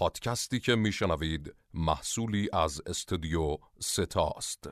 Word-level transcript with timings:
پادکستی 0.00 0.60
که 0.60 0.74
میشنوید 0.74 1.54
محصولی 1.74 2.48
از 2.52 2.82
استودیو 2.86 3.56
ستاست 3.80 4.68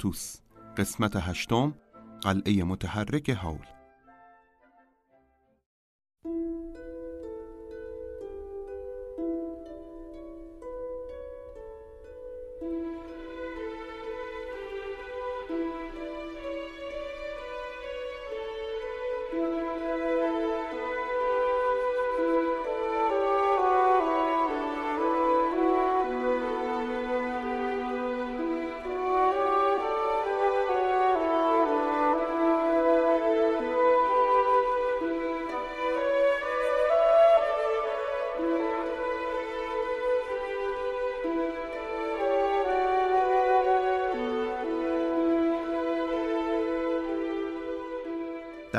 انیماتوس 0.00 0.40
قسمت 0.76 1.16
هشتم 1.16 1.74
قلعه 2.22 2.64
متحرک 2.64 3.30
هاول 3.30 3.79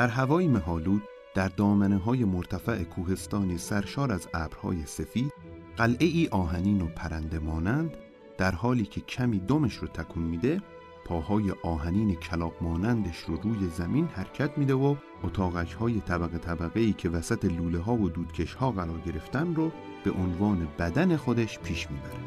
در 0.02 0.08
هوای 0.08 0.48
مهالود 0.48 1.02
در 1.34 1.48
دامنه 1.48 1.96
های 1.96 2.24
مرتفع 2.24 2.82
کوهستانی 2.82 3.58
سرشار 3.58 4.12
از 4.12 4.28
ابرهای 4.34 4.86
سفید 4.86 5.32
قلعه 5.76 6.06
ای 6.06 6.28
آهنین 6.30 6.82
و 6.82 6.86
پرنده 6.86 7.38
مانند 7.38 7.96
در 8.38 8.50
حالی 8.50 8.84
که 8.84 9.00
کمی 9.00 9.38
دمش 9.38 9.74
رو 9.74 9.88
تکون 9.88 10.22
میده 10.22 10.60
پاهای 11.04 11.50
آهنین 11.62 12.14
کلاق 12.14 12.52
مانندش 12.60 13.18
رو 13.18 13.36
روی 13.36 13.68
زمین 13.68 14.06
حرکت 14.06 14.58
میده 14.58 14.74
و 14.74 14.96
اتاقک 15.24 15.72
های 15.72 16.00
طبقه 16.00 16.38
طبقه 16.38 16.80
ای 16.80 16.92
که 16.92 17.08
وسط 17.08 17.44
لوله 17.44 17.78
ها 17.78 17.94
و 17.94 18.08
دودکش 18.08 18.54
ها 18.54 18.72
قرار 18.72 19.00
گرفتن 19.00 19.54
رو 19.54 19.72
به 20.04 20.10
عنوان 20.10 20.68
بدن 20.78 21.16
خودش 21.16 21.58
پیش 21.58 21.90
می‌بره. 21.90 22.20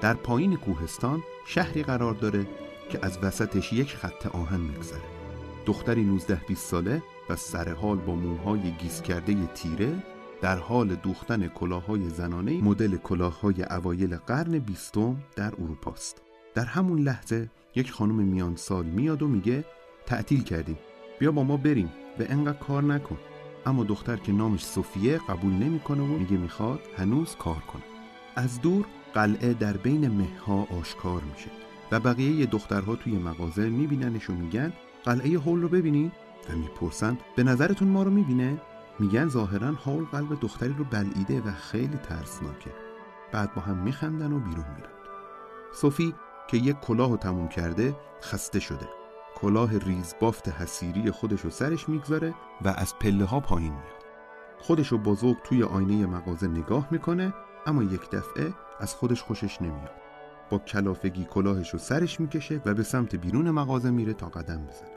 در 0.00 0.14
پایین 0.14 0.56
کوهستان 0.56 1.22
شهری 1.46 1.82
قرار 1.82 2.14
داره 2.14 2.46
که 2.90 2.98
از 3.02 3.18
وسطش 3.22 3.72
یک 3.72 3.96
خط 3.96 4.26
آهن 4.26 4.60
میگذره. 4.60 5.11
دختری 5.66 6.04
19 6.04 6.40
20 6.48 6.66
ساله 6.66 7.02
و 7.30 7.36
سر 7.36 7.72
حال 7.72 7.96
با 7.96 8.14
موهای 8.14 8.70
گیس 8.70 9.02
کرده 9.02 9.46
تیره 9.46 9.94
در 10.40 10.56
حال 10.58 10.94
دوختن 10.94 11.48
کلاههای 11.48 12.08
زنانه 12.08 12.62
مدل 12.62 12.96
کلاههای 12.96 13.62
اوایل 13.62 14.16
قرن 14.16 14.58
بیستم 14.58 15.16
در 15.36 15.52
اروپاست. 15.54 16.22
در 16.54 16.64
همون 16.64 16.98
لحظه 16.98 17.50
یک 17.74 17.92
خانم 17.92 18.14
میان 18.14 18.56
سال 18.56 18.86
میاد 18.86 19.22
و 19.22 19.28
میگه 19.28 19.64
تعطیل 20.06 20.42
کردیم 20.42 20.78
بیا 21.18 21.32
با 21.32 21.42
ما 21.42 21.56
بریم 21.56 21.92
به 22.18 22.32
انقدر 22.32 22.58
کار 22.58 22.82
نکن. 22.82 23.18
اما 23.66 23.84
دختر 23.84 24.16
که 24.16 24.32
نامش 24.32 24.64
صوفیه 24.64 25.18
قبول 25.28 25.52
نمی‌کنه 25.52 26.02
و 26.02 26.06
میگه 26.06 26.36
می‌خواد 26.36 26.80
هنوز 26.96 27.36
کار 27.36 27.62
کنه. 27.72 27.82
از 28.36 28.60
دور 28.60 28.86
قلعه 29.14 29.54
در 29.54 29.76
بین 29.76 30.08
مهها 30.08 30.66
آشکار 30.80 31.22
میشه 31.32 31.50
و 31.92 32.00
بقیه 32.00 32.46
دخترها 32.46 32.96
توی 32.96 33.12
مغازه 33.12 33.68
میبیننش 33.68 34.30
و 34.30 34.32
میگن 34.32 34.72
قلعه 35.04 35.38
هول 35.38 35.62
رو 35.62 35.68
ببینین 35.68 36.12
و 36.50 36.56
می‌پرسن 36.56 37.18
به 37.36 37.42
نظرتون 37.42 37.88
ما 37.88 38.02
رو 38.02 38.10
می‌بینه؟ 38.10 38.60
میگن 38.98 39.28
ظاهرا 39.28 39.72
هول 39.72 40.04
قلب 40.04 40.40
دختری 40.40 40.74
رو 40.78 40.84
بلعیده 40.84 41.40
و 41.40 41.52
خیلی 41.52 41.96
ترسناکه. 41.96 42.70
بعد 43.32 43.54
با 43.54 43.62
هم 43.62 43.76
میخندن 43.76 44.32
و 44.32 44.38
بیرون 44.38 44.66
میرن. 44.76 44.92
صوفی 45.74 46.14
که 46.48 46.56
یک 46.56 46.80
کلاه 46.80 47.16
تموم 47.16 47.48
کرده 47.48 47.96
خسته 48.22 48.60
شده. 48.60 48.88
کلاه 49.34 49.78
ریز 49.78 50.14
بافت 50.20 50.48
حسیری 50.48 51.10
خودش 51.10 51.40
رو 51.40 51.50
سرش 51.50 51.88
می‌گذاره 51.88 52.34
و 52.64 52.68
از 52.68 52.98
پله 52.98 53.24
ها 53.24 53.40
پایین 53.40 53.72
میاد. 53.72 54.04
خودش 54.58 54.88
رو 54.88 54.98
بزرگ 54.98 55.36
توی 55.44 55.62
آینه 55.62 56.06
مغازه 56.06 56.48
نگاه 56.48 56.88
می‌کنه 56.90 57.34
اما 57.66 57.82
یک 57.82 58.10
دفعه 58.10 58.52
از 58.80 58.94
خودش 58.94 59.22
خوشش 59.22 59.62
نمیاد. 59.62 59.90
با 60.50 60.58
کلافگی 60.58 61.24
کلاهش 61.24 61.70
رو 61.70 61.78
سرش 61.78 62.20
می‌کشه 62.20 62.62
و 62.66 62.74
به 62.74 62.82
سمت 62.82 63.16
بیرون 63.16 63.50
مغازه 63.50 63.90
میره 63.90 64.12
تا 64.12 64.26
قدم 64.26 64.66
بزنه. 64.66 64.91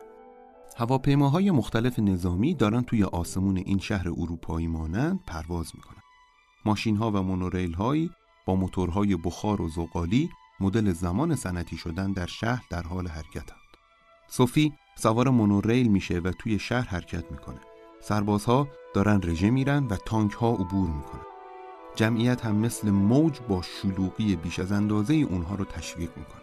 هواپیماهای 0.78 1.52
مختلف 1.52 2.00
نظامی 2.00 2.54
دارن 2.54 2.84
توی 2.84 3.04
آسمون 3.04 3.58
این 3.58 3.80
شهر 3.80 4.08
اروپایی 4.10 4.68
مانند 4.68 5.20
پرواز 5.28 5.72
می‌کنن. 5.76 6.02
ماشین 6.66 6.98
ها 6.98 7.12
و 7.12 7.22
مونوریل 7.22 7.74
هایی 7.74 8.12
با 8.46 8.56
موتورهای 8.56 9.16
بخار 9.16 9.62
و 9.62 9.70
زغالی 9.70 10.30
مدل 10.60 10.92
زمان 10.92 11.36
سنتی 11.36 11.78
شدن 11.78 12.12
در 12.12 12.26
شهر 12.26 12.64
در 12.70 12.84
حال 12.84 13.08
حرکتند. 13.08 13.58
صوفی 14.28 14.74
سوار 14.96 15.30
مونوریل 15.30 15.88
میشه 15.88 16.20
و 16.20 16.32
توی 16.32 16.60
شهر 16.60 16.88
حرکت 16.88 17.32
می‌کنه. 17.32 17.60
سربازها 18.02 18.68
دارن 18.94 19.22
رژه 19.24 19.50
میرن 19.50 19.86
و 19.86 19.96
تانک 19.96 20.32
ها 20.32 20.52
عبور 20.52 20.90
می‌کنن. 20.90 21.26
جمعیت 21.96 22.46
هم 22.46 22.56
مثل 22.56 22.90
موج 22.90 23.40
با 23.50 23.62
شلوغی 23.62 24.36
بیش 24.36 24.60
از 24.60 24.72
اندازه 24.72 25.14
اونها 25.14 25.56
رو 25.56 25.66
تشویق 25.66 26.18
می‌کنه. 26.18 26.42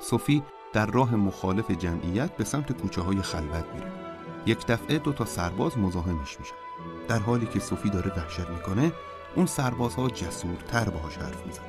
صوفی 0.00 0.42
در 0.72 0.86
راه 0.86 1.14
مخالف 1.16 1.70
جمعیت 1.70 2.36
به 2.36 2.44
سمت 2.44 2.72
کوچه 2.72 3.02
های 3.02 3.22
خلوت 3.22 3.64
میره. 3.74 3.92
یک 4.46 4.66
دفعه 4.66 4.98
دو 4.98 5.12
تا 5.12 5.24
سرباز 5.24 5.78
مزاحمش 5.78 6.40
میشن. 6.40 6.54
در 7.08 7.18
حالی 7.18 7.46
که 7.46 7.60
صوفی 7.60 7.90
داره 7.90 8.12
وحشت 8.16 8.48
می‌کنه 8.50 8.92
اون 9.36 9.46
سربازها 9.46 10.08
جسورتر 10.08 10.90
باهاش 10.90 11.16
حرف 11.16 11.46
می‌زنن. 11.46 11.64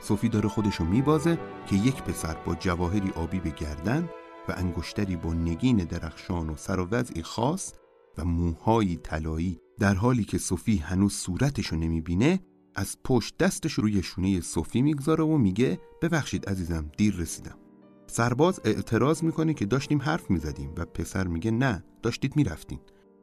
صوفی 0.00 0.28
داره 0.28 0.48
خودشو 0.48 0.84
میبازه 0.84 1.38
که 1.66 1.76
یک 1.76 2.02
پسر 2.02 2.34
با 2.34 2.54
جواهری 2.54 3.10
آبی 3.10 3.40
به 3.40 3.50
گردن 3.50 4.08
و 4.48 4.54
انگشتری 4.56 5.16
با 5.16 5.34
نگین 5.34 5.76
درخشان 5.76 6.50
و 6.50 6.56
سر 6.56 6.80
و 6.80 6.88
وضعی 6.90 7.22
خاص 7.22 7.72
و 8.18 8.24
موهایی 8.24 8.96
طلایی 8.96 9.60
در 9.78 9.94
حالی 9.94 10.24
که 10.24 10.38
صوفی 10.38 10.76
هنوز 10.76 11.12
صورتشو 11.12 11.76
نمی‌بینه 11.76 12.40
از 12.74 12.96
پشت 13.04 13.38
دستش 13.38 13.72
روی 13.72 14.02
شونه 14.02 14.40
صوفی 14.40 14.82
می‌گذاره 14.82 15.24
و 15.24 15.38
میگه 15.38 15.80
ببخشید 16.02 16.48
عزیزم 16.48 16.90
دیر 16.96 17.16
رسیدم. 17.16 17.58
سرباز 18.06 18.60
اعتراض 18.64 19.24
می‌کنه 19.24 19.54
که 19.54 19.66
داشتیم 19.66 20.02
حرف 20.02 20.30
می‌زدیم 20.30 20.72
و 20.76 20.84
پسر 20.84 21.26
میگه 21.26 21.50
نه 21.50 21.84
داشتید 22.02 22.36
می‌رفتین. 22.36 22.80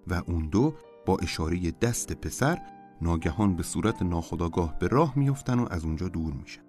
و 0.08 0.22
اون 0.28 0.50
دو 0.50 0.74
با 1.06 1.18
اشاره 1.18 1.72
دست 1.72 2.14
پسر 2.14 2.62
ناگهان 3.02 3.56
به 3.56 3.64
صورت 3.64 4.02
ناخداگاه 4.02 4.80
به 4.80 4.88
راه 4.88 5.20
میفتن 5.20 5.60
و 5.60 5.68
از 5.72 5.86
اونجا 5.86 6.08
دور 6.08 6.34
میشن. 6.34 6.62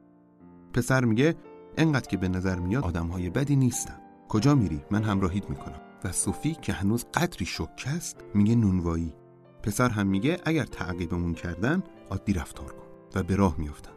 پسر 0.72 1.04
میگه 1.04 1.34
انقدر 1.76 2.08
که 2.08 2.16
به 2.16 2.28
نظر 2.28 2.58
میاد 2.58 2.84
آدمهای 2.84 3.30
بدی 3.30 3.56
نیستن 3.56 3.98
کجا 4.28 4.54
میری؟ 4.54 4.84
من 4.90 5.02
همراهیت 5.02 5.50
می‌کنم. 5.50 5.80
و 6.04 6.12
صوفی 6.12 6.56
که 6.62 6.72
هنوز 6.72 7.04
قدری 7.14 7.46
شکست 7.46 7.86
است 7.86 8.16
میگه 8.34 8.54
نونوایی. 8.54 9.14
پسر 9.62 9.88
هم 9.88 10.06
میگه 10.06 10.38
اگر 10.44 10.64
تعقیبمون 10.64 11.34
کردن 11.34 11.82
عادی 12.10 12.32
رفتار 12.32 12.72
کن. 12.72 12.84
و 13.14 13.22
به 13.22 13.36
راه 13.36 13.54
میفتن 13.58 13.92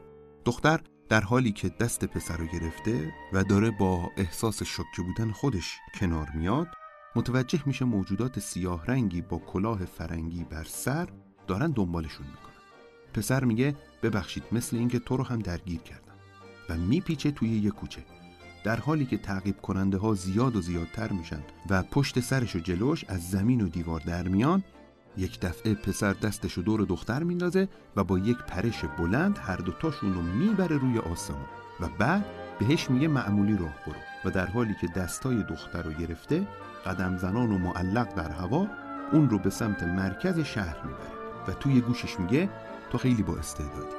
دختر 0.46 0.82
در 1.10 1.22
حالی 1.22 1.52
که 1.52 1.70
دست 1.70 2.06
پسر 2.06 2.38
رو 2.38 2.46
گرفته 2.46 3.14
و 3.34 3.44
داره 3.44 3.72
با 3.72 4.12
احساس 4.18 4.64
شکه 4.64 5.02
بودن 5.06 5.32
خودش 5.32 5.78
کنار 6.00 6.30
میاد 6.34 6.68
متوجه 7.16 7.64
میشه 7.66 7.86
موجودات 7.86 8.40
سیاه 8.40 8.86
رنگی 8.86 9.22
با 9.22 9.38
کلاه 9.38 9.86
فرنگی 9.86 10.44
بر 10.44 10.64
سر 10.64 11.08
دارن 11.48 11.72
دنبالشون 11.72 12.28
می‌کنن. 12.28 12.54
پسر 13.14 13.44
میگه 13.44 13.76
ببخشید 14.04 14.44
مثل 14.52 14.78
اینکه 14.78 15.00
تو 15.00 15.18
رو 15.18 15.24
هم 15.24 15.40
درگیر 15.40 15.80
کردم. 15.80 16.14
و 16.70 16.78
میپیچه 16.78 17.32
توی 17.32 17.50
یه 17.50 17.72
کوچه. 17.72 18.04
در 18.64 18.80
حالی 18.80 19.06
که 19.06 19.18
تعقیب 19.18 19.62
کننده 19.62 19.98
ها 19.98 20.14
زیاد 20.14 20.56
و 20.56 20.62
زیادتر 20.62 21.12
میشن 21.12 21.44
و 21.70 21.84
پشت 21.84 22.20
سرش 22.20 22.56
و 22.56 22.60
جلوش 22.60 23.06
از 23.08 23.30
زمین 23.30 23.62
و 23.62 23.70
دیوار 23.70 24.00
در 24.00 24.28
میان 24.28 24.64
یک 25.18 25.40
دفعه 25.40 25.74
پسر 25.74 26.14
دستشو 26.14 26.62
دور 26.62 26.82
دختر 26.82 27.24
میندازه 27.24 27.68
و 27.96 28.04
با 28.04 28.20
یک 28.20 28.38
پرش 28.38 28.86
بلند 28.86 29.38
هر 29.38 29.56
دوتاشون 29.56 30.14
رو 30.14 30.22
می‌بره 30.22 30.78
روی 30.78 31.00
آسمون 31.00 31.46
و 31.80 31.88
بعد 32.00 32.26
بهش 32.60 32.90
میگه 32.90 33.08
معمولی 33.08 33.58
راه 33.58 33.76
برو 33.86 33.96
و 34.26 34.32
در 34.32 34.46
حالی 34.46 34.76
که 34.82 34.88
دستای 34.88 35.44
دختر 35.44 35.82
رو 35.82 35.92
گرفته 35.92 36.48
قدم 36.86 37.18
زنان 37.18 37.52
و 37.52 37.58
معلق 37.58 38.16
در 38.16 38.32
هوا 38.32 38.68
اون 39.12 39.30
رو 39.30 39.40
به 39.40 39.50
سمت 39.50 39.84
مرکز 39.84 40.40
شهر 40.40 40.84
می‌بره 40.84 41.18
و 41.48 41.52
توی 41.52 41.82
گوشش 41.82 42.20
میگه 42.20 42.50
تو 42.90 42.98
خیلی 42.98 43.24
با 43.24 43.38
استعدادی. 43.38 43.96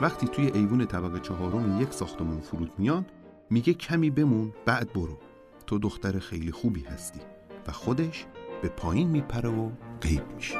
وقتی 0.00 0.28
توی 0.28 0.46
ایوون 0.46 0.86
طبقه 0.86 1.20
چهارم 1.20 1.80
یک 1.82 1.92
ساختمون 1.92 2.40
فرود 2.40 2.72
میان 2.78 3.06
میگه 3.50 3.74
کمی 3.74 4.10
بمون 4.10 4.52
بعد 4.66 4.92
برو. 4.92 5.18
تو 5.66 5.78
دختر 5.78 6.18
خیلی 6.18 6.52
خوبی 6.52 6.84
هستی 6.84 7.20
و 7.66 7.72
خودش 7.72 8.26
به 8.64 8.70
پایین 8.70 9.08
میپره 9.08 9.48
و 9.48 9.70
غیب 10.02 10.22
میشه. 10.34 10.56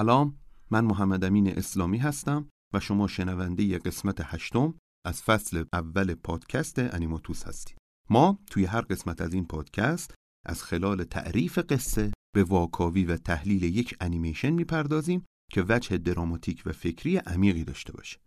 سلام 0.00 0.38
من 0.70 0.84
محمد 0.84 1.24
امین 1.24 1.48
اسلامی 1.48 1.98
هستم 1.98 2.48
و 2.74 2.80
شما 2.80 3.08
شنونده 3.08 3.78
قسمت 3.78 4.20
هشتم 4.20 4.78
از 5.06 5.22
فصل 5.22 5.64
اول 5.72 6.14
پادکست 6.14 6.78
انیماتوس 6.78 7.44
هستید. 7.44 7.76
ما 8.10 8.38
توی 8.50 8.64
هر 8.64 8.80
قسمت 8.80 9.20
از 9.20 9.34
این 9.34 9.46
پادکست 9.46 10.14
از 10.46 10.62
خلال 10.62 11.04
تعریف 11.04 11.58
قصه 11.58 12.12
به 12.34 12.44
واکاوی 12.44 13.04
و 13.04 13.16
تحلیل 13.16 13.62
یک 13.62 13.96
انیمیشن 14.00 14.50
می‌پردازیم 14.50 15.24
که 15.52 15.64
وجه 15.68 15.98
دراماتیک 15.98 16.62
و 16.66 16.72
فکری 16.72 17.16
عمیقی 17.16 17.64
داشته 17.64 17.92
باشه. 17.92 18.20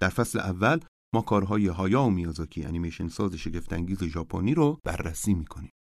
در 0.00 0.08
فصل 0.08 0.38
اول 0.38 0.80
ما 1.14 1.22
کارهای 1.22 1.66
هایا 1.66 2.02
و 2.02 2.10
میازاکی 2.10 2.64
انیمیشن 2.64 3.08
ساز 3.08 3.34
شگفتانگیز 3.34 4.04
ژاپنی 4.04 4.54
رو 4.54 4.78
بررسی 4.84 5.34
می‌کنیم. 5.34 5.72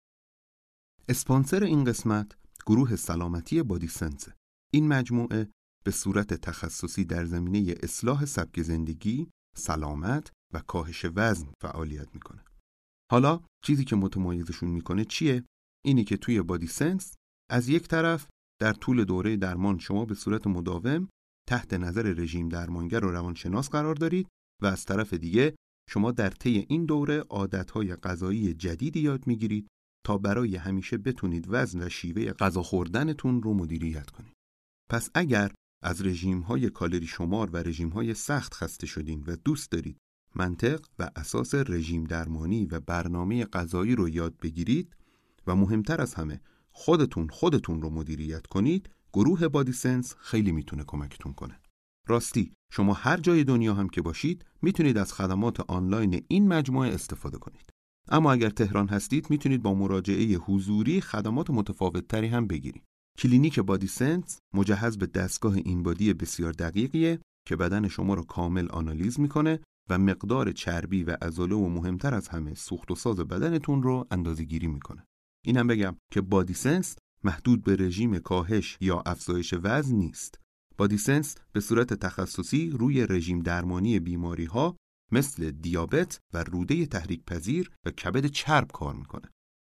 اسپانسر 1.08 1.64
این 1.64 1.84
قسمت 1.84 2.36
گروه 2.66 2.96
سلامتی 2.96 3.62
بادی 3.62 3.88
سنسه. 3.88 4.34
این 4.76 4.88
مجموعه 4.88 5.48
به 5.84 5.90
صورت 5.90 6.34
تخصصی 6.34 7.04
در 7.04 7.24
زمینه 7.24 7.74
اصلاح 7.82 8.24
سبک 8.24 8.62
زندگی، 8.62 9.30
سلامت 9.56 10.32
و 10.54 10.60
کاهش 10.60 11.06
وزن 11.14 11.46
فعالیت 11.62 12.14
می‌کنه. 12.14 12.44
حالا 13.10 13.40
چیزی 13.64 13.84
که 13.84 13.96
متمایزشون 13.96 14.70
می‌کنه 14.70 15.04
چیه؟ 15.04 15.44
اینی 15.84 16.04
که 16.04 16.16
توی 16.16 16.42
بادی 16.42 16.66
سنس 16.66 17.14
از 17.50 17.68
یک 17.68 17.88
طرف 17.88 18.28
در 18.60 18.72
طول 18.72 19.04
دوره 19.04 19.36
درمان 19.36 19.78
شما 19.78 20.04
به 20.04 20.14
صورت 20.14 20.46
مداوم 20.46 21.08
تحت 21.48 21.74
نظر 21.74 22.02
رژیم 22.02 22.48
درمانگر 22.48 23.04
و 23.04 23.10
روانشناس 23.10 23.70
قرار 23.70 23.94
دارید 23.94 24.28
و 24.62 24.66
از 24.66 24.84
طرف 24.84 25.14
دیگه 25.14 25.56
شما 25.90 26.12
در 26.12 26.30
طی 26.30 26.66
این 26.68 26.86
دوره 26.86 27.18
عادتهای 27.18 27.96
غذایی 27.96 28.54
جدیدی 28.54 29.00
یاد 29.00 29.26
می‌گیرید 29.26 29.68
تا 30.06 30.18
برای 30.18 30.56
همیشه 30.56 30.98
بتونید 30.98 31.46
وزن 31.48 31.82
و 31.82 31.88
شیوه 31.88 32.32
غذا 32.32 32.62
خوردنتون 32.62 33.42
رو 33.42 33.54
مدیریت 33.54 34.10
کنید. 34.10 34.35
پس 34.88 35.10
اگر 35.14 35.52
از 35.82 36.06
رژیم 36.06 36.40
های 36.40 36.70
کالری 36.70 37.06
شمار 37.06 37.50
و 37.50 37.56
رژیم 37.56 37.88
های 37.88 38.14
سخت 38.14 38.54
خسته 38.54 38.86
شدین 38.86 39.24
و 39.26 39.36
دوست 39.36 39.70
دارید 39.70 39.98
منطق 40.34 40.86
و 40.98 41.10
اساس 41.16 41.54
رژیم 41.54 42.04
درمانی 42.04 42.66
و 42.66 42.80
برنامه 42.80 43.44
غذایی 43.44 43.94
رو 43.94 44.08
یاد 44.08 44.36
بگیرید 44.42 44.96
و 45.46 45.56
مهمتر 45.56 46.00
از 46.00 46.14
همه 46.14 46.40
خودتون 46.70 47.28
خودتون 47.28 47.82
رو 47.82 47.90
مدیریت 47.90 48.46
کنید 48.46 48.90
گروه 49.12 49.48
بادی 49.48 49.72
سنس 49.72 50.14
خیلی 50.18 50.52
می‌تونه 50.52 50.84
کمکتون 50.86 51.32
کنه. 51.32 51.60
راستی 52.08 52.52
شما 52.72 52.92
هر 52.92 53.16
جای 53.16 53.44
دنیا 53.44 53.74
هم 53.74 53.88
که 53.88 54.02
باشید 54.02 54.44
می‌تونید 54.62 54.98
از 54.98 55.12
خدمات 55.12 55.60
آنلاین 55.60 56.24
این 56.28 56.48
مجموعه 56.48 56.94
استفاده 56.94 57.38
کنید. 57.38 57.70
اما 58.08 58.32
اگر 58.32 58.50
تهران 58.50 58.88
هستید 58.88 59.30
می‌تونید 59.30 59.62
با 59.62 59.74
مراجعه 59.74 60.36
حضوری 60.36 61.00
خدمات 61.00 61.50
متفاوت 61.50 62.08
تری 62.08 62.26
هم 62.26 62.46
بگیرید. 62.46 62.84
کلینیک 63.18 63.60
Body 63.60 63.86
Sense 63.86 64.38
مجهز 64.54 64.98
به 64.98 65.06
دستگاه 65.06 65.54
InBody 65.54 66.14
بسیار 66.14 66.52
دقیقیه 66.52 67.20
که 67.48 67.56
بدن 67.56 67.88
شما 67.88 68.14
رو 68.14 68.22
کامل 68.22 68.68
آنالیز 68.68 69.20
می‌کنه 69.20 69.60
و 69.90 69.98
مقدار 69.98 70.52
چربی 70.52 71.04
و 71.04 71.16
عضله 71.22 71.54
و 71.54 71.68
مهمتر 71.68 72.14
از 72.14 72.28
همه 72.28 72.54
سوخت 72.54 72.90
و 72.90 72.94
ساز 72.94 73.16
بدنتون 73.16 73.82
رو 73.82 74.06
اندازه 74.10 74.44
گیری 74.44 74.66
می‌کنه. 74.66 75.04
اینم 75.44 75.66
بگم 75.66 75.96
که 76.12 76.20
Body 76.20 76.54
Sense 76.54 76.96
محدود 77.24 77.64
به 77.64 77.76
رژیم 77.76 78.18
کاهش 78.18 78.78
یا 78.80 79.02
افزایش 79.06 79.54
وزن 79.62 79.96
نیست. 79.96 80.40
Body 80.76 80.98
Sense 80.98 81.34
به 81.52 81.60
صورت 81.60 81.94
تخصصی 81.94 82.70
روی 82.70 83.06
رژیم 83.06 83.40
درمانی 83.42 84.00
بیماری 84.00 84.44
ها 84.44 84.76
مثل 85.12 85.50
دیابت 85.50 86.18
و 86.32 86.44
روده 86.44 86.86
تحریک 86.86 87.24
پذیر 87.24 87.70
و 87.86 87.90
کبد 87.90 88.26
چرب 88.26 88.70
کار 88.72 88.94
می‌کنه. 88.94 89.30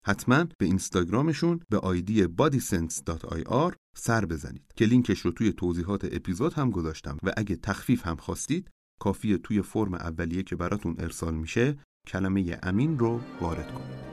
حتما 0.05 0.43
به 0.57 0.65
اینستاگرامشون 0.65 1.59
به 1.69 1.77
آیدی 1.77 2.23
bodysense.ir 2.23 3.75
سر 3.95 4.25
بزنید 4.25 4.73
که 4.75 4.85
لینکش 4.85 5.19
رو 5.19 5.31
توی 5.31 5.53
توضیحات 5.53 6.05
اپیزود 6.05 6.53
هم 6.53 6.69
گذاشتم 6.69 7.17
و 7.23 7.31
اگه 7.37 7.55
تخفیف 7.55 8.07
هم 8.07 8.15
خواستید 8.15 8.69
کافیه 9.01 9.37
توی 9.37 9.61
فرم 9.61 9.93
اولیه 9.93 10.43
که 10.43 10.55
براتون 10.55 10.95
ارسال 10.99 11.33
میشه 11.33 11.77
کلمه 12.07 12.59
امین 12.63 12.99
رو 12.99 13.21
وارد 13.41 13.71
کنید. 13.71 14.11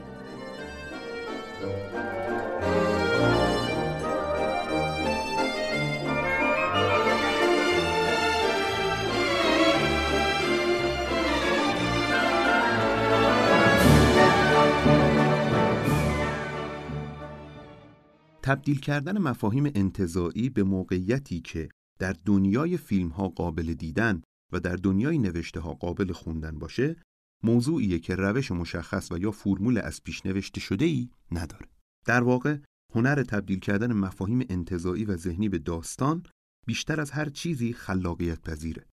تبدیل 18.49 18.79
کردن 18.79 19.17
مفاهیم 19.17 19.71
انتظاعی 19.75 20.49
به 20.49 20.63
موقعیتی 20.63 21.41
که 21.41 21.69
در 21.99 22.15
دنیای 22.25 22.77
فیلم 22.77 23.09
ها 23.09 23.27
قابل 23.27 23.73
دیدن 23.73 24.21
و 24.51 24.59
در 24.59 24.75
دنیای 24.75 25.17
نوشته 25.17 25.59
ها 25.59 25.73
قابل 25.73 26.11
خوندن 26.11 26.59
باشه 26.59 26.95
موضوعیه 27.43 27.99
که 27.99 28.15
روش 28.15 28.51
مشخص 28.51 29.11
و 29.11 29.17
یا 29.17 29.31
فرمول 29.31 29.77
از 29.77 30.03
پیش 30.03 30.25
نوشته 30.25 30.59
شده 30.59 30.85
ای 30.85 31.09
نداره. 31.31 31.67
در 32.05 32.23
واقع 32.23 32.57
هنر 32.95 33.23
تبدیل 33.23 33.59
کردن 33.59 33.93
مفاهیم 33.93 34.45
انتظاعی 34.49 35.05
و 35.05 35.17
ذهنی 35.17 35.49
به 35.49 35.57
داستان 35.57 36.23
بیشتر 36.67 37.01
از 37.01 37.11
هر 37.11 37.29
چیزی 37.29 37.73
خلاقیت 37.73 38.41
پذیره 38.41 38.85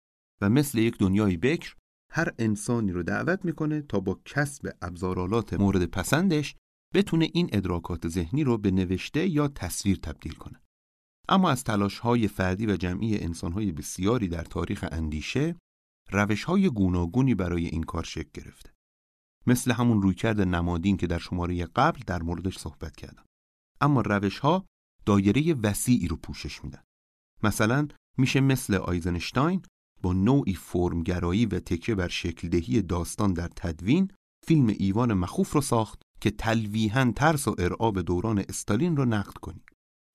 و 0.41 0.51
مثل 0.51 0.79
یک 0.79 0.99
دنیای 0.99 1.37
بکر 1.37 1.75
هر 2.13 2.33
انسانی 2.39 2.93
رو 2.93 3.03
دعوت 3.03 3.45
می‌کنه 3.45 3.83
تا 3.83 4.01
با 4.01 4.21
کسب 4.25 4.77
ابزارالات 4.83 5.55
مورد 5.55 5.85
پسندش 5.85 6.55
بتونه 6.95 7.31
این 7.33 7.49
ادراکات 7.53 8.09
ذهنی 8.09 8.45
رو 8.45 8.59
به 8.59 8.71
نوشته 8.71 9.29
یا 9.29 9.49
تصویر 9.49 9.97
تبدیل 9.97 10.33
کنه. 10.33 10.61
اما 11.29 11.51
از 11.51 11.65
تلاش 11.65 11.99
های 11.99 12.29
فردی 12.29 12.67
و 12.67 12.77
جمعی 12.77 13.19
انسان 13.19 13.53
های 13.53 13.73
بسیاری 13.73 14.29
در 14.29 14.45
تاریخ 14.45 14.85
اندیشه 14.93 15.57
روش 16.11 16.45
های 16.45 16.71
گوناگونی 16.71 17.35
برای 17.35 17.67
این 17.67 17.83
کار 17.83 18.03
شکل 18.03 18.31
گرفته. 18.35 18.71
مثل 19.47 19.73
همون 19.73 20.03
رویکرد 20.03 20.41
نمادین 20.41 20.97
که 20.97 21.07
در 21.07 21.19
شماره 21.19 21.65
قبل 21.65 22.01
در 22.07 22.23
موردش 22.23 22.59
صحبت 22.59 22.97
کردم. 22.97 23.25
اما 23.81 24.01
روش 24.01 24.39
ها 24.39 24.67
دایره 25.07 25.55
وسیعی 25.55 26.09
رو 26.09 26.17
پوشش 26.17 26.65
میدن. 26.65 26.83
مثلا 27.43 27.89
میشه 28.19 28.41
مثل 28.41 28.75
آیزنشتاین 28.75 29.63
با 30.03 30.13
نوعی 30.13 30.55
فرمگرایی 30.55 31.47
و 31.47 31.61
تکیه 31.61 31.95
بر 31.95 32.09
شکلدهی 32.09 32.83
داستان 32.83 33.33
در 33.33 33.49
تدوین 33.49 34.11
فیلم 34.47 34.67
ایوان 34.67 35.15
مخوف 35.15 35.53
رو 35.53 35.61
ساخت 35.61 36.03
که 36.25 36.31
تلویحا 36.31 37.13
ترس 37.17 37.49
و 37.49 37.55
ارعاب 37.59 38.01
دوران 38.01 38.39
استالین 38.39 38.97
رو 38.97 39.05
نقد 39.05 39.33
کنید 39.33 39.69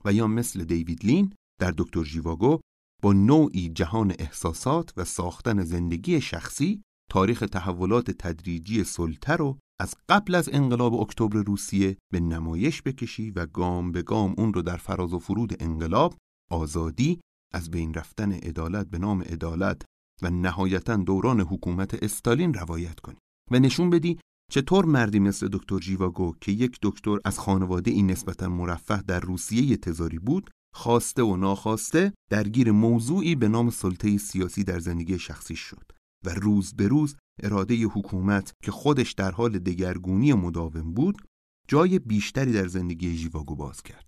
و 0.05 0.13
یا 0.13 0.27
مثل 0.27 0.63
دیوید 0.63 1.05
لین 1.05 1.33
در 1.61 1.73
دکتر 1.77 2.03
جیواگو 2.03 2.59
با 3.01 3.13
نوعی 3.13 3.69
جهان 3.69 4.13
احساسات 4.19 4.93
و 4.97 5.05
ساختن 5.05 5.63
زندگی 5.63 6.21
شخصی 6.21 6.81
تاریخ 7.11 7.39
تحولات 7.39 8.11
تدریجی 8.11 8.83
سلطه 8.83 9.33
رو 9.33 9.57
از 9.79 9.95
قبل 10.09 10.35
از 10.35 10.49
انقلاب 10.53 10.93
اکتبر 10.93 11.43
روسیه 11.43 11.97
به 12.13 12.19
نمایش 12.19 12.81
بکشی 12.81 13.31
و 13.31 13.45
گام 13.45 13.91
به 13.91 14.01
گام 14.01 14.35
اون 14.37 14.53
رو 14.53 14.61
در 14.61 14.77
فراز 14.77 15.13
و 15.13 15.19
فرود 15.19 15.63
انقلاب 15.63 16.17
آزادی 16.51 17.21
از 17.53 17.71
بین 17.71 17.93
رفتن 17.93 18.31
عدالت 18.31 18.87
به 18.89 18.97
نام 18.97 19.21
عدالت 19.21 19.81
و 20.21 20.29
نهایتا 20.29 20.95
دوران 20.95 21.41
حکومت 21.41 22.03
استالین 22.03 22.53
روایت 22.53 22.99
کنی. 22.99 23.17
و 23.51 23.59
نشون 23.59 23.89
بدی 23.89 24.19
چطور 24.49 24.85
مردی 24.85 25.19
مثل 25.19 25.47
دکتر 25.51 25.79
جیواگو 25.79 26.35
که 26.41 26.51
یک 26.51 26.79
دکتر 26.81 27.17
از 27.25 27.39
خانواده 27.39 27.91
این 27.91 28.11
نسبتا 28.11 28.49
مرفه 28.49 29.01
در 29.01 29.19
روسیه 29.19 29.77
تزاری 29.77 30.19
بود 30.19 30.49
خواسته 30.75 31.23
و 31.23 31.35
ناخواسته 31.35 32.13
درگیر 32.29 32.71
موضوعی 32.71 33.35
به 33.35 33.47
نام 33.47 33.69
سلطه 33.69 34.17
سیاسی 34.17 34.63
در 34.63 34.79
زندگی 34.79 35.19
شخصی 35.19 35.55
شد 35.55 35.91
و 36.25 36.29
روز 36.29 36.73
به 36.73 36.87
روز 36.87 37.15
اراده 37.43 37.75
حکومت 37.85 38.53
که 38.63 38.71
خودش 38.71 39.13
در 39.13 39.31
حال 39.31 39.59
دگرگونی 39.59 40.33
مداوم 40.33 40.93
بود 40.93 41.21
جای 41.67 41.99
بیشتری 41.99 42.51
در 42.51 42.67
زندگی 42.67 43.15
ژیواگو 43.15 43.55
باز 43.55 43.81
کرد. 43.81 44.05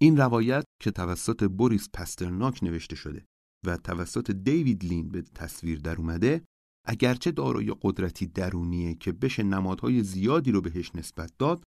این 0.00 0.16
روایت 0.16 0.64
که 0.82 0.90
توسط 0.90 1.44
بوریس 1.44 1.88
پسترناک 1.94 2.62
نوشته 2.62 2.96
شده 2.96 3.24
و 3.66 3.76
توسط 3.76 4.30
دیوید 4.30 4.84
لین 4.84 5.08
به 5.08 5.22
تصویر 5.22 5.78
در 5.78 5.96
اومده 5.96 6.42
اگرچه 6.84 7.30
دارای 7.30 7.76
قدرتی 7.82 8.26
درونیه 8.26 8.94
که 8.94 9.12
بشه 9.12 9.42
نمادهای 9.42 10.02
زیادی 10.02 10.52
رو 10.52 10.60
بهش 10.60 10.94
نسبت 10.94 11.32
داد 11.38 11.64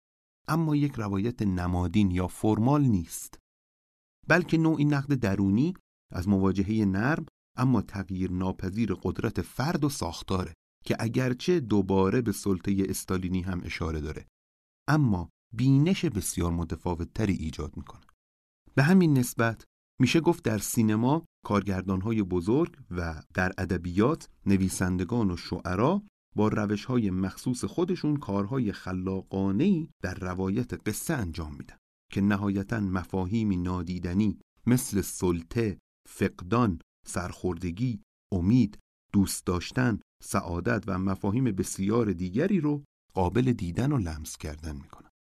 اما 0.49 0.77
یک 0.77 0.93
روایت 0.95 1.43
نمادین 1.43 2.11
یا 2.11 2.27
فرمال 2.27 2.83
نیست. 2.83 3.39
بلکه 4.29 4.59
نوعی 4.59 4.85
نقد 4.85 5.15
درونی 5.15 5.75
از 6.13 6.29
مواجهه 6.29 6.85
نرم 6.85 7.27
اما 7.57 7.83
تغییر 7.83 8.31
ناپذیر 8.31 8.95
قدرت 8.95 9.43
فرد 9.43 9.85
و 9.85 9.89
ساختاره 9.89 10.55
که 10.85 10.97
اگرچه 11.01 11.61
دوباره 11.61 12.23
به 12.23 12.33
سلطه 12.33 12.87
استالینی 12.89 13.41
هم 13.41 13.61
اشاره 13.65 14.01
داره. 14.01 14.27
اما 14.89 15.29
بینش 15.55 16.05
بسیار 16.05 16.53
متفاوتتری 16.53 17.35
ایجاد 17.35 17.77
می‌کنه. 17.77 18.07
به 18.75 18.83
همین 18.83 19.19
نسبت 19.19 19.65
میشه 20.03 20.21
گفت 20.21 20.45
در 20.45 20.59
سینما 20.59 21.25
کارگردانهای 21.47 22.23
بزرگ 22.23 22.77
و 22.91 23.23
در 23.35 23.53
ادبیات 23.59 24.29
نویسندگان 24.47 25.31
و 25.31 25.37
شعرا 25.37 26.03
با 26.37 26.49
روش 26.49 26.85
های 26.85 27.11
مخصوص 27.11 27.65
خودشون 27.65 28.17
کارهای 28.17 28.73
خلاقانهی 28.73 29.89
در 30.03 30.15
روایت 30.15 30.89
قصه 30.89 31.15
انجام 31.15 31.55
میدن 31.59 31.77
که 32.13 32.21
نهایتا 32.21 32.81
مفاهیمی 32.81 33.57
نادیدنی 33.57 34.39
مثل 34.67 35.01
سلطه، 35.01 35.79
فقدان، 36.09 36.79
سرخوردگی، 37.07 38.03
امید، 38.33 38.79
دوست 39.13 39.47
داشتن، 39.47 40.01
سعادت 40.23 40.85
و 40.87 40.99
مفاهیم 40.99 41.45
بسیار 41.45 42.13
دیگری 42.13 42.61
رو 42.61 42.85
قابل 43.15 43.53
دیدن 43.53 43.93
و 43.93 43.99
لمس 43.99 44.37
کردن 44.37 44.77
می‌کنن. 44.77 45.11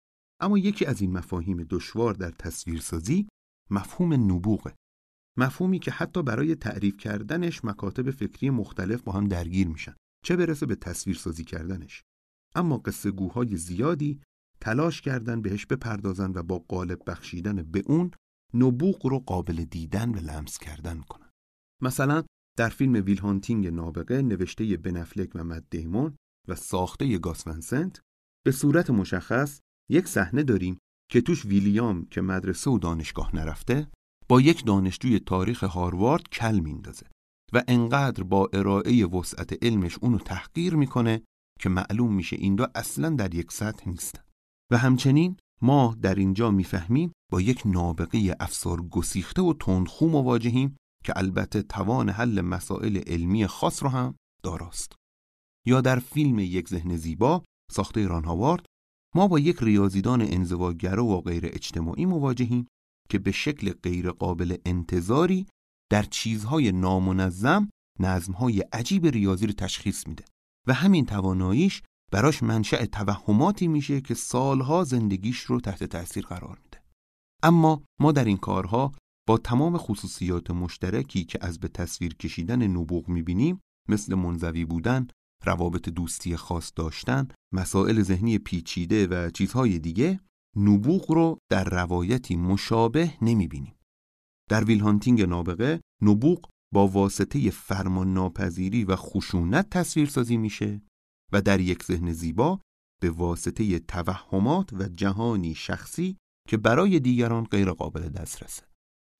اما 0.40 0.58
یکی 0.58 0.86
از 0.86 1.00
این 1.00 1.12
مفاهیم 1.12 1.66
دشوار 1.70 2.14
در 2.14 2.30
تصویرسازی 2.30 3.28
مفهوم 3.70 4.12
نبوغه. 4.12 4.74
مفهومی 5.38 5.78
که 5.78 5.90
حتی 5.90 6.22
برای 6.22 6.54
تعریف 6.54 6.96
کردنش 6.96 7.64
مکاتب 7.64 8.10
فکری 8.10 8.50
مختلف 8.50 9.02
با 9.02 9.12
هم 9.12 9.28
درگیر 9.28 9.68
میشن. 9.68 9.94
چه 10.24 10.36
برسه 10.36 10.66
به 10.66 10.74
تصویرسازی 10.74 11.44
کردنش. 11.44 12.02
اما 12.54 12.78
قصه 12.78 13.10
گوهای 13.10 13.56
زیادی 13.56 14.20
تلاش 14.60 15.00
کردن 15.00 15.42
بهش 15.42 15.66
بپردازن 15.66 16.32
و 16.34 16.42
با 16.42 16.58
قالب 16.58 17.02
بخشیدن 17.06 17.62
به 17.62 17.82
اون 17.86 18.10
نبوغ 18.54 19.06
رو 19.06 19.18
قابل 19.18 19.64
دیدن 19.64 20.10
و 20.10 20.18
لمس 20.18 20.58
کردن 20.58 21.00
کنن. 21.00 21.30
مثلا 21.82 22.24
در 22.58 22.68
فیلم 22.68 23.04
ویل 23.04 23.18
هانتینگ 23.18 23.66
نابغه 23.66 24.22
نوشته 24.22 24.76
بنفلک 24.76 25.30
و 25.34 25.44
مد 25.44 25.66
دیمون 25.70 26.16
و 26.48 26.54
ساخته 26.54 27.18
گاس 27.18 27.46
ونسنت 27.46 28.00
به 28.44 28.52
صورت 28.52 28.90
مشخص 28.90 29.60
یک 29.90 30.08
صحنه 30.08 30.42
داریم 30.42 30.78
که 31.12 31.20
توش 31.20 31.44
ویلیام 31.44 32.06
که 32.06 32.20
مدرسه 32.20 32.70
و 32.70 32.78
دانشگاه 32.78 33.36
نرفته 33.36 33.88
با 34.28 34.40
یک 34.40 34.64
دانشجوی 34.64 35.18
تاریخ 35.18 35.64
هاروارد 35.64 36.28
کل 36.28 36.58
میندازه 36.58 37.06
و 37.52 37.62
انقدر 37.68 38.22
با 38.22 38.50
ارائه 38.52 39.06
وسعت 39.06 39.64
علمش 39.64 39.98
اونو 40.02 40.18
تحقیر 40.18 40.74
می‌کنه 40.74 41.22
که 41.60 41.68
معلوم 41.68 42.14
میشه 42.14 42.36
این 42.36 42.54
دو 42.54 42.66
اصلا 42.74 43.08
در 43.08 43.34
یک 43.34 43.52
سطح 43.52 43.88
نیستن 43.88 44.22
و 44.72 44.78
همچنین 44.78 45.36
ما 45.62 45.96
در 46.02 46.14
اینجا 46.14 46.50
می‌فهمیم 46.50 47.12
با 47.32 47.40
یک 47.40 47.62
نابغه 47.64 48.36
افسار 48.40 48.82
گسیخته 48.82 49.42
و 49.42 49.52
تندخو 49.60 50.08
مواجهیم 50.08 50.76
که 51.04 51.12
البته 51.16 51.62
توان 51.62 52.08
حل 52.08 52.40
مسائل 52.40 53.00
علمی 53.06 53.46
خاص 53.46 53.82
رو 53.82 53.88
هم 53.88 54.14
داراست. 54.42 54.92
یا 55.66 55.80
در 55.80 55.98
فیلم 55.98 56.38
یک 56.38 56.68
ذهن 56.68 56.96
زیبا 56.96 57.42
ساخته 57.72 58.00
ایران 58.00 58.24
هاوارد 58.24 58.66
ما 59.14 59.28
با 59.28 59.38
یک 59.38 59.56
ریاضیدان 59.60 60.22
انزواگرا 60.22 61.04
و 61.04 61.20
غیر 61.20 61.46
اجتماعی 61.46 62.06
مواجهیم 62.06 62.66
که 63.08 63.18
به 63.18 63.32
شکل 63.32 63.72
غیر 63.72 64.10
قابل 64.10 64.56
انتظاری 64.66 65.46
در 65.90 66.02
چیزهای 66.02 66.72
نامنظم 66.72 67.70
نظمهای 68.00 68.60
عجیب 68.60 69.06
ریاضی 69.06 69.46
رو 69.46 69.52
تشخیص 69.52 70.06
میده 70.06 70.24
و 70.66 70.74
همین 70.74 71.06
تواناییش 71.06 71.82
براش 72.12 72.42
منشأ 72.42 72.84
توهماتی 72.84 73.68
میشه 73.68 74.00
که 74.00 74.14
سالها 74.14 74.84
زندگیش 74.84 75.38
رو 75.40 75.60
تحت 75.60 75.84
تأثیر 75.84 76.26
قرار 76.26 76.58
میده. 76.64 76.82
اما 77.42 77.82
ما 78.00 78.12
در 78.12 78.24
این 78.24 78.36
کارها 78.36 78.92
با 79.28 79.38
تمام 79.38 79.78
خصوصیات 79.78 80.50
مشترکی 80.50 81.24
که 81.24 81.38
از 81.42 81.60
به 81.60 81.68
تصویر 81.68 82.14
کشیدن 82.14 82.66
نبوغ 82.66 83.08
می‌بینیم 83.08 83.60
مثل 83.88 84.14
منزوی 84.14 84.64
بودن، 84.64 85.06
روابط 85.44 85.88
دوستی 85.88 86.36
خاص 86.36 86.72
داشتن، 86.76 87.28
مسائل 87.54 88.02
ذهنی 88.02 88.38
پیچیده 88.38 89.06
و 89.06 89.30
چیزهای 89.30 89.78
دیگه 89.78 90.20
نبوغ 90.56 91.12
رو 91.12 91.38
در 91.50 91.64
روایتی 91.64 92.36
مشابه 92.36 93.12
نمی‌بینیم. 93.22 93.74
در 94.50 94.64
ویلهانتینگ 94.64 95.22
نابغه 95.22 95.80
نبوغ 96.02 96.48
با 96.74 96.88
واسطه 96.88 97.50
فرمان 97.50 98.14
ناپذیری 98.14 98.84
و 98.84 98.96
خشونت 98.96 99.70
تصویر 99.70 100.08
سازی 100.08 100.36
میشه 100.36 100.82
و 101.32 101.42
در 101.42 101.60
یک 101.60 101.84
ذهن 101.84 102.12
زیبا 102.12 102.60
به 103.02 103.10
واسطه 103.10 103.78
توهمات 103.78 104.72
و 104.72 104.88
جهانی 104.88 105.54
شخصی 105.54 106.16
که 106.48 106.56
برای 106.56 107.00
دیگران 107.00 107.44
غیر 107.44 107.70
قابل 107.70 108.08
دسترسه. 108.08 108.62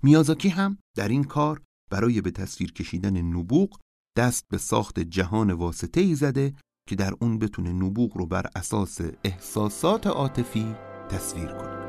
میازاکی 0.02 0.48
هم 0.48 0.78
در 0.96 1.08
این 1.08 1.24
کار 1.24 1.62
برای 1.90 2.20
به 2.20 2.30
تصویر 2.30 2.72
کشیدن 2.72 3.22
نبوغ 3.22 3.80
دست 4.16 4.44
به 4.48 4.58
ساخت 4.58 5.00
جهان 5.00 5.50
واسطه 5.50 6.00
ای 6.00 6.14
زده 6.14 6.54
که 6.88 6.96
در 6.96 7.12
اون 7.20 7.38
بتونه 7.38 7.72
نبوغ 7.72 8.16
رو 8.16 8.26
بر 8.26 8.46
اساس 8.56 9.00
احساسات 9.24 10.06
عاطفی 10.06 10.74
تصویر 11.08 11.46
کنه. 11.46 11.81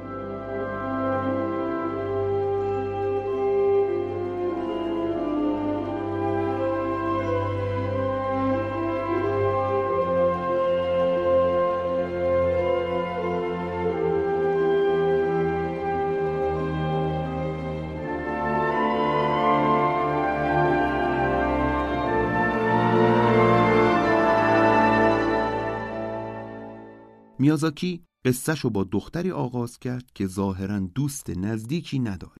میازاکی 27.54 28.06
قصهشو 28.26 28.70
با 28.70 28.84
دختری 28.84 29.32
آغاز 29.32 29.80
کرد 29.80 30.12
که 30.16 30.28
ظاهرا 30.28 30.80
دوست 30.80 31.30
نزدیکی 31.30 32.00
نداره 32.00 32.38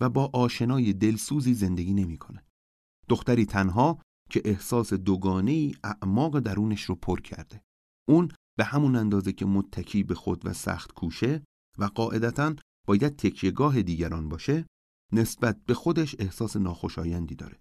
و 0.00 0.08
با 0.08 0.30
آشنای 0.32 0.92
دلسوزی 0.92 1.54
زندگی 1.54 1.94
نمی‌کنه. 1.94 2.44
دختری 3.08 3.46
تنها 3.46 4.02
که 4.30 4.42
احساس 4.44 4.92
دوگانه 4.92 5.50
ای 5.50 5.74
اعماق 5.84 6.38
درونش 6.38 6.82
رو 6.82 6.94
پر 6.94 7.20
کرده. 7.20 7.62
اون 8.08 8.28
به 8.58 8.64
همون 8.64 8.96
اندازه 8.96 9.32
که 9.32 9.46
متکی 9.46 10.02
به 10.02 10.14
خود 10.14 10.46
و 10.46 10.52
سخت 10.52 10.92
کوشه 10.92 11.44
و 11.78 11.84
قاعدتا 11.84 12.54
باید 12.86 13.16
تکیهگاه 13.16 13.82
دیگران 13.82 14.28
باشه 14.28 14.66
نسبت 15.12 15.64
به 15.64 15.74
خودش 15.74 16.16
احساس 16.18 16.56
ناخوشایندی 16.56 17.34
داره. 17.34 17.60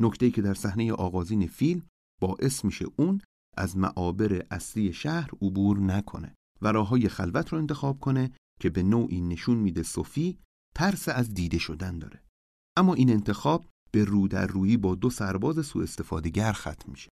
نکته 0.00 0.30
که 0.30 0.42
در 0.42 0.54
صحنه 0.54 0.92
آغازین 0.92 1.46
فیلم 1.46 1.86
باعث 2.20 2.64
میشه 2.64 2.86
اون 2.98 3.20
از 3.56 3.76
معابر 3.76 4.46
اصلی 4.50 4.92
شهر 4.92 5.30
عبور 5.42 5.78
نکنه 5.78 6.34
و 6.62 6.72
راههای 6.72 7.08
خلوت 7.08 7.48
رو 7.48 7.58
انتخاب 7.58 8.00
کنه 8.00 8.32
که 8.60 8.70
به 8.70 8.82
نوعی 8.82 9.20
نشون 9.20 9.58
میده 9.58 9.82
صوفی 9.82 10.38
ترس 10.74 11.08
از 11.08 11.34
دیده 11.34 11.58
شدن 11.58 11.98
داره. 11.98 12.22
اما 12.76 12.94
این 12.94 13.10
انتخاب 13.10 13.66
به 13.90 14.04
رو 14.04 14.28
در 14.28 14.46
روی 14.46 14.76
با 14.76 14.94
دو 14.94 15.10
سرباز 15.10 15.66
سوء 15.66 15.82
استفادهگر 15.82 16.52
ختم 16.52 16.90
میشه 16.90 17.08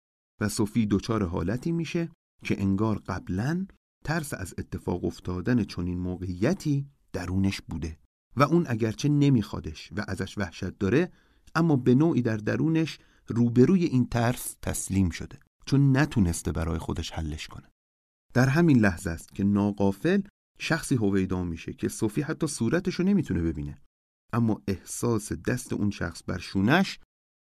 و 0.40 0.48
صوفی 0.48 0.86
دچار 0.86 1.26
حالتی 1.26 1.72
میشه 1.72 2.10
که 2.44 2.62
انگار 2.62 2.98
قبلا 2.98 3.66
ترس 4.04 4.34
از 4.34 4.54
اتفاق 4.58 5.04
افتادن 5.04 5.64
چنین 5.64 5.98
موقعیتی 5.98 6.86
درونش 7.12 7.60
بوده 7.60 7.98
و 8.36 8.42
اون 8.42 8.66
اگرچه 8.68 9.08
نمیخوادش 9.08 9.92
و 9.96 10.04
ازش 10.08 10.38
وحشت 10.38 10.78
داره 10.78 11.12
اما 11.54 11.76
به 11.76 11.94
نوعی 11.94 12.22
در 12.22 12.36
درونش 12.36 12.98
روبروی 13.26 13.84
این 13.84 14.06
ترس 14.06 14.56
تسلیم 14.62 15.10
شده. 15.10 15.38
چون 15.68 15.96
نتونسته 15.96 16.52
برای 16.52 16.78
خودش 16.78 17.10
حلش 17.10 17.48
کنه. 17.48 17.70
در 18.34 18.48
همین 18.48 18.78
لحظه 18.78 19.10
است 19.10 19.34
که 19.34 19.44
ناقافل 19.44 20.22
شخصی 20.58 20.94
هویدا 20.94 21.44
میشه 21.44 21.72
که 21.72 21.88
صوفی 21.88 22.22
حتی 22.22 22.46
صورتشو 22.46 23.02
نمی‌تونه 23.02 23.42
ببینه. 23.42 23.82
اما 24.32 24.62
احساس 24.68 25.32
دست 25.32 25.72
اون 25.72 25.90
شخص 25.90 26.22
بر 26.26 26.38
شونش 26.38 26.98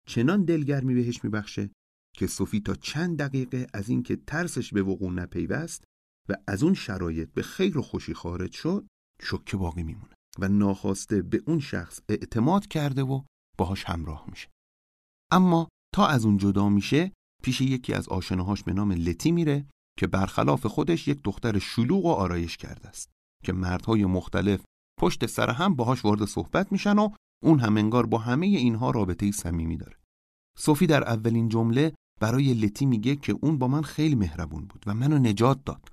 چنان 0.08 0.46
دلگرمی 0.46 0.94
بهش 0.94 1.24
میبخشه 1.24 1.70
که 2.16 2.28
صوفی 2.28 2.60
تا 2.60 2.76
چند 2.76 3.18
دقیقه 3.18 3.68
از 3.74 3.90
اینکه 3.90 4.16
ترسش 4.16 4.74
به 4.74 4.84
وقوع 4.84 5.12
نپیوست 5.12 5.84
و 6.30 6.36
از 6.48 6.64
اون 6.64 6.74
شرایط 6.74 7.34
به 7.34 7.42
خیر 7.42 7.78
و 7.78 7.82
خوشی 7.82 8.14
خارج 8.14 8.52
شد 8.52 8.88
شکه 9.22 9.58
باقی 9.58 9.84
میمونه 9.84 10.14
و 10.40 10.48
ناخواسته 10.48 11.22
به 11.22 11.42
اون 11.48 11.60
شخص 11.60 12.00
اعتماد 12.10 12.68
کرده 12.68 13.04
و 13.04 13.22
باهاش 13.58 13.84
همراه 13.84 14.26
میشه. 14.30 14.50
اما 15.32 15.70
تا 15.96 16.08
از 16.08 16.26
اون 16.26 16.38
جدا 16.38 16.70
میشه 16.70 17.12
پیش 17.44 17.62
یکی 17.62 17.94
از 17.94 18.10
آشناهاش 18.10 18.64
به 18.64 18.74
نام 18.74 18.92
لتی 18.92 19.32
میره 19.32 19.66
که 20.00 20.08
برخلاف 20.08 20.66
خودش 20.66 21.08
یک 21.08 21.20
دختر 21.24 21.60
شلوغ 21.60 22.06
و 22.06 22.12
آرایش 22.12 22.58
کرده 22.58 22.88
است 22.88 23.10
که 23.44 23.54
مردهای 23.54 24.06
مختلف 24.06 24.64
پشت 25.00 25.26
سر 25.26 25.50
هم 25.50 25.76
باهاش 25.76 26.06
وارد 26.06 26.26
صحبت 26.26 26.72
میشن 26.72 27.00
و 27.00 27.10
اون 27.44 27.60
هم 27.60 27.78
انگار 27.78 28.06
با 28.06 28.18
همه 28.18 28.48
اینها 28.48 28.92
رابطه 28.92 29.32
صمیمی 29.32 29.78
داره. 29.78 29.98
صوفی 30.58 30.88
در 30.88 31.04
اولین 31.04 31.50
جمله 31.50 31.94
برای 32.22 32.54
لتی 32.54 32.86
میگه 32.86 33.16
که 33.16 33.36
اون 33.42 33.58
با 33.58 33.68
من 33.68 33.82
خیلی 33.82 34.16
مهربون 34.16 34.66
بود 34.66 34.84
و 34.88 34.94
منو 34.94 35.18
نجات 35.18 35.64
داد. 35.66 35.90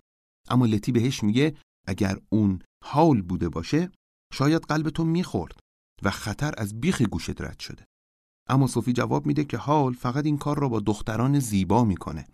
اما 0.49 0.67
لتی 0.67 0.93
بهش 0.93 1.23
میگه 1.23 1.57
اگر 1.87 2.19
اون 2.29 2.63
حال 2.85 3.23
بوده 3.23 3.49
باشه 3.49 3.91
شاید 4.33 4.63
قلب 4.63 4.91
تو 4.91 5.05
می‌خورد 5.05 5.61
و 6.03 6.11
خطر 6.11 6.55
از 6.59 6.81
بیخ 6.81 7.03
گوشت 7.03 7.41
رد 7.41 7.61
شده. 7.61 7.85
اما 8.49 8.67
صوفی 8.67 8.93
جواب 8.93 9.27
میده 9.27 9.45
که 9.45 9.57
حال 9.57 9.93
فقط 9.93 10.27
این 10.27 10.39
کار 10.39 10.59
را 10.59 10.69
با 10.69 10.81
دختران 10.81 11.39
زیبا 11.39 11.85
می‌کنه 11.85 12.29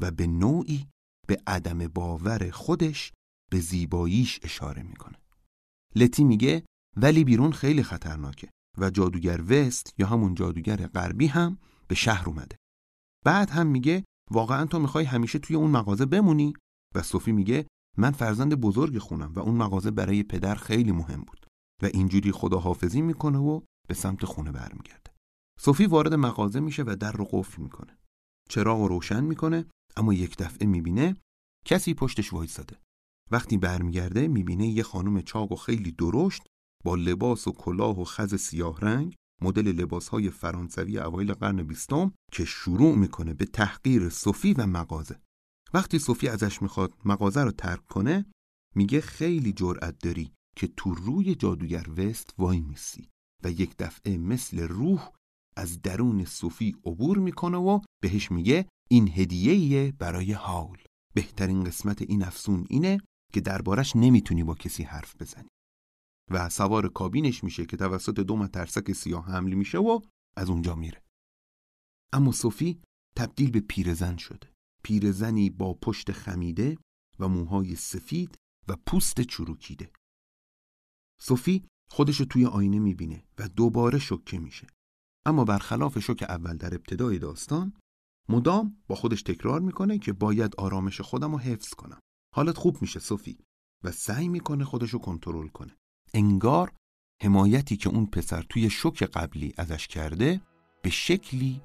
و 0.00 0.10
به 0.10 0.26
نوعی 0.26 0.88
به 1.28 1.42
عدم 1.46 1.88
باور 1.88 2.50
خودش 2.50 3.12
به 3.50 3.60
زیباییش 3.60 4.40
اشاره 4.42 4.82
می‌کنه. 4.82 5.18
لتی 5.96 6.24
میگه 6.24 6.64
ولی 6.96 7.24
بیرون 7.24 7.52
خیلی 7.52 7.82
خطرناکه 7.82 8.48
و 8.78 8.90
جادوگر 8.90 9.42
وست 9.48 9.94
یا 9.98 10.06
همون 10.06 10.34
جادوگر 10.34 10.76
غربی 10.76 11.26
هم 11.26 11.58
به 11.88 11.94
شهر 11.94 12.28
اومده. 12.28 12.56
بعد 13.24 13.50
هم 13.50 13.66
میگه 13.66 14.04
واقعا 14.30 14.66
تو 14.66 14.78
می‌خوای 14.78 15.04
همیشه 15.04 15.38
توی 15.38 15.56
اون 15.56 15.70
مغازه 15.70 16.06
بمونی؟ 16.06 16.52
و 16.94 17.02
صوفی 17.02 17.32
میگه 17.32 17.66
من 17.98 18.10
فرزند 18.10 18.54
بزرگ 18.54 18.98
خونم 18.98 19.32
و 19.32 19.40
اون 19.40 19.54
مغازه 19.54 19.90
برای 19.90 20.22
پدر 20.22 20.54
خیلی 20.54 20.92
مهم 20.92 21.20
بود 21.20 21.46
و 21.82 21.86
اینجوری 21.86 22.32
خداحافظی 22.32 23.02
می‌کنه 23.02 23.38
و 23.38 23.60
به 23.88 23.94
سمت 23.94 24.24
خونه 24.24 24.52
برمیگرده. 24.52 25.01
صوفی 25.64 25.86
وارد 25.86 26.14
مغازه 26.14 26.60
میشه 26.60 26.82
و 26.82 26.96
در 27.00 27.12
رو 27.12 27.24
قفل 27.24 27.62
می‌کنه. 27.62 27.98
چراغ 28.48 28.80
رو 28.80 28.88
روشن 28.88 29.24
می‌کنه 29.24 29.66
اما 29.96 30.14
یک 30.14 30.36
دفعه 30.36 30.66
می‌بینه 30.66 31.16
کسی 31.66 31.94
پشتش 31.94 32.32
وایساده. 32.32 32.78
وقتی 33.30 33.58
برمیگرده 33.58 34.28
می‌بینه 34.28 34.66
یه 34.66 34.82
خانم 34.82 35.20
چاق 35.20 35.52
و 35.52 35.56
خیلی 35.56 35.92
درشت 35.92 36.42
با 36.84 36.94
لباس 36.94 37.48
و 37.48 37.52
کلاه 37.52 38.00
و 38.00 38.04
خز 38.04 38.34
سیاه 38.34 38.80
رنگ 38.80 39.14
مدل 39.42 39.72
لباسهای 39.72 40.30
فرانسوی 40.30 40.98
اوایل 40.98 41.32
قرن 41.32 41.62
بیستم 41.62 42.12
که 42.32 42.44
شروع 42.44 42.96
می‌کنه 42.96 43.34
به 43.34 43.44
تحقیر 43.44 44.08
صوفی 44.08 44.52
و 44.52 44.66
مغازه. 44.66 45.20
وقتی 45.74 45.98
صوفی 45.98 46.28
ازش 46.28 46.62
می‌خواد 46.62 46.94
مغازه 47.04 47.44
رو 47.44 47.50
ترک 47.50 47.86
کنه 47.86 48.26
میگه 48.74 49.00
خیلی 49.00 49.52
جرأت 49.52 49.98
داری 49.98 50.32
که 50.56 50.68
تو 50.76 50.94
روی 50.94 51.34
جادوگر 51.34 51.86
وست 51.96 52.34
وای 52.38 52.60
میسی 52.60 53.08
و 53.44 53.50
یک 53.50 53.76
دفعه 53.76 54.16
مثل 54.16 54.60
روح 54.60 55.08
از 55.56 55.82
درون 55.82 56.24
صوفی 56.24 56.76
عبور 56.84 57.18
می‌کنه 57.18 57.58
و 57.58 57.80
بهش 58.02 58.30
میگه 58.30 58.68
این 58.90 59.08
هدیه‌ایه 59.08 59.92
برای 59.92 60.32
حال. 60.32 60.78
بهترین 61.14 61.64
قسمت 61.64 62.02
این 62.02 62.22
افسون 62.22 62.66
اینه 62.70 62.98
که 63.32 63.40
دربارش 63.40 63.96
نمی‌تونی 63.96 64.44
با 64.44 64.54
کسی 64.54 64.82
حرف 64.82 65.16
بزنی. 65.22 65.48
و 66.30 66.48
سوار 66.48 66.88
کابینش 66.88 67.44
میشه 67.44 67.66
که 67.66 67.76
توسط 67.76 68.20
دو 68.20 68.36
مترسک 68.36 68.92
سیاه 68.92 69.26
حمل 69.26 69.54
میشه 69.54 69.78
و 69.78 70.00
از 70.36 70.50
اونجا 70.50 70.74
میره. 70.74 71.02
اما 72.12 72.32
صوفی 72.32 72.80
تبدیل 73.16 73.50
به 73.50 73.60
پیرزن 73.60 74.16
شده. 74.16 74.52
پیرزنی 74.84 75.50
با 75.50 75.74
پشت 75.74 76.12
خمیده 76.12 76.78
و 77.18 77.28
موهای 77.28 77.76
سفید 77.76 78.36
و 78.68 78.76
پوست 78.86 79.20
چروکیده. 79.20 79.92
صوفی 81.20 81.64
خودشو 81.90 82.24
توی 82.24 82.46
آینه 82.46 82.78
می‌بینه 82.78 83.24
و 83.38 83.48
دوباره 83.48 83.98
شکه 83.98 84.38
میشه. 84.38 84.66
اما 85.26 85.44
برخلاف 85.44 85.98
شوک 85.98 86.24
اول 86.28 86.56
در 86.56 86.74
ابتدای 86.74 87.18
داستان 87.18 87.72
مدام 88.28 88.76
با 88.86 88.94
خودش 88.94 89.22
تکرار 89.22 89.60
می‌کنه 89.60 89.98
که 89.98 90.12
باید 90.12 90.56
آرامش 90.58 91.00
خودم 91.00 91.32
رو 91.32 91.38
حفظ 91.38 91.74
کنم. 91.74 92.00
حالت 92.34 92.58
خوب 92.58 92.82
میشه 92.82 93.00
صوفی 93.00 93.38
و 93.84 93.92
سعی 93.92 94.28
می‌کنه 94.28 94.64
خودشو 94.64 94.98
کنترل 94.98 95.48
کنه. 95.48 95.76
انگار 96.14 96.72
حمایتی 97.22 97.76
که 97.76 97.88
اون 97.88 98.06
پسر 98.06 98.42
توی 98.42 98.70
شوک 98.70 99.02
قبلی 99.02 99.54
ازش 99.56 99.88
کرده 99.88 100.40
به 100.82 100.90
شکلی 100.90 101.60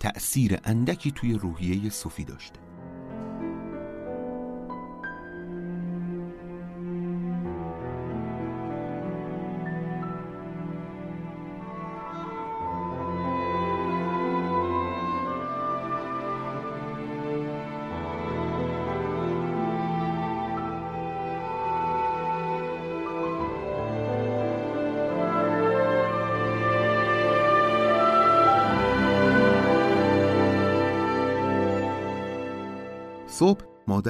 تأثیر 0.00 0.58
اندکی 0.64 1.10
توی 1.10 1.34
روحیه 1.34 1.90
صوفی 1.90 2.24
داشته. 2.24 2.69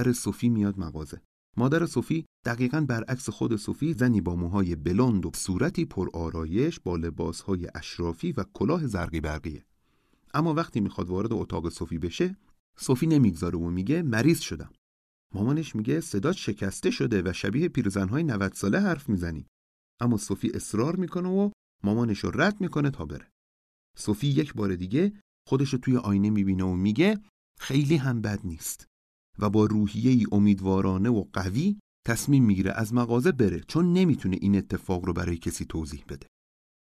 مادر 0.01 0.13
صوفی 0.13 0.49
میاد 0.49 0.79
مغازه. 0.79 1.21
مادر 1.57 1.87
صوفی 1.87 2.25
دقیقا 2.45 2.81
برعکس 2.81 3.31
خود 3.31 3.57
صوفی 3.57 3.93
زنی 3.93 4.21
با 4.21 4.37
موهای 4.37 4.77
بلند 4.77 5.27
و 5.27 5.31
صورتی 5.35 5.85
پر 5.85 6.09
آرایش 6.13 6.81
با 6.81 6.97
لباسهای 6.97 7.69
اشرافی 7.75 8.33
و 8.33 8.45
کلاه 8.55 8.87
زرقی 8.87 9.21
برقیه. 9.21 9.65
اما 10.35 10.55
وقتی 10.55 10.81
می‌خواد 10.81 11.09
وارد 11.09 11.33
اتاق 11.33 11.69
صوفی 11.69 11.99
بشه 11.99 12.37
صوفی 12.77 13.07
نمی‌گذاره 13.07 13.59
و 13.59 13.71
میگه 13.71 14.03
مریض 14.03 14.41
شدم. 14.41 14.71
مامانش 15.35 15.77
میگه 15.77 16.01
صدات 16.01 16.37
شکسته 16.37 16.91
شده 16.91 17.23
و 17.23 17.33
شبیه 17.33 17.69
پیرزنهای 17.69 18.23
90 18.23 18.53
ساله 18.55 18.81
حرف 18.81 19.09
می‌زنی. 19.09 19.47
اما 20.01 20.17
صوفی 20.17 20.51
اصرار 20.55 20.97
می‌کنه 20.97 21.29
و 21.29 21.51
مامانش 21.85 22.19
رو 22.19 22.31
رد 22.31 22.61
می‌کنه 22.61 22.91
تا 22.91 23.05
بره. 23.07 23.29
صوفی 23.97 24.27
یک 24.27 24.55
بار 24.55 24.75
دیگه 24.75 25.13
خودش 25.49 25.73
رو 25.73 25.79
توی 25.79 25.97
آینه 25.97 26.31
می‌بینه 26.31 26.65
و 26.65 26.75
میگه 26.75 27.21
خیلی 27.59 27.97
هم 27.97 28.21
بد 28.21 28.41
نیست. 28.45 28.90
و 29.41 29.51
با 29.51 29.67
روحیه 29.67 30.11
ای 30.11 30.27
امیدوارانه 30.33 31.09
و 31.09 31.25
قوی 31.33 31.79
تصمیم 32.07 32.45
می‌گیره 32.45 32.73
از 32.73 32.95
مغازه 32.95 33.33
بره 33.33 33.61
چون 33.61 33.93
نمی‌تونه 33.93 34.39
این 34.41 34.57
اتفاق 34.57 35.05
رو 35.05 35.13
برای 35.13 35.37
کسی 35.37 35.65
توضیح 35.65 36.05
بده. 36.09 36.27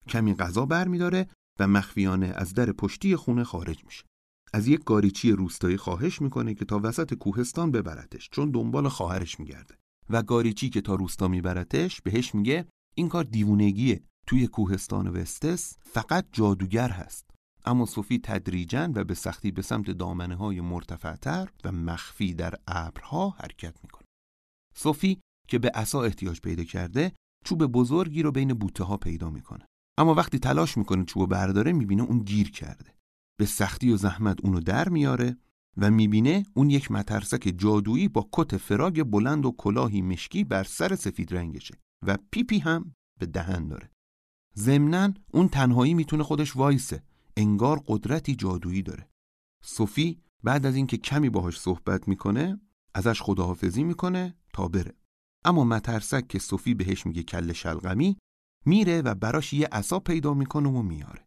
کمی 0.08 0.34
غذا 0.34 0.66
برمیداره 0.66 1.28
و 1.58 1.66
مخفیانه 1.66 2.26
از 2.26 2.54
در 2.54 2.72
پشتی 2.72 3.16
خونه 3.16 3.44
خارج 3.44 3.84
میشه. 3.84 4.04
از 4.52 4.66
یک 4.66 4.84
گاریچی 4.84 5.32
روستایی 5.32 5.76
خواهش 5.76 6.22
می‌کنه 6.22 6.54
که 6.54 6.64
تا 6.64 6.80
وسط 6.82 7.14
کوهستان 7.14 7.70
ببرتش 7.70 8.28
چون 8.32 8.50
دنبال 8.50 8.88
خواهرش 8.88 9.40
میگرده 9.40 9.74
و 10.10 10.22
گاریچی 10.22 10.70
که 10.70 10.80
تا 10.80 10.94
روستا 10.94 11.28
میبرتش 11.28 12.00
بهش 12.02 12.34
میگه 12.34 12.66
این 12.94 13.08
کار 13.08 13.24
دیوونگیه 13.24 14.02
توی 14.26 14.46
کوهستان 14.46 15.08
وستس 15.08 15.76
فقط 15.82 16.26
جادوگر 16.32 16.88
هست 16.88 17.30
اما 17.64 17.87
صوفی 17.87 18.18
تدریجا 18.18 18.92
و 18.94 19.05
به 19.05 19.14
سختی 19.14 19.51
به 19.51 19.62
سمت 19.62 19.90
دامنه 19.90 20.35
های 20.35 20.61
مرتفعتر 20.61 21.49
و 21.64 21.73
مخفی 21.73 22.35
در 22.35 22.55
ابرها 22.68 23.31
حرکت 23.31 23.75
می‌کنه. 23.83 24.05
صوفی 24.75 25.20
که 25.49 25.59
به 25.59 25.70
عصا 25.75 26.03
احتیاج 26.03 26.40
پیدا 26.40 26.64
کرده 26.64 27.12
چوب 27.44 27.66
بزرگی 27.66 28.23
رو 28.23 28.33
بین 28.33 28.55
بوته 28.55 28.85
ها 28.85 28.96
پیدا 28.96 29.31
می‌کنه. 29.31 29.66
اما 29.99 30.14
وقتی 30.14 30.38
تلاش 30.38 30.79
می‌کنه 30.79 31.05
چوب 31.05 31.31
برداره 31.31 31.73
می‌بینه 31.73 32.03
اون 32.03 32.18
گیر 32.18 32.51
کرده. 32.51 32.94
به 33.38 33.46
سختی 33.46 33.90
و 33.90 33.96
زحمت 33.96 34.44
اونو 34.44 34.61
در 34.61 34.88
میاره 34.88 35.37
و 35.77 35.90
می‌بینه 35.90 36.46
اون 36.55 36.70
یک 36.70 36.90
مترسک 36.90 37.55
جادویی 37.57 38.09
با 38.09 38.29
کت 38.33 38.57
فراگ 38.57 39.03
بلند 39.03 39.46
و 39.46 39.55
کلاهی 39.59 40.03
مشکی 40.03 40.44
بر 40.44 40.64
سر 40.64 40.96
سفید 40.96 41.35
رنگشه 41.35 41.75
و 42.07 42.18
پیپی 42.31 42.59
هم 42.59 42.94
به 43.18 43.27
دهن 43.27 43.68
داره. 43.68 43.90
ضمناً 44.57 45.12
اون 45.33 45.49
تنهایی 45.49 45.94
می‌تونه 45.94 46.23
خودش 46.23 46.57
وایسه 46.57 47.03
انگار 47.37 47.83
قدرتی 47.87 48.35
جادویی 48.35 48.83
داره. 48.83 49.09
صوفی 49.64 50.23
بعد 50.43 50.66
از 50.66 50.77
اینکه 50.77 50.97
کمی 50.97 51.31
باهاش 51.31 51.61
صحبت 51.61 52.09
می‌کنه 52.09 52.61
ازش 52.95 53.23
خداحافظی 53.23 53.85
می‌کنه 53.85 54.37
تا 54.53 54.69
بره. 54.69 54.95
اما 55.45 55.64
مترسک 55.64 56.29
که 56.29 56.38
صوفی 56.38 56.75
بهش 56.75 57.07
میگه 57.07 57.23
کل 57.23 57.53
شلغمی 57.53 58.16
میره 58.66 59.03
و 59.03 59.14
براش 59.14 59.53
یه 59.53 59.69
عصا 59.73 59.99
پیدا 59.99 60.35
می‌کنه 60.35 60.69
و 60.69 60.83
میاره. 60.83 61.27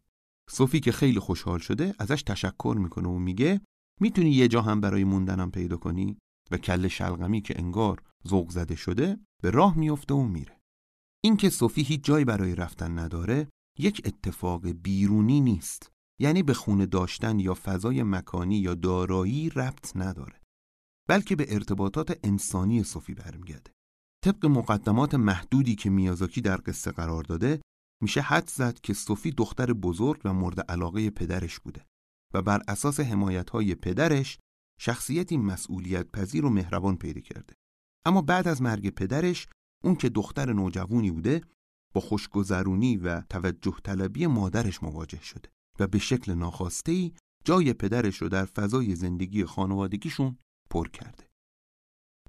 صوفی 0.50 0.80
که 0.80 0.92
خیلی 0.92 1.18
خوشحال 1.18 1.58
شده 1.58 1.94
ازش 1.98 2.22
تشکر 2.22 2.76
می‌کنه 2.78 3.08
و 3.08 3.18
میگه 3.18 3.60
می‌تونی 4.00 4.30
یه 4.30 4.48
جا 4.48 4.62
هم 4.62 4.80
برای 4.80 5.04
موندنم 5.04 5.50
پیدا 5.50 5.76
کنی؟ 5.76 6.18
و 6.50 6.58
کل 6.58 6.88
شلغمی 6.88 7.40
که 7.40 7.58
انگار 7.58 8.02
ذوق 8.28 8.50
زده 8.50 8.76
شده 8.76 9.18
به 9.42 9.50
راه 9.50 9.78
میفته 9.78 10.14
و 10.14 10.22
میره. 10.22 10.60
اینکه 11.24 11.50
صوفی 11.50 11.82
هیچ 11.82 12.04
جایی 12.04 12.24
برای 12.24 12.54
رفتن 12.54 12.98
نداره 12.98 13.48
یک 13.78 14.02
اتفاق 14.04 14.66
بیرونی 14.66 15.40
نیست. 15.40 15.90
یعنی 16.18 16.42
به 16.42 16.54
خونه 16.54 16.86
داشتن 16.86 17.38
یا 17.38 17.54
فضای 17.54 18.02
مکانی 18.02 18.56
یا 18.56 18.74
دارایی 18.74 19.50
ربط 19.50 19.96
نداره 19.96 20.40
بلکه 21.08 21.36
به 21.36 21.54
ارتباطات 21.54 22.18
انسانی 22.22 22.84
صوفی 22.84 23.14
برمیگرده. 23.14 23.70
طبق 24.24 24.46
مقدمات 24.46 25.14
محدودی 25.14 25.74
که 25.74 25.90
میازاکی 25.90 26.40
در 26.40 26.60
قصه 26.66 26.90
قرار 26.90 27.24
داده 27.24 27.60
میشه 28.02 28.20
حد 28.20 28.48
زد 28.48 28.80
که 28.80 28.94
صوفی 28.94 29.30
دختر 29.30 29.72
بزرگ 29.72 30.20
و 30.24 30.32
مورد 30.32 30.60
علاقه 30.60 31.10
پدرش 31.10 31.60
بوده 31.60 31.86
و 32.34 32.42
بر 32.42 32.62
اساس 32.68 33.00
حمایت 33.00 33.50
های 33.50 33.74
پدرش 33.74 34.38
شخصیتی 34.80 35.36
مسئولیت 35.36 36.10
پذیر 36.12 36.44
و 36.44 36.50
مهربان 36.50 36.96
پیدا 36.96 37.20
کرده. 37.20 37.54
اما 38.06 38.22
بعد 38.22 38.48
از 38.48 38.62
مرگ 38.62 38.88
پدرش 38.88 39.46
اون 39.84 39.94
که 39.94 40.08
دختر 40.08 40.52
نوجوانی 40.52 41.10
بوده 41.10 41.40
با 41.94 42.00
خوشگذرونی 42.00 42.96
و 42.96 43.20
توجه 43.20 43.76
طلبی 43.84 44.26
مادرش 44.26 44.82
مواجه 44.82 45.22
شده. 45.22 45.48
و 45.78 45.86
به 45.86 45.98
شکل 45.98 46.34
ناخواسته 46.34 47.12
جای 47.44 47.72
پدرش 47.72 48.22
رو 48.22 48.28
در 48.28 48.44
فضای 48.44 48.94
زندگی 48.94 49.44
خانوادگیشون 49.44 50.38
پر 50.70 50.88
کرده. 50.88 51.28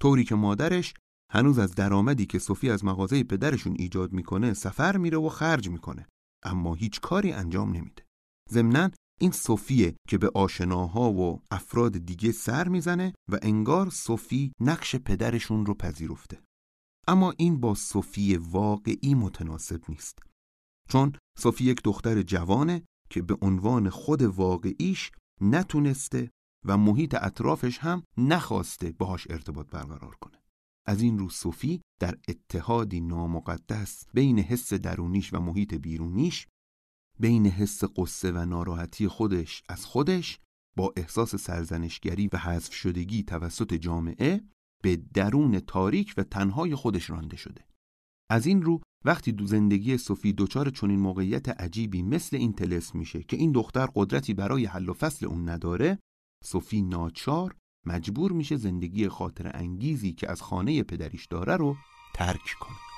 طوری 0.01 0.23
که 0.23 0.35
مادرش 0.35 0.93
هنوز 1.31 1.59
از 1.59 1.75
درآمدی 1.75 2.25
که 2.25 2.39
صوفی 2.39 2.69
از 2.69 2.85
مغازه 2.85 3.23
پدرشون 3.23 3.75
ایجاد 3.79 4.13
می‌کنه 4.13 4.53
سفر 4.53 4.97
میره 4.97 5.17
و 5.17 5.29
خرج 5.29 5.69
می‌کنه 5.69 6.07
اما 6.43 6.73
هیچ 6.73 6.99
کاری 6.99 7.31
انجام 7.31 7.71
نمیده. 7.71 8.03
ضمناً 8.51 8.89
این 9.21 9.31
صوفیه 9.31 9.95
که 10.09 10.17
به 10.17 10.31
آشناها 10.35 11.11
و 11.13 11.41
افراد 11.51 11.97
دیگه 11.97 12.31
سر 12.31 12.67
می‌زنه 12.67 13.13
و 13.31 13.39
انگار 13.41 13.89
صوفی 13.89 14.51
نقش 14.61 14.95
پدرشون 14.95 15.65
رو 15.65 15.73
پذیرفته. 15.73 16.41
اما 17.07 17.33
این 17.37 17.59
با 17.59 17.75
صوفی 17.75 18.37
واقعی 18.37 19.13
متناسب 19.15 19.81
نیست. 19.89 20.19
چون 20.89 21.13
صوفی 21.37 21.63
یک 21.63 21.81
دختر 21.83 22.21
جوانه 22.21 22.83
که 23.09 23.21
به 23.21 23.37
عنوان 23.41 23.89
خود 23.89 24.21
واقعیش 24.21 25.11
نتونسته 25.41 26.31
و 26.65 26.77
محیط 26.77 27.15
اطرافش 27.21 27.77
هم 27.77 28.03
نخواسته 28.17 28.91
باهاش 28.91 29.27
ارتباط 29.29 29.69
برقرار 29.69 30.15
کنه. 30.15 30.37
از 30.87 31.01
این 31.01 31.19
رو 31.19 31.29
صوفی 31.29 31.81
در 31.99 32.17
اتحادی 32.27 33.01
نامقدس 33.01 34.05
بین 34.13 34.39
حس 34.39 34.73
درونیش 34.73 35.33
و 35.33 35.39
محیط 35.39 35.73
بیرونیش 35.73 36.47
بین 37.19 37.45
حس 37.45 37.83
قصه 37.97 38.31
و 38.31 38.45
ناراحتی 38.45 39.07
خودش 39.07 39.63
از 39.69 39.85
خودش 39.85 40.39
با 40.77 40.93
احساس 40.97 41.35
سرزنشگری 41.35 42.29
و 42.33 42.37
حذف 42.37 42.73
شدگی 42.73 43.23
توسط 43.23 43.73
جامعه 43.73 44.41
به 44.83 44.95
درون 44.95 45.59
تاریک 45.59 46.13
و 46.17 46.23
تنهای 46.23 46.75
خودش 46.75 47.09
رانده 47.09 47.37
شده. 47.37 47.65
از 48.29 48.45
این 48.45 48.61
رو 48.61 48.81
وقتی 49.05 49.31
دو 49.31 49.45
زندگی 49.45 49.97
صوفی 49.97 50.33
دچار 50.33 50.69
چنین 50.69 50.99
موقعیت 50.99 51.49
عجیبی 51.49 52.03
مثل 52.03 52.37
این 52.37 52.53
تلس 52.53 52.95
میشه 52.95 53.23
که 53.23 53.37
این 53.37 53.51
دختر 53.51 53.87
قدرتی 53.95 54.33
برای 54.33 54.65
حل 54.65 54.89
و 54.89 54.93
فصل 54.93 55.25
اون 55.25 55.49
نداره 55.49 55.99
صوفی 56.43 56.81
ناچار 56.81 57.55
مجبور 57.85 58.31
میشه 58.31 58.55
زندگی 58.55 59.07
خاطر 59.07 59.51
انگیزی 59.53 60.13
که 60.13 60.31
از 60.31 60.41
خانه 60.41 60.83
پدریش 60.83 61.25
داره 61.25 61.55
رو 61.55 61.75
ترک 62.15 62.55
کنه. 62.59 62.94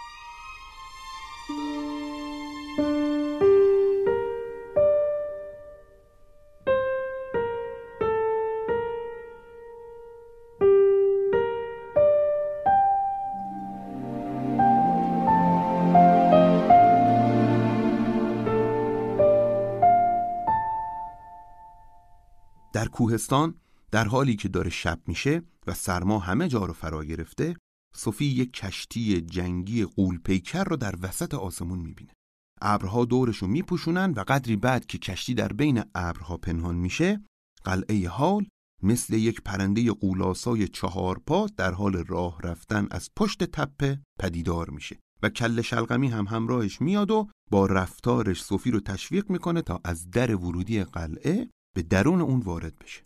کوهستان 23.08 23.56
در 23.92 24.08
حالی 24.08 24.36
که 24.36 24.48
داره 24.48 24.70
شب 24.70 25.00
میشه 25.08 25.42
و 25.68 25.74
سرما 25.74 26.20
همه 26.20 26.48
جا 26.48 26.66
رو 26.66 26.74
فرا 26.74 27.04
گرفته 27.04 27.56
صوفی 27.96 28.26
یک 28.26 28.54
کشتی 28.54 29.22
جنگی 29.22 29.86
قولپیکر 29.86 30.64
رو 30.64 30.76
در 30.76 30.96
وسط 31.02 31.34
آسمون 31.34 31.80
می‌بینه. 31.80 32.14
ابرها 32.62 33.06
دورش 33.06 33.38
رو 33.38 33.48
میپوشونن 33.48 34.12
و 34.12 34.24
قدری 34.28 34.56
بعد 34.56 34.86
که 34.86 34.98
کشتی 34.98 35.34
در 35.34 35.48
بین 35.48 35.84
ابرها 35.96 36.38
پنهان 36.38 36.76
میشه 36.76 37.22
قلعه 37.64 38.10
حال 38.10 38.46
مثل 38.84 39.14
یک 39.14 39.42
پرنده 39.42 39.92
قولاسای 39.92 40.68
چهار 40.68 41.20
پا 41.20 41.48
در 41.58 41.74
حال 41.74 41.94
راه 41.94 42.42
رفتن 42.44 42.88
از 42.92 43.10
پشت 43.16 43.44
تپه 43.44 44.02
پدیدار 44.20 44.70
میشه 44.70 45.00
و 45.24 45.30
کل 45.30 45.62
شلقمی 45.62 46.08
هم 46.08 46.28
همراهش 46.28 46.82
میاد 46.82 47.12
و 47.12 47.30
با 47.52 47.66
رفتارش 47.66 48.44
صوفی 48.44 48.72
رو 48.72 48.80
تشویق 48.80 49.30
می‌کنه 49.30 49.62
تا 49.62 49.82
از 49.84 50.12
در 50.12 50.36
ورودی 50.36 50.84
قلعه 50.84 51.50
به 51.78 51.84
درون 51.84 52.22
اون 52.22 52.40
وارد 52.40 52.80
بشه. 52.80 53.04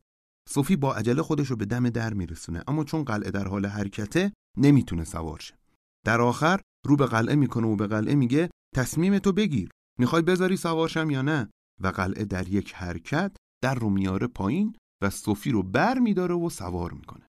صوفی 0.50 0.76
با 0.76 0.96
عجله 0.96 1.22
خودش 1.22 1.48
رو 1.48 1.56
به 1.56 1.66
دم 1.66 1.90
در 1.90 2.14
میرسونه 2.14 2.64
اما 2.68 2.84
چون 2.84 3.04
قلعه 3.04 3.32
در 3.32 3.48
حال 3.48 3.66
حرکته 3.66 4.34
نمی‌تونه 4.58 5.04
سوار 5.04 5.40
شه. 5.40 5.58
در 6.06 6.22
آخر 6.22 6.62
رو 6.86 6.96
به 6.96 7.06
قلعه 7.06 7.36
می‌کنه 7.36 7.68
و 7.68 7.76
به 7.76 7.88
قلعه 7.88 8.16
میگه 8.16 8.50
تصمیم 8.76 9.20
تو 9.20 9.32
بگیر. 9.32 9.70
می‌خوای 10.00 10.22
بذاری 10.22 10.58
سوارشم 10.58 11.10
یا 11.10 11.22
نه؟ 11.22 11.50
و 11.82 11.88
قلعه 11.88 12.26
در 12.26 12.48
یک 12.48 12.74
حرکت 12.74 13.38
در 13.64 13.76
رو 13.76 13.90
میاره 13.90 14.28
پایین 14.28 14.76
و 15.04 15.10
صوفی 15.10 15.52
رو 15.52 15.64
بر 15.64 16.00
میداره 16.00 16.36
و 16.36 16.50
سوار 16.50 16.92
می‌کنه. 16.92 17.28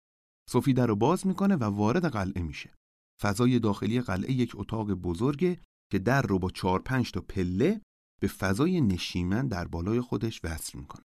صوفی 0.49 0.73
در 0.73 0.87
رو 0.87 0.95
باز 0.95 1.27
می‌کنه 1.27 1.55
و 1.55 1.63
وارد 1.63 2.05
قلعه 2.05 2.41
میشه. 2.41 2.73
فضای 3.21 3.59
داخلی 3.59 4.01
قلعه 4.01 4.31
یک 4.31 4.51
اتاق 4.55 4.91
بزرگه 4.91 5.59
که 5.91 5.99
در 5.99 6.21
رو 6.21 6.39
با 6.39 6.49
چهار 6.49 6.79
پنج 6.79 7.11
تا 7.11 7.21
پله 7.21 7.81
به 8.21 8.27
فضای 8.27 8.81
نشیمن 8.81 9.47
در 9.47 9.67
بالای 9.67 10.01
خودش 10.01 10.41
وصل 10.43 10.79
می‌کنه. 10.79 11.03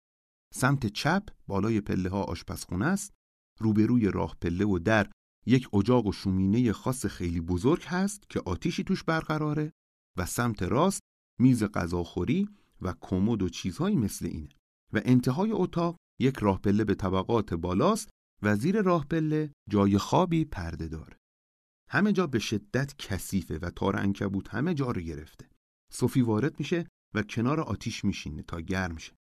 سمت 0.53 0.87
چپ 0.87 1.29
بالای 1.47 1.81
پله 1.81 2.11
ها 2.11 2.23
آشپزخونه 2.23 2.87
است. 2.87 3.13
روبروی 3.61 4.09
راه 4.09 4.37
پله 4.41 4.65
و 4.65 4.79
در 4.79 5.11
یک 5.47 5.75
اجاق 5.75 6.07
و 6.07 6.13
شومینه 6.13 6.73
خاص 6.73 7.07
خیلی 7.07 7.41
بزرگ 7.41 7.85
هست 7.85 8.31
که 8.31 8.43
آتیشی 8.47 8.85
توش 8.85 9.05
برقراره 9.05 9.73
و 10.19 10.27
سمت 10.27 10.63
راست 10.63 11.01
میز 11.41 11.65
غذاخوری 11.65 12.49
و 12.81 12.95
کمد 13.01 13.43
و 13.43 13.49
چیزهایی 13.49 13.97
مثل 13.97 14.27
اینه 14.27 14.49
و 14.93 15.01
انتهای 15.05 15.51
اتاق 15.53 15.97
یک 16.21 16.39
راه 16.39 16.61
پله 16.61 16.85
به 16.85 16.95
طبقات 16.95 17.55
بالاست 17.55 18.11
و 18.43 18.57
زیر 18.57 18.83
راه 18.83 19.07
پله 19.07 19.53
جای 19.71 19.99
خوابی 19.99 20.45
پرده 20.45 20.89
داره. 20.89 21.17
همه 21.91 22.13
جا 22.13 22.27
به 22.27 22.39
شدت 22.39 22.95
کثیفه 22.99 23.59
و 23.59 23.71
تار 23.71 23.97
انکبوت 23.97 24.49
همه 24.49 24.75
جا 24.75 24.91
رو 24.91 25.01
گرفته. 25.01 25.49
صوفی 25.93 26.23
وارد 26.23 26.59
میشه 26.59 26.87
و 27.15 27.23
کنار 27.23 27.61
آتیش 27.61 28.05
میشینه 28.05 28.43
تا 28.43 28.61
گرم 28.61 28.97
شه. 28.97 29.13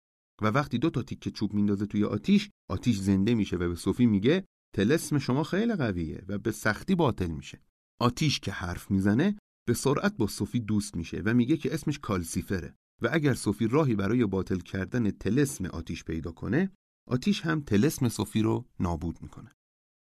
و 0.42 0.46
وقتی 0.46 0.78
دو 0.78 0.90
تا 0.90 1.02
تیکه 1.02 1.31
چوب 1.31 1.55
میندازه 1.55 1.87
توی 1.87 2.05
آتیش 2.05 2.50
آتیش 2.70 2.98
زنده 2.98 3.35
میشه 3.35 3.57
و 3.57 3.68
به 3.68 3.74
صوفی 3.74 4.07
میگه 4.07 4.44
تلسم 4.74 5.18
شما 5.18 5.42
خیلی 5.42 5.74
قویه 5.74 6.24
و 6.28 6.38
به 6.38 6.52
سختی 6.52 6.94
باطل 6.94 7.31
میشه. 7.31 7.62
آتیش 8.00 8.40
که 8.40 8.52
حرف 8.52 8.90
می‌زنه 8.90 9.38
به 9.68 9.74
سرعت 9.74 10.16
با 10.16 10.26
صوفی 10.26 10.61
دوست 10.61 10.96
میشه 10.96 11.22
و 11.24 11.35
میگه 11.35 11.57
که 11.57 11.74
اسمش 11.74 11.98
کالسیفره. 11.98 12.74
و 13.02 13.09
اگر 13.12 13.35
صوفی 13.35 13.66
راهی 13.68 13.94
برای 13.94 14.26
باطل 14.26 14.59
کردن 14.59 15.11
تلسم 15.11 15.66
آتیش 15.66 16.05
پیدا 16.05 16.33
کنه 16.33 16.70
آتیش 17.09 17.40
هم 17.40 17.61
تلسم 17.61 18.09
صوفی 18.09 18.42
رو 18.42 18.66
نابود 18.81 19.22
می‌کنه. 19.22 19.52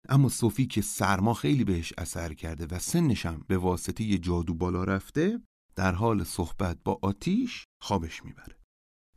اما 0.10 0.30
صوفی 0.30 0.66
که 0.66 0.82
سرما 0.82 1.34
خیلی 1.34 1.64
بهش 1.64 1.94
اثر 1.98 2.34
کرده 2.34 2.76
و 2.76 2.80
سنش 2.80 3.26
هم 3.26 3.46
به 3.48 3.58
واسطه 3.58 4.18
جادو 4.18 4.54
بالا 4.54 4.84
رفته 4.84 5.42
در 5.76 5.92
حال 5.92 6.24
صحبت 6.24 6.78
با 6.84 7.00
آتیش 7.02 7.66
خوابش 7.82 8.26
می‌بره. 8.26 8.58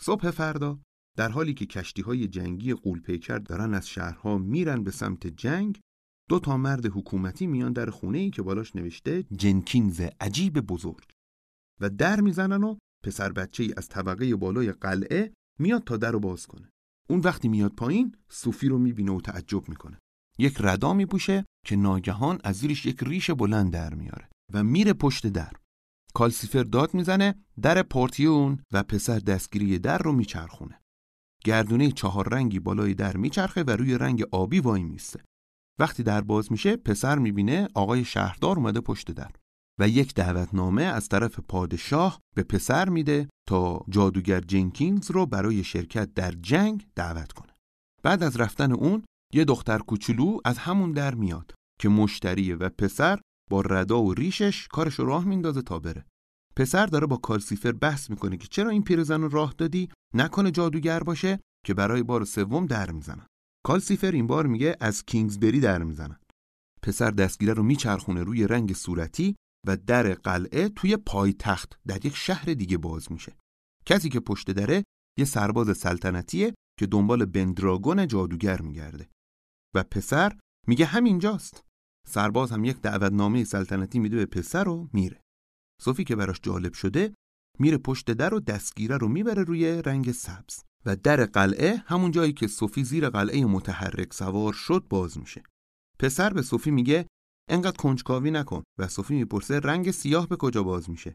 صبح 0.00 0.30
فردا 0.30 0.80
در 1.16 1.28
حالی 1.28 1.54
که 1.54 1.66
کشتی 1.66 2.02
های 2.02 2.28
جنگی 2.28 2.74
قولپیکر 2.74 3.38
دارن 3.38 3.74
از 3.74 3.88
شهرها 3.88 4.38
میرن 4.38 4.84
به 4.84 4.90
سمت 4.90 5.26
جنگ 5.26 5.80
دو 6.28 6.38
تا 6.38 6.56
مرد 6.56 6.86
حکومتی 6.86 7.46
میان 7.46 7.72
در 7.72 7.90
خونه 7.90 8.18
ای 8.18 8.30
که 8.30 8.42
بالاش 8.42 8.76
نوشته 8.76 9.22
جنکینز 9.22 10.00
عجیب 10.20 10.60
بزرگ. 10.60 11.04
و 11.80 11.90
در 11.90 12.20
می‌زنن 12.20 12.64
و 12.64 12.76
پسر 13.04 13.32
بچه 13.32 13.62
ای 13.62 13.74
از 13.76 13.88
طبقه 13.88 14.36
بالای 14.36 14.72
قلعه 14.72 15.32
میاد 15.58 15.84
تا 15.84 15.96
در 15.96 16.10
رو 16.10 16.20
باز 16.20 16.46
کنه. 16.46 16.70
اون 17.08 17.20
وقتی 17.20 17.48
میاد 17.48 17.72
پایین 17.72 18.14
صوفی 18.28 18.68
رو 18.68 18.78
می‌بینه 18.78 19.12
و 19.12 19.20
تعجب 19.20 19.68
می‌کنه. 19.68 19.98
یک 20.38 20.56
ردا 20.60 20.92
میپوشه 20.92 21.44
که 21.66 21.76
ناگهان 21.76 22.38
از 22.44 22.56
زیرش 22.56 22.86
یک 22.86 23.02
ریش 23.02 23.30
بلند 23.30 23.72
در 23.72 23.94
میاره 23.94 24.28
و 24.52 24.64
میره 24.64 24.92
پشت 24.92 25.26
در. 25.26 25.52
کالسیفر 26.14 26.62
داد 26.62 26.94
می‌زنه 26.94 27.34
در 27.62 27.82
پورتیون 27.82 28.58
و 28.72 28.82
پسر 28.82 29.18
دستگیری 29.18 29.78
در 29.78 29.98
رو 29.98 30.12
میچرخونه. 30.12 30.80
گردونه 31.44 31.90
چهار 31.90 32.28
رنگی 32.28 32.60
بالای 32.60 32.94
در 32.94 33.16
میچرخه 33.16 33.62
و 33.62 33.70
روی 33.70 33.98
رنگ 33.98 34.24
آبی 34.32 34.60
وای 34.60 34.82
میسته. 34.82 35.24
وقتی 35.78 36.02
در 36.02 36.20
باز 36.20 36.52
میشه 36.52 36.76
پسر 36.76 37.18
می‌بینه 37.18 37.68
آقای 37.74 38.04
شهردار 38.04 38.56
اومده 38.56 38.80
پشت 38.80 39.10
در 39.10 39.30
و 39.80 39.88
یک 39.88 40.14
دعوتنامه 40.14 40.82
از 40.82 41.08
طرف 41.08 41.40
پادشاه 41.40 42.20
به 42.36 42.42
پسر 42.42 42.88
میده 42.88 43.28
تا 43.48 43.84
جادوگر 43.88 44.40
جنکینز 44.40 45.10
رو 45.10 45.26
برای 45.26 45.64
شرکت 45.64 46.14
در 46.14 46.30
جنگ 46.30 46.86
دعوت 46.94 47.32
کنه. 47.32 47.52
بعد 48.02 48.22
از 48.22 48.36
رفتن 48.36 48.72
اون 48.72 49.04
یه 49.32 49.44
دختر 49.44 49.78
کوچولو 49.78 50.38
از 50.44 50.58
همون 50.58 50.92
در 50.92 51.14
میاد 51.14 51.54
که 51.80 51.88
مشتریه 51.88 52.56
و 52.56 52.68
پسر 52.68 53.20
با 53.50 53.60
ردا 53.60 54.02
و 54.02 54.14
ریشش 54.14 54.68
کارش 54.68 55.00
راه 55.00 55.24
میندازه 55.24 55.62
تا 55.62 55.78
بره. 55.78 56.04
پسر 56.56 56.86
داره 56.86 57.06
با 57.06 57.16
کالسیفر 57.16 57.72
بحث 57.72 58.10
می‌کنه 58.10 58.36
که 58.36 58.46
چرا 58.46 58.70
این 58.70 58.84
پیرزن 58.84 59.20
رو 59.20 59.28
راه 59.28 59.54
دادی؟ 59.58 59.88
نکنه 60.14 60.50
جادوگر 60.50 61.00
باشه 61.00 61.40
که 61.66 61.74
برای 61.74 62.02
بار 62.02 62.24
سوم 62.24 62.66
در 62.66 62.90
می‌زنن 62.90 63.26
کالسیفر 63.64 64.12
این 64.12 64.26
بار 64.26 64.46
میگه 64.46 64.76
از 64.80 65.04
کینگزبری 65.04 65.60
در 65.60 65.82
می‌زنن 65.82 66.18
پسر 66.82 67.10
دستگیره 67.10 67.52
رو 67.52 67.62
میچرخونه 67.62 68.22
روی 68.22 68.46
رنگ 68.46 68.72
صورتی 68.72 69.36
و 69.66 69.76
در 69.76 70.14
قلعه 70.14 70.68
توی 70.68 70.96
پایتخت 70.96 71.78
در 71.86 72.06
یک 72.06 72.16
شهر 72.16 72.44
دیگه 72.44 72.78
باز 72.78 73.12
میشه. 73.12 73.36
کسی 73.86 74.08
که 74.08 74.20
پشت 74.20 74.50
دره 74.50 74.84
یه 75.18 75.24
سرباز 75.24 75.76
سلطنتیه 75.76 76.54
که 76.78 76.86
دنبال 76.86 77.24
بندراگون 77.24 78.08
جادوگر 78.08 78.60
میگرده. 78.60 79.08
و 79.74 79.82
پسر 79.82 80.38
میگه 80.66 80.84
همینجاست. 80.84 81.64
سرباز 82.06 82.52
هم 82.52 82.64
یک 82.64 82.80
دعوتنامه 82.80 83.44
سلطنتی 83.44 83.98
میده 83.98 84.16
به 84.16 84.26
پسر 84.26 84.68
و 84.68 84.88
میره. 84.92 85.20
صوفی 85.80 86.04
که 86.04 86.16
براش 86.16 86.40
جالب 86.42 86.72
شده 86.72 87.14
میره 87.58 87.78
پشت 87.78 88.10
در 88.10 88.34
و 88.34 88.40
دستگیره 88.40 88.96
رو 88.96 89.08
می‌بره 89.08 89.42
روی 89.42 89.82
رنگ 89.82 90.12
سبز 90.12 90.60
و 90.86 90.96
در 90.96 91.24
قلعه 91.24 91.82
همون 91.86 92.10
جایی 92.10 92.32
که 92.32 92.46
صوفی 92.46 92.84
زیر 92.84 93.10
قلعه 93.10 93.44
متحرک 93.44 94.14
سوار 94.14 94.52
شد 94.52 94.86
باز 94.88 95.18
میشه. 95.18 95.42
پسر 95.98 96.32
به 96.32 96.42
صوفی 96.42 96.70
میگه 96.70 97.06
انقدر 97.50 97.76
کنجکاوی 97.76 98.30
نکن. 98.30 98.62
و 98.78 98.88
صوفی 98.88 99.14
می‌پرسه 99.14 99.58
رنگ 99.58 99.90
سیاه 99.90 100.28
به 100.28 100.36
کجا 100.36 100.62
باز 100.62 100.90
میشه؟ 100.90 101.12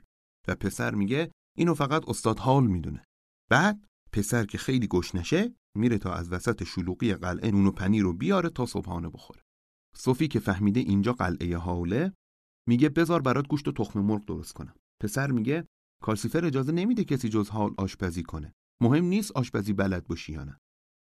و 0.47 0.55
پسر 0.55 0.95
میگه 0.95 1.31
اینو 1.57 1.73
فقط 1.73 2.09
استاد 2.09 2.39
حال 2.39 2.67
می‌دونه. 2.67 3.03
بعد 3.49 3.85
پسر 4.11 4.45
که 4.45 4.57
خیلی 4.57 4.87
گشنشه 4.87 5.53
میره 5.77 5.97
تا 5.97 6.13
از 6.13 6.31
وسط 6.31 6.63
شلوغی 6.63 7.13
قلعه 7.13 7.51
نون 7.51 7.65
و 7.65 7.71
پنیر 7.71 8.03
رو 8.03 8.13
بیاره 8.13 8.49
تا 8.49 8.65
صبحانه 8.65 9.09
بخوره. 9.09 9.41
صوفی 9.95 10.27
که 10.27 10.39
فهمیده 10.39 10.79
اینجا 10.79 11.13
قلعه 11.13 11.57
حاله 11.57 12.13
میگه 12.67 12.89
بذار 12.89 13.21
برات 13.21 13.47
گوشت 13.47 13.67
و 13.67 13.71
تخم 13.71 13.99
مرغ 13.99 14.25
درست 14.25 14.53
کنم. 14.53 14.75
پسر 15.01 15.31
میگه 15.31 15.65
کالسیفر 16.03 16.45
اجازه 16.45 16.71
نمیده 16.71 17.03
کسی 17.03 17.29
جز 17.29 17.49
حال 17.49 17.73
آشپزی 17.77 18.23
کنه. 18.23 18.53
مهم 18.81 19.05
نیست 19.05 19.31
آشپزی 19.31 19.73
بلد 19.73 20.07
باشی 20.07 20.33
یا 20.33 20.43
نه. 20.43 20.57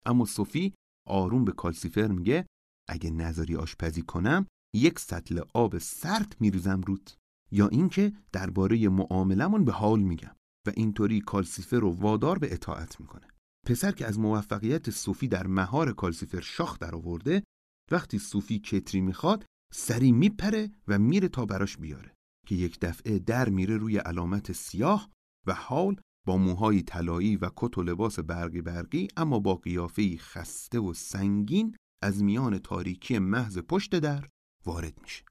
اما 0.07 0.25
صوفی 0.25 0.75
آروم 1.07 1.45
به 1.45 1.53
کالسیفر 1.53 2.07
میگه 2.07 2.47
اگه 2.89 3.11
نظری 3.11 3.57
آشپزی 3.57 4.03
کنم 4.03 4.47
یک 4.75 4.99
سطل 4.99 5.41
آب 5.55 5.79
سرد 5.79 6.37
میریزم 6.41 6.81
روت. 6.81 7.17
یا 7.51 7.69
اینکه 7.69 8.13
درباره 8.33 8.89
معاملمون 8.89 9.65
به 9.65 9.73
حال 9.73 10.01
میگم 10.01 10.37
و 10.67 10.73
اینطوری 10.77 11.21
کالسیفر 11.21 11.77
رو 11.77 11.91
وادار 11.91 12.39
به 12.39 12.53
اطاعت 12.53 13.01
می‌کنه. 13.01 13.29
پسر 13.67 13.93
که 13.93 14.07
از 14.07 14.19
موفقیت 14.19 14.91
صوفی 14.91 15.29
در 15.29 15.47
مهار 15.47 15.93
کالسیفر 15.93 16.41
شاخ 16.41 16.79
در 16.79 16.95
آورده 16.95 17.45
وقتی 17.91 18.19
صوفی 18.19 18.59
کتری 18.59 19.01
می‌خواد 19.01 19.45
سری 19.77 20.13
میپره 20.13 20.71
و 20.89 20.99
میره 20.99 21.29
تا 21.29 21.47
براش 21.47 21.77
بیاره 21.77 22.15
که 22.47 22.55
یک 22.55 22.81
دفعه 22.81 23.19
در 23.19 23.49
میره 23.49 23.77
روی 23.77 23.99
علامت 23.99 24.53
سیاه 24.53 25.11
و 25.47 25.55
حال 25.55 25.97
با 26.27 26.37
موهای 26.37 26.83
طلایی 26.83 27.37
و 27.37 27.51
کت 27.57 27.79
و 27.79 27.83
لباس 27.83 28.19
برقی 28.19 28.63
برقی 28.63 29.09
اما 29.17 29.39
با 29.39 29.55
قیافه‌ای 29.55 30.19
خسته 30.19 30.79
و 30.79 30.95
سنگین 30.95 31.77
از 32.03 32.23
میان 32.23 32.59
تاریکی 32.59 33.19
محض 33.19 33.59
پشت 33.59 33.99
در 33.99 34.29
وارد 34.67 35.03
میشه. 35.03 35.25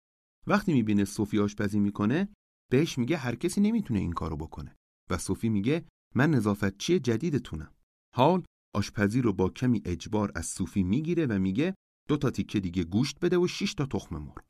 وقتی 0.47 0.73
می‌بینه 0.73 1.05
صوفی 1.05 1.39
آشپزی 1.39 1.79
می‌کنه 1.79 2.29
بهش 2.71 2.97
میگه 2.97 3.17
هر 3.17 3.35
کسی 3.35 3.61
نمی‌تونه 3.61 3.99
این 3.99 4.13
کارو 4.13 4.37
بکنه 4.37 4.75
و 5.09 5.17
صوفی 5.17 5.49
میگه 5.49 5.85
من 6.15 6.31
نظافتچی 6.31 6.99
جدیدتونم. 6.99 7.73
حال 8.15 8.43
آشپزی 8.75 9.21
رو 9.21 9.33
با 9.33 9.49
کمی 9.49 9.81
اجبار 9.85 10.31
از 10.35 10.45
صوفی 10.45 10.83
می‌گیره 10.83 11.25
و 11.25 11.39
میگه 11.39 11.75
دو 12.07 12.17
تا 12.17 12.29
تیکه 12.29 12.59
دیگه 12.59 12.83
گوشت 12.83 13.19
بده 13.19 13.37
و 13.37 13.47
6 13.47 13.73
تا 13.73 13.85
تخم 13.85 14.17
مرغ. 14.17 14.43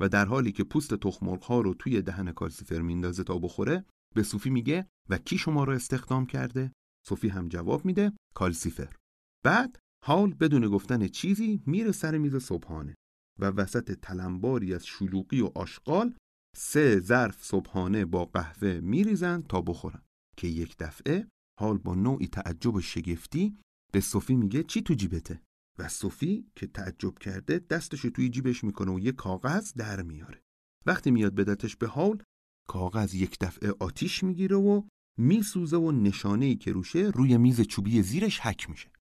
و 0.00 0.08
در 0.08 0.26
حالی 0.26 0.52
که 0.52 0.64
پوست 0.64 0.94
تخم 0.94 1.26
مرغ 1.26 1.42
ها 1.42 1.60
رو 1.60 1.74
توی 1.74 2.02
دهن 2.02 2.32
کالسیفر 2.32 2.80
میندازه 2.80 3.24
تا 3.24 3.38
بخوره 3.38 3.84
به 4.14 4.22
صوفی 4.22 4.50
میگه 4.50 4.86
و 5.10 5.18
کی 5.18 5.38
شما 5.38 5.64
رو 5.64 5.72
استخدام 5.72 6.26
کرده؟ 6.26 6.72
صوفی 7.06 7.28
هم 7.28 7.48
جواب 7.48 7.84
میده 7.84 8.12
کالسیفر. 8.34 8.96
بعد 9.44 9.78
حال 10.04 10.34
بدون 10.34 10.68
گفتن 10.68 11.08
چیزی 11.08 11.62
میره 11.66 11.92
سر 11.92 12.18
میز 12.18 12.36
صبحانه 12.36 12.94
و 13.40 13.44
وسط 13.44 13.92
تلمباری 13.92 14.74
از 14.74 14.86
شلوغی 14.86 15.40
و 15.40 15.50
آشغال 15.54 16.14
سه 16.56 17.00
ظرف 17.00 17.44
صبحانه 17.44 18.04
با 18.04 18.24
قهوه 18.24 18.80
میریزن 18.80 19.42
تا 19.42 19.60
بخورن. 19.60 20.02
که 20.36 20.48
یک 20.48 20.76
دفعه 20.78 21.28
حال 21.60 21.78
با 21.78 21.94
نوعی 21.94 22.26
تعجب 22.26 22.74
و 22.74 22.80
شگفتی 22.80 23.58
به 23.92 24.00
صوفی 24.00 24.34
میگه 24.34 24.62
چی 24.62 24.82
تو 24.82 24.94
جیبته؟ 24.94 25.42
و 25.78 25.88
صوفی 25.88 26.50
که 26.56 26.66
تعجب 26.66 27.18
کرده 27.18 27.58
دستش 27.58 28.02
توی 28.02 28.28
جیبش 28.28 28.64
می‌کنه 28.64 28.92
و 28.92 28.98
یه 28.98 29.12
کاغذ 29.12 29.72
در 29.72 30.02
میاره. 30.02 30.42
وقتی 30.86 31.10
میاد 31.10 31.34
بدتش 31.34 31.76
به 31.76 31.86
حال 31.86 32.22
کاغذ 32.68 33.14
یک 33.14 33.38
دفعه 33.40 33.72
آتیش 33.80 34.24
می‌گیره 34.24 34.56
و 34.56 34.82
میسوزه 35.18 35.76
و 35.76 35.92
نشانه 35.92 36.44
ای 36.46 36.56
که 36.56 36.72
روشه 36.72 36.98
روی 36.98 37.36
میز 37.36 37.60
چوبی 37.60 38.02
زیرش 38.02 38.40
حک 38.40 38.70
میشه. 38.70 38.92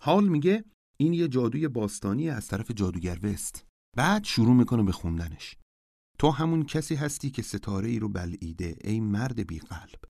حال 0.00 0.28
میگه 0.28 0.64
این 1.00 1.12
یه 1.12 1.28
جادوی 1.28 1.68
باستانی 1.68 2.30
از 2.30 2.48
طرف 2.48 2.70
جادوگر 2.70 3.18
وست. 3.22 3.66
بعد 3.96 4.24
شروع 4.24 4.54
می‌کنه 4.54 4.82
به 4.82 4.92
خوندنش. 4.92 5.56
تو 6.18 6.30
همون 6.30 6.64
کسی 6.64 6.94
هستی 6.94 7.30
که 7.30 7.42
ستاره 7.42 7.88
ای 7.88 7.98
رو 7.98 8.08
بلعیده 8.08 8.76
ای 8.84 9.00
مرد 9.00 9.46
بی 9.46 9.58
قلب 9.58 10.00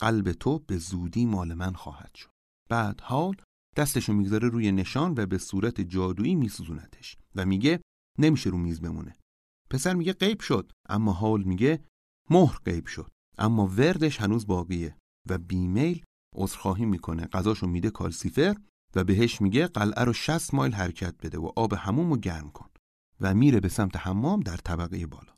قلب 0.00 0.32
تو 0.32 0.58
به 0.58 0.78
زودی 0.78 1.26
مال 1.26 1.54
من 1.54 1.72
خواهد 1.72 2.14
شد. 2.14 2.30
بعد 2.70 3.00
حال 3.00 3.36
دستشو 3.78 4.12
می‌گذاره 4.12 4.48
روی 4.48 4.72
نشان 4.72 5.14
و 5.16 5.26
به 5.26 5.38
صورت 5.38 5.80
جادویی 5.80 6.34
میسوزونتش 6.34 7.16
و 7.34 7.46
میگه 7.46 7.80
نمیشه 8.18 8.50
رو 8.50 8.58
میز 8.58 8.80
بمونه. 8.80 9.16
پسر 9.70 9.94
میگه 9.94 10.12
غیب 10.12 10.40
شد 10.40 10.72
اما 10.88 11.12
حال 11.12 11.42
میگه 11.42 11.84
مهر 12.30 12.58
غیب 12.64 12.86
شد 12.86 13.10
اما 13.38 13.66
وردش 13.66 14.20
هنوز 14.20 14.46
باقیه 14.46 14.96
و 15.28 15.38
بیمیل 15.38 16.04
عذرخواهی 16.36 16.84
می‌کنه. 16.84 17.26
غذاشو 17.26 17.66
میده 17.66 17.90
کالسیفر 17.90 18.56
و 18.94 19.04
بهش 19.04 19.40
میگه 19.40 19.66
قلعه 19.66 20.04
رو 20.04 20.12
60 20.12 20.54
مایل 20.54 20.72
حرکت 20.72 21.14
بده 21.22 21.38
و 21.38 21.50
آب 21.56 21.72
هموم 21.72 22.16
گرم 22.16 22.50
کن 22.50 22.70
و 23.20 23.34
میره 23.34 23.60
به 23.60 23.68
سمت 23.68 23.96
حمام 23.96 24.40
در 24.40 24.56
طبقه 24.56 25.06
بالا. 25.06 25.32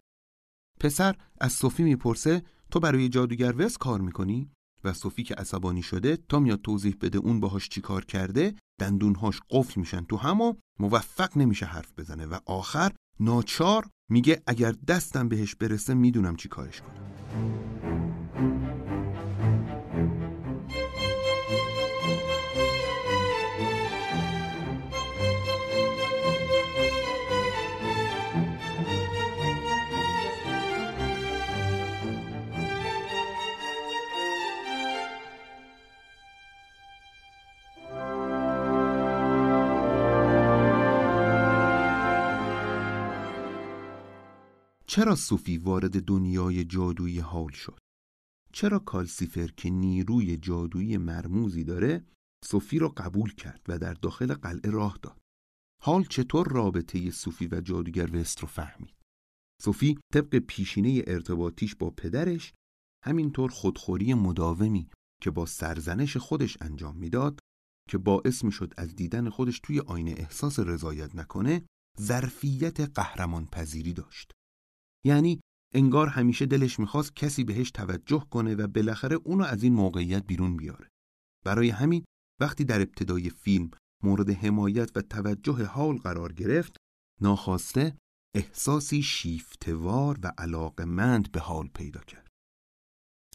پسر 0.81 1.17
از 1.41 1.53
صوفی 1.53 1.83
می‌پرسه 1.83 2.43
تو 2.71 2.81
برای 2.81 3.09
جادوگر 3.09 3.55
وس 3.57 3.77
کار 3.79 4.01
می‌کنی؟ 4.01 4.51
و 4.85 4.93
صوفی 4.93 5.23
که 5.23 5.35
عصبانی 5.35 5.83
شده 5.83 6.17
تا 6.17 6.39
میاد 6.39 6.61
توضیح 6.61 6.97
بده 7.01 7.19
اون 7.19 7.41
باهاش 7.41 7.69
چی 7.69 7.81
کار 7.81 8.05
کرده 8.05 8.55
دندونهاش 8.81 9.41
قفل 9.51 9.81
میشن 9.81 10.05
تو 10.05 10.17
همو 10.17 10.55
موفق 10.79 11.37
نمیشه 11.37 11.67
حرف 11.67 11.93
بزنه. 11.99 12.27
و 12.27 12.39
آخر 12.47 12.93
ناچار 13.21 13.87
میگه 14.11 14.43
اگر 14.47 14.75
دستم 14.89 15.29
بهش 15.29 15.55
برسه 15.55 15.95
می‌دونم 15.95 16.37
چی 16.37 16.49
کارش 16.49 16.81
کنم. 16.81 17.70
چرا 44.91 45.15
صوفی 45.15 45.59
وارد 45.59 46.05
دنیای 46.05 46.65
جادویی 46.65 47.19
حال 47.19 47.51
شد؟ 47.53 47.79
چرا 48.53 48.79
کالسیفر 48.79 49.47
که 49.47 49.71
نیروی 49.71 50.37
جادویی 50.37 50.97
مرموزی 50.97 51.65
داره 51.65 52.05
صوفی 52.45 52.79
را 52.79 52.89
قبول 52.89 53.35
کرد 53.35 53.61
و 53.69 53.79
در 53.79 53.95
داخل 53.95 54.35
قلعه 54.35 54.71
راه 54.71 54.99
داد؟ 55.03 55.21
حال 55.83 56.05
چطور 56.05 56.49
رابطه 56.49 57.11
صوفی 57.11 57.49
و 57.53 57.61
جادوگر 57.61 58.17
وست 58.17 58.41
رو 58.41 58.49
فهمید؟ 58.49 58.95
صوفی 59.63 59.99
طبق 60.13 60.39
پیشینه 60.39 61.03
ارتباطیش 61.07 61.75
با 61.75 61.91
پدرش 61.91 62.53
همینطور 63.05 63.51
خودخوری 63.51 64.15
مداومی 64.15 64.91
که 65.23 65.31
با 65.31 65.47
سرزنش 65.47 66.17
خودش 66.17 66.59
انجام 66.61 66.97
می‌داد 66.97 67.39
که 67.89 67.99
باعث 67.99 68.45
می 68.45 68.53
شد 68.53 68.75
از 68.77 68.97
دیدن 68.97 69.29
خودش 69.29 69.61
توی 69.61 69.81
آینه 69.81 70.15
احساس 70.17 70.59
رضایت 70.59 71.15
نکنه 71.15 71.67
ظرفیت 72.01 72.81
قهرمان 72.81 73.47
پذیری 73.47 73.93
داشت 73.93 74.33
یعنی 75.05 75.41
انگار 75.75 76.07
همیشه 76.07 76.47
دلش 76.47 76.79
می‌خواست 76.79 77.17
کسی 77.17 77.45
بهش 77.45 77.71
توجه 77.71 78.27
کنه 78.31 78.55
و 78.55 78.67
بالاخره 78.67 79.17
اونو 79.17 79.45
از 79.45 79.63
این 79.63 79.73
موقعیت 79.73 80.27
بیرون 80.27 80.57
بیاره. 80.57 80.89
برای 81.45 81.69
همین 81.69 82.05
وقتی 82.41 82.65
در 82.65 82.81
ابتدای 82.81 83.31
فیلم 83.31 83.71
مورد 84.03 84.31
حمایت 84.31 84.97
و 84.97 85.03
توجه 85.03 85.65
حال 85.65 85.97
قرار 85.97 86.33
گرفت، 86.33 86.77
ناخواسته 87.21 87.97
احساسی 88.35 89.03
شیفتوار 89.03 90.19
و 90.23 90.33
علاقمند 90.39 91.33
به 91.33 91.41
حال 91.41 91.69
پیدا 91.69 92.01
کرد. 92.01 92.29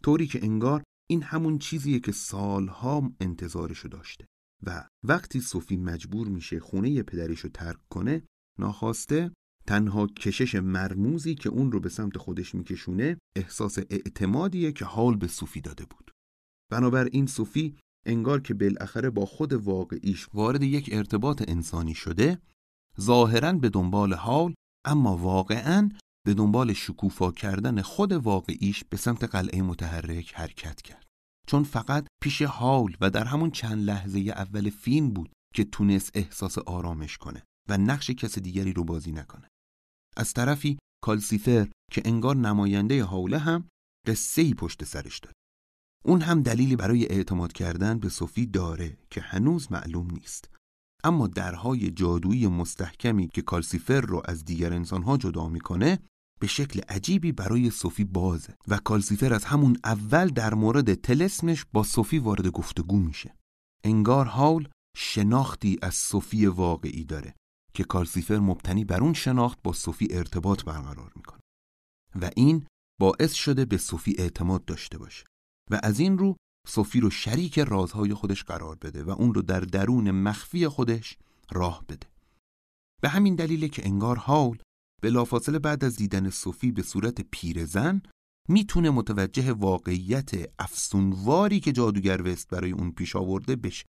طوری 0.04 0.28
که 0.28 0.43
انگار 0.43 0.84
این 1.10 1.23
همون 1.23 1.60
چیزیه 1.60 1.99
که 1.99 2.12
سالها 2.12 3.12
انتظارشو 3.19 3.88
داشته 3.88 4.25
و 4.65 4.88
وقتی 5.04 5.41
صوفی 5.41 5.78
مجبور 5.78 6.28
میشه 6.28 6.60
خونه 6.60 7.04
پدریشو 7.04 7.49
ترک 7.49 7.80
کنه 7.89 8.23
ناخواسته 8.60 9.32
تنها 9.67 10.08
کشش 10.08 10.56
مرموزی 10.56 11.36
که 11.36 11.49
اون 11.49 11.71
رو 11.71 11.80
به 11.80 11.89
سمت 11.89 12.17
خودش 12.17 12.56
میکشونه 12.56 13.17
احساس 13.36 13.78
اعتمادیه 13.78 14.71
که 14.71 14.86
حال 14.86 15.15
به 15.15 15.28
صوفی 15.28 15.62
داده 15.62 15.86
بود. 15.86 16.12
بنابراین 16.71 17.28
صوفی 17.28 17.75
انگار 18.06 18.41
که 18.41 18.54
بالاخره 18.54 19.10
با 19.10 19.25
خود 19.25 19.54
واقعیش 19.54 20.28
وارد 20.34 20.63
یک 20.63 20.89
ارتباط 20.91 21.43
انسانی 21.47 21.93
شده 21.93 22.41
ظاهرا 23.01 23.54
به 23.54 23.69
دنبال 23.69 24.13
حال 24.13 24.54
اما 24.86 25.17
واقعا 25.17 25.89
به 26.25 26.34
دنبال 26.34 26.73
شکوفا 26.73 27.32
کردن 27.32 27.82
خود 27.82 28.12
واقعیش 28.12 28.84
به 28.84 28.97
سمت 28.97 29.23
قلعه 29.23 29.62
متحرک 29.62 30.34
حرکت 30.34 30.82
کرد. 30.82 31.06
چون 31.47 31.63
فقط 31.63 32.08
پیش 32.21 32.41
حال 32.41 32.95
و 33.01 33.10
در 33.10 33.23
همون 33.23 33.51
چند 33.51 33.84
لحظه 33.84 34.19
اول 34.19 34.69
فیلم 34.69 35.10
بود 35.10 35.30
که 35.54 35.63
تونست 35.63 36.12
احساس 36.13 36.58
آرامش 36.58 37.17
کنه 37.17 37.43
و 37.69 37.78
نقش 37.78 38.12
کس 38.12 38.39
دیگری 38.39 38.73
رو 38.73 38.84
بازی 38.84 39.12
نکنه. 39.12 39.47
از 40.17 40.34
طرفی 40.34 40.78
کالسیفر 41.04 41.67
که 41.91 42.01
انگار 42.06 42.36
نماینده 42.36 43.04
حوله 43.04 43.38
هم 43.38 43.69
قصه 44.08 44.41
ای 44.41 44.54
پشت 44.54 44.84
سرش 44.84 45.19
داره 45.19 45.36
اون 46.06 46.21
هم 46.21 46.41
دلیلی 46.41 46.75
برای 46.75 47.06
اعتماد 47.06 47.54
کردن 47.54 47.99
به 47.99 48.10
صوفی 48.10 48.45
داره 48.45 48.97
که 49.10 49.21
هنوز 49.21 49.71
معلوم 49.71 50.08
نیست. 50.12 50.49
اما 51.04 51.28
درهای 51.28 51.91
جادویی 51.91 52.47
مستحکمی 52.47 53.28
که 53.28 53.41
کالسیفر 53.41 54.01
رو 54.01 54.21
از 54.25 54.45
دیگر 54.45 54.73
انسانها 54.73 55.17
جدا 55.17 55.49
می‌کنه 55.49 55.99
به 56.39 56.47
شکل 56.47 56.80
عجیبی 56.89 57.32
برای 57.32 57.69
صوفی 57.69 58.04
بازه 58.04 58.56
و 58.67 58.78
کالسیفر 58.78 59.34
از 59.34 59.45
همون 59.45 59.78
اول 59.84 60.28
در 60.28 60.54
مورد 60.54 60.93
تلسمش 60.93 61.65
با 61.73 61.84
صوفی 61.84 62.19
وارد 62.19 62.47
گفتگو 62.47 62.99
میشه. 62.99 63.36
انگار 63.84 64.25
حال 64.25 64.67
شناختی 64.97 65.78
از 65.82 65.95
صوفی 65.95 66.45
واقعی 66.45 67.04
داره. 67.04 67.36
که 67.75 67.83
کالسیفر 67.83 68.39
مبتنی 68.39 68.85
بر 68.85 69.01
اون 69.01 69.13
شناخت 69.13 69.59
با 69.63 69.73
صوفی 69.73 70.07
ارتباط 70.11 70.63
برقرار 70.63 71.11
می‌کنه 71.15 71.39
و 72.21 72.29
این 72.35 72.67
باعث 72.99 73.33
شده 73.33 73.65
به 73.65 73.77
صوفی 73.77 74.15
اعتماد 74.17 74.65
داشته 74.65 74.97
باشه 74.97 75.25
و 75.71 75.79
از 75.83 75.99
این 75.99 76.17
رو 76.17 76.35
صوفی 76.67 76.99
رو 76.99 77.09
شریک 77.09 77.59
رازهای 77.59 78.13
خودش 78.13 78.43
قرار 78.43 78.75
بده 78.75 79.03
و 79.03 79.09
اون 79.09 79.33
رو 79.33 79.41
در 79.41 79.59
درون 79.59 80.11
مخفی 80.11 80.67
خودش 80.67 81.17
راه 81.51 81.85
بده. 81.89 82.07
به 83.01 83.09
همین 83.09 83.35
دلیله 83.35 83.67
که 83.67 83.85
انگار 83.85 84.17
حال 84.17 84.57
بلافاصله 85.03 85.59
بعد 85.59 85.83
از 85.83 85.95
دیدن 85.95 86.29
صوفی 86.29 86.71
به 86.71 86.81
صورت 86.81 87.21
پیرزن 87.21 88.01
می‌تونه 88.49 88.89
متوجه 88.89 89.51
واقعیت 89.51 90.31
افسونواری 90.59 91.59
که 91.59 91.71
جادوگر 91.71 92.21
وست 92.21 92.47
برای 92.47 92.71
اون 92.71 92.91
پیش 92.91 93.15
آورده 93.15 93.55
بشه. 93.55 93.85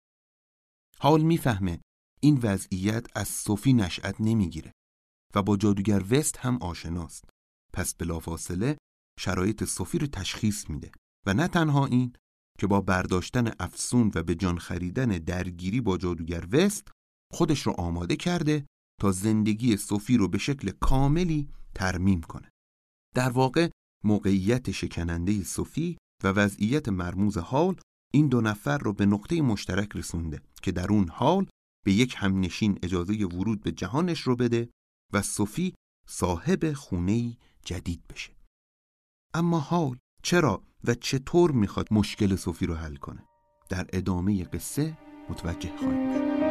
حال 1.00 1.22
می‌فهمه 1.22 1.80
این 2.26 2.40
وضعیت 2.44 3.08
از 3.16 3.28
صوفی 3.28 3.74
نشأت 3.74 4.16
نمی‌گیره 4.20 4.72
و 5.36 5.42
با 5.42 5.58
جادوگر 5.58 6.04
وست 6.10 6.38
هم 6.38 6.58
آشناست 6.58 7.26
پس 7.74 7.96
بلافاصله 7.96 8.78
شرایط 9.20 9.64
صوفی 9.64 10.00
رو 10.00 10.08
تشخیص 10.08 10.70
میده 10.70 10.92
و 11.28 11.34
نه 11.34 11.48
تنها 11.48 11.86
این 11.86 12.14
که 12.60 12.68
با 12.68 12.82
برداشتن 12.82 13.52
افسون 13.60 14.12
و 14.16 14.24
به 14.24 14.36
جان 14.36 14.58
خریدن 14.58 15.08
درگیری 15.08 15.82
با 15.82 15.98
جادوگر 15.98 16.48
وست 16.52 16.92
خودش 17.34 17.62
رو 17.62 17.72
آماده 17.78 18.16
کرده 18.16 18.66
تا 19.02 19.12
زندگی 19.12 19.78
صوفی 19.78 20.18
رو 20.18 20.28
به 20.28 20.38
شکل 20.38 20.72
کاملی 20.80 21.50
ترمیم 21.76 22.22
کنه. 22.22 22.50
در 23.16 23.30
واقع 23.30 23.70
موقعیت 24.04 24.72
شکننده 24.72 25.44
صوفی 25.44 25.98
و 26.24 26.28
وضعیت 26.28 26.90
مرموز 26.90 27.38
حال 27.38 27.76
این 28.14 28.28
دو 28.28 28.42
نفر 28.42 28.78
رو 28.78 28.94
به 28.94 29.06
نقطه 29.06 29.42
مشترک 29.42 29.90
رسونده 29.96 30.42
که 30.62 30.72
در 30.72 30.92
اون 30.92 31.10
حال 31.10 31.48
به 31.86 31.94
یک 31.94 32.16
همنشین 32.18 32.80
اجازه 32.84 33.26
ورود 33.26 33.64
به 33.64 33.72
جهانش 33.72 34.20
رو 34.22 34.36
بده 34.36 34.70
و 35.14 35.22
صوفی 35.22 35.74
صاحب 36.08 36.74
خونه 36.74 37.38
جدید 37.66 38.04
بشه. 38.10 38.32
اما 39.34 39.60
حال 39.60 39.98
چرا 40.24 40.64
و 40.84 40.94
چطور 40.94 41.52
می‌خواد 41.52 41.88
مشکل 41.92 42.36
صوفی 42.36 42.66
رو 42.66 42.74
حل 42.74 42.96
کنه؟ 42.96 43.24
در 43.70 43.88
ادامه 43.94 44.44
قصه 44.44 44.98
متوجه 45.30 45.78
خواهیم 45.78 46.14
شد. 46.14 46.45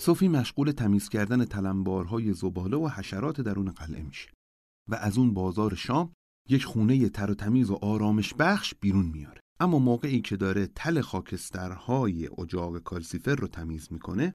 صوفی 0.00 0.28
مشغول 0.28 0.70
تمیز 0.70 1.08
کردن 1.08 1.44
تلمبارهای 1.44 2.32
زباله 2.32 2.76
و 2.76 2.88
حشرات 2.88 3.40
درون 3.40 3.70
قلعه 3.70 4.02
میشه 4.02 4.30
و 4.90 4.94
از 4.94 5.18
اون 5.18 5.34
بازار 5.34 5.74
شام 5.74 6.12
یک 6.48 6.64
خونه 6.64 7.08
تر 7.08 7.30
و 7.30 7.34
تمیز 7.34 7.70
و 7.70 7.74
آرامش 7.74 8.34
بخش 8.34 8.74
بیرون 8.80 9.06
میاره. 9.06 9.40
اما 9.60 9.78
موقعی 9.78 10.20
که 10.20 10.36
داره 10.36 10.66
تل 10.66 11.00
خاکسترهای 11.00 12.28
اجاق 12.38 12.78
کالسیفر 12.78 13.34
رو 13.34 13.48
تمیز 13.48 13.92
می‌کنه 13.92 14.32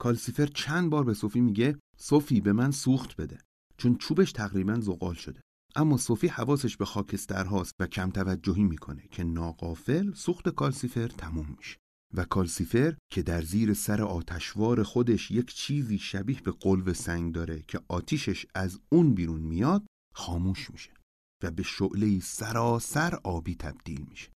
کالسیفر 0.00 0.46
چند 0.46 0.90
بار 0.90 1.04
به 1.04 1.14
صوفی 1.14 1.40
میگه 1.40 1.78
صوفی 1.96 2.40
به 2.40 2.52
من 2.52 2.70
سوخت 2.70 3.16
بده. 3.16 3.38
چون 3.76 3.96
چوبش 3.96 4.32
تقریبا 4.32 4.80
زغال 4.80 5.14
شده. 5.14 5.40
اما 5.76 5.96
صوفی 5.96 6.26
حواسش 6.26 6.76
به 6.76 6.84
خاکسترهاست 6.84 7.74
و 7.80 7.86
کم 7.86 8.10
توجهی 8.10 8.64
می‌کنه 8.64 9.08
که 9.10 9.24
ناقافل 9.24 10.12
سوخت 10.12 10.48
کالسیفر 10.48 11.08
تموم 11.08 11.54
میشه. 11.58 11.76
و 12.14 12.24
کالسیفر 12.24 12.96
که 13.12 13.22
در 13.22 13.42
زیر 13.42 13.74
سر 13.74 14.02
آتشوار 14.02 14.82
خودش 14.82 15.30
یک 15.30 15.54
چیزی 15.54 15.98
شبیه 15.98 16.40
به 16.40 16.50
قلب 16.50 16.92
سنگ 16.92 17.34
داره 17.34 17.62
که 17.62 17.80
آتیشش 17.88 18.46
از 18.54 18.80
اون 18.92 19.14
بیرون 19.14 19.40
میاد 19.40 19.86
خاموش 20.14 20.70
میشه 20.70 20.94
و 21.42 21.50
به 21.50 21.62
شعله 21.62 22.20
سراسر 22.20 23.14
آبی 23.24 23.54
تبدیل 23.54 24.06
میشه 24.10 24.30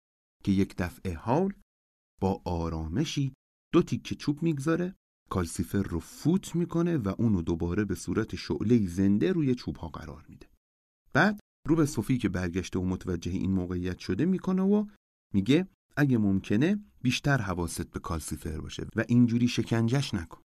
که 0.44 0.52
یک 0.52 0.76
دفعه 0.78 1.14
حال 1.14 1.54
با 2.22 2.42
آرامشی 2.46 3.34
دو 3.74 3.82
تیکه 3.82 4.16
چوب 4.16 4.44
می‌گذاره 4.44 4.96
کالسیفر 5.30 5.84
رو 5.84 6.00
فوت 6.00 6.56
می‌کنه 6.56 6.98
و 6.98 7.14
اونو 7.18 7.42
دوباره 7.42 7.86
به 7.86 7.96
صورت 7.96 8.36
شعله 8.36 8.88
زنده 8.88 9.32
روی 9.32 9.56
چوب 9.56 9.78
ها 9.78 9.88
قرار 9.88 10.26
میده. 10.30 10.48
بعد 11.14 11.40
رو 11.68 11.76
به 11.76 11.86
صوفی 11.86 12.18
که 12.18 12.30
برگشته 12.30 12.80
و 12.80 12.86
متوجه 12.86 13.32
این 13.32 13.52
موقعیت 13.52 13.98
شده 13.98 14.26
می‌کنه 14.26 14.62
و 14.62 14.86
میگه 15.34 15.68
اگه 15.98 16.18
ممکنه 16.18 16.80
بیشتر 17.02 17.38
حواست 17.42 17.92
به 17.92 18.00
کالسیفر 18.00 18.62
باشه 18.62 18.88
و 18.96 19.04
اینجوری 19.08 19.48
شکنجش 19.48 20.14
نکن. 20.14 20.42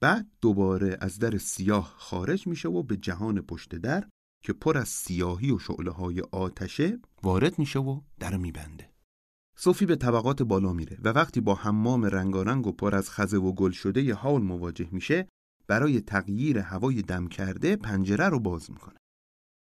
بعد 0.00 0.26
دوباره 0.40 0.96
از 1.00 1.18
در 1.18 1.38
سیاه 1.38 1.94
خارج 1.96 2.46
میشه 2.46 2.68
و 2.68 2.82
به 2.82 2.96
جهان 2.96 3.40
پشت 3.40 3.74
در 3.74 4.08
که 4.44 4.52
پر 4.52 4.78
از 4.78 4.88
سیاهی 4.88 5.50
و 5.50 5.58
شعله 5.58 5.90
های 5.90 6.20
آتشه 6.20 6.98
وارد 7.22 7.58
میشه 7.58 7.78
و 7.78 8.00
در 8.18 8.36
میبنده. 8.36 8.90
صوفی 9.58 9.86
به 9.86 9.96
طبقات 9.96 10.42
بالا 10.42 10.72
میره 10.72 10.98
و 11.02 11.08
وقتی 11.08 11.40
با 11.40 11.54
حمام 11.54 12.04
رنگارنگ 12.04 12.66
و 12.66 12.72
پر 12.72 12.94
از 12.94 13.10
خزه 13.10 13.36
و 13.36 13.52
گل 13.52 13.70
شده 13.70 14.02
ی 14.02 14.10
حال 14.10 14.42
مواجه 14.42 14.88
میشه 14.92 15.28
برای 15.66 16.00
تغییر 16.00 16.58
هوای 16.58 17.02
دم 17.02 17.26
کرده 17.28 17.76
پنجره 17.76 18.28
رو 18.28 18.40
باز 18.40 18.70
می‌کنه. 18.70 18.96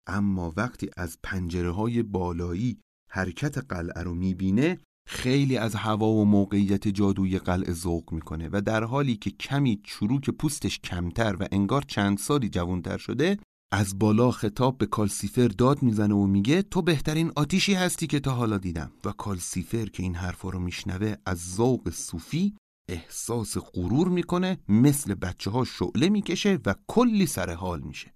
اما 0.08 0.54
وقتی 0.58 0.90
از 0.98 1.18
پنجره 1.24 1.72
های 1.72 2.04
بالایی 2.04 2.80
حرکت 3.12 3.58
قلعه 3.58 4.04
رو 4.04 4.14
می‌بینه 4.14 4.78
خیلی 5.12 5.58
از 5.58 5.76
هوا 5.76 6.08
و 6.08 6.26
موقعیت 6.26 6.88
جادوی 6.88 7.40
قلعه 7.40 7.74
ذوق 7.74 8.14
می‌کنه 8.14 8.50
و 8.52 8.62
در 8.62 8.84
حالی 8.84 9.16
که 9.16 9.32
کمی 9.32 9.82
چروک 9.84 10.30
پوستش 10.30 10.80
کمتر 10.80 11.36
و 11.40 11.48
انگار 11.52 11.82
چند 11.82 12.18
سالی 12.18 12.50
جوانتر 12.50 12.98
شده 12.98 13.38
از 13.74 14.00
بالا 14.00 14.32
خطاب 14.32 14.78
به 14.78 14.86
کالسیفر 14.86 15.48
داد 15.48 15.84
می‌زنه 15.84 16.14
و 16.14 16.28
میگه 16.28 16.62
تو 16.62 16.82
بهترین 16.82 17.32
آتیشی 17.36 17.74
هستی 17.74 18.08
که 18.08 18.20
تا 18.20 18.32
حالا 18.32 18.58
دیدم. 18.58 18.92
و 19.06 19.12
کالسیفر 19.12 19.86
که 19.86 20.04
این 20.04 20.16
حرفا 20.16 20.50
رو 20.50 20.60
میشنوه 20.60 21.16
از 21.26 21.56
ذوق 21.56 21.90
صوفی 21.90 22.56
احساس 22.90 23.58
غرور 23.58 24.08
می‌کنه 24.08 24.58
مثل 24.70 25.14
بچه 25.14 25.50
ها 25.52 25.64
شعله 25.64 26.10
می‌کشه 26.10 26.60
و 26.66 26.76
کلی 26.88 27.26
سر 27.26 27.54
حال 27.54 27.82
میشه. 27.82 28.14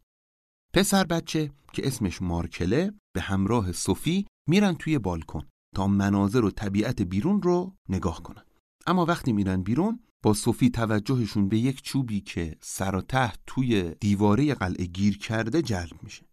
پسر 0.73 1.03
بچه 1.03 1.51
که 1.73 1.87
اسمش 1.87 2.21
مارکله 2.21 2.93
به 3.15 3.21
همراه 3.21 3.71
صوفی 3.71 4.25
میرن 4.49 4.73
توی 4.73 4.99
بالکن. 4.99 5.45
تا 5.75 5.87
مناظر 5.87 6.45
و 6.45 6.51
طبیعت 6.51 7.01
بیرون 7.01 7.41
رو 7.41 7.75
نگاه 7.89 8.23
کنن. 8.23 8.43
اما 8.87 9.05
وقتی 9.05 9.33
میرن 9.33 9.63
بیرون 9.63 9.99
با 10.23 10.33
صوفی 10.33 10.69
توجهشون 10.69 11.49
به 11.49 11.57
یک 11.57 11.81
چوبی 11.81 12.21
که 12.21 12.55
سر 12.61 12.95
و 12.95 13.01
تحت 13.01 13.39
توی 13.47 13.95
دیواره 13.99 14.53
قلعه 14.53 14.85
گیر 14.85 15.17
کرده 15.17 15.61
جلب 15.61 16.03
میشه. 16.03 16.25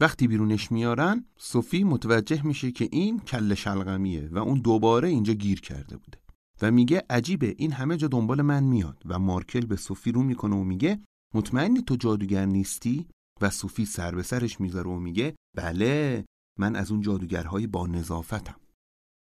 وقتی 0.00 0.28
بیرونش 0.28 0.72
میارن 0.72 1.24
صوفی 1.38 1.84
متوجه 1.84 2.46
میشه 2.46 2.72
که 2.72 2.88
این 2.92 3.18
کل 3.18 3.54
شلغمیه 3.54 4.28
و 4.32 4.38
اون 4.38 4.60
دوباره 4.60 5.08
اینجا 5.08 5.32
گیر 5.32 5.60
کرده 5.60 5.96
بوده. 5.96 6.18
و 6.62 6.70
میگه 6.70 7.02
عجیبه 7.10 7.54
این 7.58 7.72
همه 7.72 7.96
جا 7.96 8.08
دنبال 8.08 8.42
من 8.42 8.64
میاد. 8.64 9.02
و 9.06 9.18
مارکل 9.18 9.66
به 9.66 9.76
صوفی 9.76 10.12
رو 10.12 10.22
می‌کنه 10.22 10.56
و 10.56 10.64
میگه 10.64 11.00
مطمئنی 11.34 11.82
تو 11.82 11.96
جادوگر 11.96 12.46
نیستی؟ 12.46 13.06
و 13.40 13.50
صوفی 13.50 13.84
سر 13.84 14.14
به 14.14 14.22
سرش 14.22 14.60
می‌ذاره 14.60 14.90
و 14.90 14.98
میگه 14.98 15.36
بله 15.56 16.24
من 16.58 16.76
از 16.76 16.90
اون 16.90 17.00
جادوگرهای 17.00 17.66
با 17.66 17.86
نظافتم. 17.86 18.56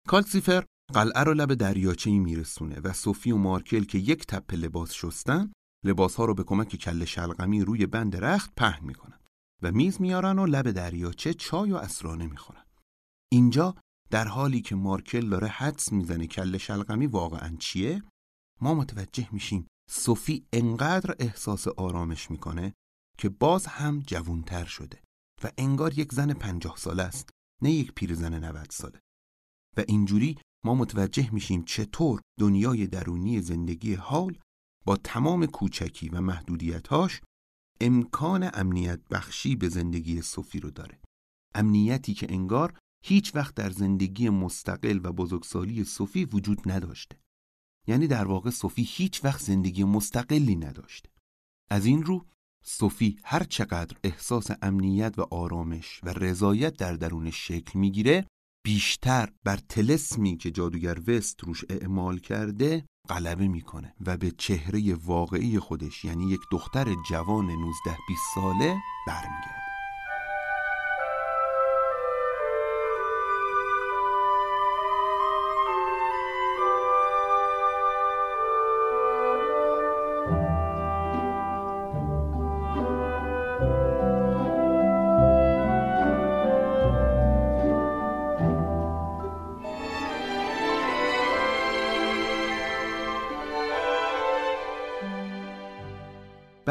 کالسیفر 0.07 0.65
قلعه 0.93 1.23
رو 1.23 1.33
لب 1.33 1.53
دریاچه 1.53 2.09
ای 2.09 2.19
میرسونه 2.19 2.79
و 2.79 2.93
صوفی 2.93 3.31
و 3.31 3.37
مارکل 3.37 3.83
که 3.83 3.97
یک 3.97 4.25
تپه 4.25 4.55
لباس 4.55 4.93
شستن 4.93 5.51
لباسها 5.85 6.25
رو 6.25 6.33
به 6.33 6.43
کمک 6.43 6.75
کل 6.75 7.05
شلغمی 7.05 7.61
روی 7.61 7.85
بند 7.85 8.15
رخت 8.15 8.55
پهن 8.57 8.85
می‌کنن 8.85 9.19
و 9.61 9.71
میز 9.71 10.01
میارن 10.01 10.39
و 10.39 10.45
لب 10.45 10.71
دریاچه 10.71 11.33
چای 11.33 11.71
و 11.71 11.75
اسرانه 11.75 12.27
می‌خورن. 12.27 12.65
اینجا 13.31 13.75
در 14.09 14.27
حالی 14.27 14.61
که 14.61 14.75
مارکل 14.75 15.29
داره 15.29 15.47
حدس 15.47 15.91
می‌زنه 15.91 16.27
کل 16.27 16.57
شلغمی 16.57 17.07
واقعا 17.07 17.55
چیه 17.59 18.03
ما 18.61 18.73
متوجه 18.73 19.27
میشیم 19.31 19.67
صوفی 19.89 20.45
انقدر 20.53 21.15
احساس 21.19 21.67
آرامش 21.67 22.31
می‌کنه 22.31 22.73
که 23.17 23.29
باز 23.29 23.65
هم 23.65 23.99
جوونتر 23.99 24.65
شده 24.65 25.01
و 25.43 25.51
انگار 25.57 25.99
یک 25.99 26.13
زن 26.13 26.33
پنجاه 26.33 26.77
ساله 26.77 27.03
است 27.03 27.29
نه 27.61 27.71
یک 27.71 27.91
پیرزن 27.91 28.43
90 28.43 28.67
ساله. 28.71 28.99
و 29.77 29.83
اینجوری 29.87 30.37
ما 30.65 30.75
متوجه 30.75 31.33
میشیم 31.33 31.63
چطور 31.63 32.21
دنیای 32.39 32.87
درونی 32.87 33.41
زندگی 33.41 33.93
حال 33.93 34.37
با 34.85 34.97
تمام 34.97 35.45
کوچکی 35.45 36.09
و 36.09 36.21
محدودیتاش 36.21 37.21
امکان 37.81 38.49
امنیت 38.53 38.99
بخشی 39.11 39.55
به 39.55 39.69
زندگی 39.69 40.21
صوفی 40.21 40.59
رو 40.59 40.71
داره. 40.71 40.99
امنیتی 41.55 42.13
که 42.13 42.27
انگار 42.29 42.79
هیچ 43.05 43.35
وقت 43.35 43.55
در 43.55 43.69
زندگی 43.69 44.29
مستقل 44.29 44.99
و 45.03 45.11
بزرگسالی 45.11 45.83
صوفی 45.83 46.25
وجود 46.25 46.71
نداشته. 46.71 47.19
یعنی 47.87 48.07
در 48.07 48.25
واقع 48.25 48.49
صوفی 48.49 48.83
هیچ 48.83 49.25
وقت 49.25 49.41
زندگی 49.41 49.83
مستقلی 49.83 50.55
نداشته. 50.55 51.09
از 51.69 51.85
این 51.85 52.03
رو 52.03 52.25
صوفی 52.63 53.19
هر 53.23 53.43
چقدر 53.43 53.97
احساس 54.03 54.47
امنیت 54.61 55.19
و 55.19 55.21
آرامش 55.31 56.01
و 56.03 56.09
رضایت 56.09 56.77
در 56.77 56.93
درونش 56.93 57.47
شکل 57.47 57.79
می‌گیره 57.79 58.27
بیشتر 58.65 59.29
بر 59.43 59.57
تلسمی 59.57 60.37
که 60.37 60.51
جادوگر 60.51 60.97
وست 61.07 61.43
روش 61.43 61.63
اعمال 61.69 62.19
کرده 62.19 62.85
غلبه 63.09 63.47
می‌کنه 63.47 63.93
و 64.05 64.17
به 64.17 64.31
چهره 64.31 64.95
واقعی 64.95 65.59
خودش 65.59 66.05
یعنی 66.05 66.29
یک 66.29 66.41
دختر 66.51 66.95
جوان 67.09 67.45
19 67.45 67.97
20 68.07 68.21
ساله 68.35 68.75
برمیگرده. 69.07 69.62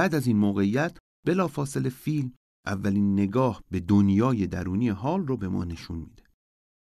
بعد 0.03 0.15
از 0.15 0.27
این 0.27 0.37
موقعیت 0.37 0.99
بلافاصله 1.27 1.89
فیلم 1.89 2.33
اولین 2.67 3.13
نگاه 3.13 3.63
به 3.71 3.81
دنیای 3.81 4.47
درونی 4.47 4.89
حال 4.89 5.27
رو 5.27 5.37
به 5.37 5.49
ما 5.49 5.65
نشون 5.65 5.99
میده. 5.99 6.23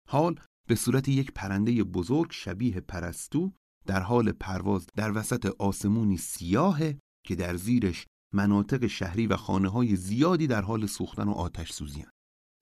حال 0.08 0.40
به 0.68 0.74
صورت 0.74 1.08
یک 1.08 1.32
پرنده 1.32 1.84
بزرگ 1.84 2.30
شبیه 2.30 2.80
پرستو 2.80 3.52
در 3.86 4.00
حال 4.00 4.32
پرواز 4.32 4.86
در 4.96 5.18
وسط 5.18 5.46
آسمونی 5.46 6.16
سیاهه 6.16 6.98
که 7.26 7.34
در 7.34 7.56
زیرش 7.56 8.06
مناطق 8.34 8.86
شهری 8.86 9.26
و 9.26 9.36
خانه 9.36 9.68
های 9.68 9.96
زیادی 9.96 10.46
در 10.46 10.62
حال 10.62 10.86
سوختن 10.86 11.28
و 11.28 11.32
آتش 11.32 11.72
سوزی 11.72 12.04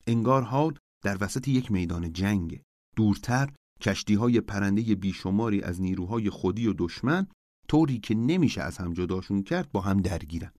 انگار 0.07 0.41
حال 0.41 0.77
در 1.03 1.17
وسط 1.21 1.47
یک 1.47 1.71
میدان 1.71 2.13
جنگه. 2.13 2.63
دورتر 2.95 3.53
کشتی 3.79 4.13
های 4.13 4.41
پرنده 4.41 4.95
بیشماری 4.95 5.61
از 5.61 5.81
نیروهای 5.81 6.29
خودی 6.29 6.67
و 6.67 6.73
دشمن 6.77 7.27
طوری 7.71 7.99
که 7.99 8.15
نمیشه 8.15 8.61
از 8.61 8.77
هم 8.77 8.93
جداشون 8.93 9.43
کرد 9.43 9.71
با 9.71 9.81
هم 9.81 9.97
درگیرن. 9.97 10.51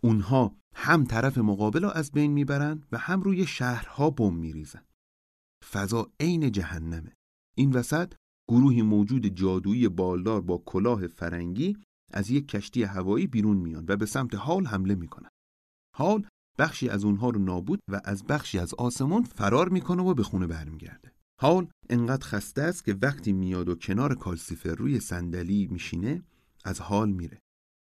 اونها 0.00 0.56
هم 0.74 1.04
طرف 1.04 1.38
مقابل 1.38 1.82
رو 1.82 1.90
از 1.90 2.12
بین 2.12 2.32
می‌برن 2.32 2.82
و 2.92 2.98
هم 2.98 3.20
روی 3.20 3.46
شهرها 3.46 4.10
بم 4.10 4.34
میریزن. 4.34 4.82
فضا 5.72 6.12
عین 6.20 6.52
جهنمه. 6.52 7.12
این 7.56 7.72
وسط 7.72 8.14
گروهی 8.50 8.82
موجود 8.82 9.26
جادویی 9.26 9.88
بالدار 9.88 10.40
با 10.40 10.62
کلاه 10.66 11.06
فرنگی 11.06 11.76
از 12.12 12.30
یک 12.30 12.48
کشتی 12.48 12.82
هوایی 12.82 13.26
بیرون 13.26 13.56
میان 13.56 13.84
و 13.88 13.96
به 13.96 14.06
سمت 14.06 14.34
حال 14.34 14.66
حمله 14.66 14.94
می‌کنن. 14.94 15.30
حال 15.96 16.26
بخشی 16.58 16.88
از 16.88 17.04
اونها 17.04 17.30
رو 17.30 17.40
نابود 17.40 17.80
و 17.90 18.00
از 18.04 18.24
بخشی 18.24 18.58
از 18.58 18.74
آسمون 18.74 19.22
فرار 19.22 19.68
می‌کنه 19.68 20.02
و 20.02 20.14
به 20.14 20.22
خونه 20.22 20.46
برمیگرده. 20.46 21.12
حال 21.40 21.68
انقدر 21.90 22.26
خسته 22.26 22.62
است 22.62 22.84
که 22.84 22.96
وقتی 23.02 23.32
میاد 23.32 23.68
و 23.68 23.74
کنار 23.74 24.14
کالسیفر 24.14 24.74
روی 24.74 25.00
صندلی 25.00 25.66
میشینه 25.70 26.22
از 26.66 26.80
حال 26.80 27.10
میره. 27.10 27.38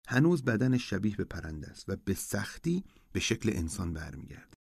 هنوز 0.08 0.44
بدن 0.44 0.78
شبیه 0.78 1.16
به 1.16 1.24
پرنده 1.24 1.68
است 1.68 1.90
و 1.90 1.96
به 1.96 2.14
سختی 2.14 2.84
به 3.12 3.20
شکل 3.20 3.50
انسان 3.54 3.94
برمیگرده. 3.94 4.56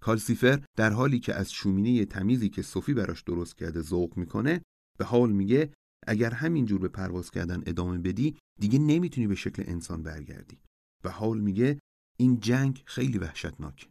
کالسیفر 0.00 0.64
در 0.76 0.90
حالی 0.90 1.20
که 1.20 1.34
از 1.34 1.52
شومینه 1.52 2.04
تمیزی 2.04 2.48
که 2.48 2.62
صوفی 2.62 2.94
براش 2.94 3.22
درست 3.22 3.56
کرده 3.56 3.82
ذوق 3.82 4.16
می‌کنه 4.16 4.62
به 4.98 5.04
حال 5.04 5.32
میگه 5.32 5.72
اگر 6.06 6.30
همینجور 6.30 6.80
به 6.80 6.88
پرواز 6.88 7.30
کردن 7.30 7.62
ادامه 7.66 7.98
بدی 7.98 8.38
دیگه 8.60 8.78
نمی‌تونی 8.78 9.26
به 9.26 9.34
شکل 9.34 9.64
انسان 9.66 10.02
برگردی. 10.02 10.60
و 11.04 11.10
حال 11.10 11.40
میگه 11.40 11.78
این 12.18 12.40
جنگ 12.40 12.82
خیلی 12.86 13.18
وحشتناک 13.18 13.88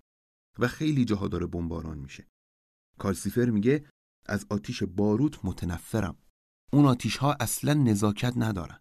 و 0.59 0.68
خیلی 0.68 1.05
جاها 1.05 1.28
داره 1.28 1.45
بمباران 1.45 1.97
میشه. 1.97 2.28
کالسیفر 2.99 3.49
میگه 3.49 3.86
از 4.26 4.45
آتیش 4.49 4.84
باروت 4.84 5.45
متنفرم. 5.45 6.18
اون 6.74 6.86
آتیش 6.86 7.18
ها 7.18 7.38
اصلا 7.39 7.74
نزاکت 7.74 8.34
ندارن. 8.38 8.80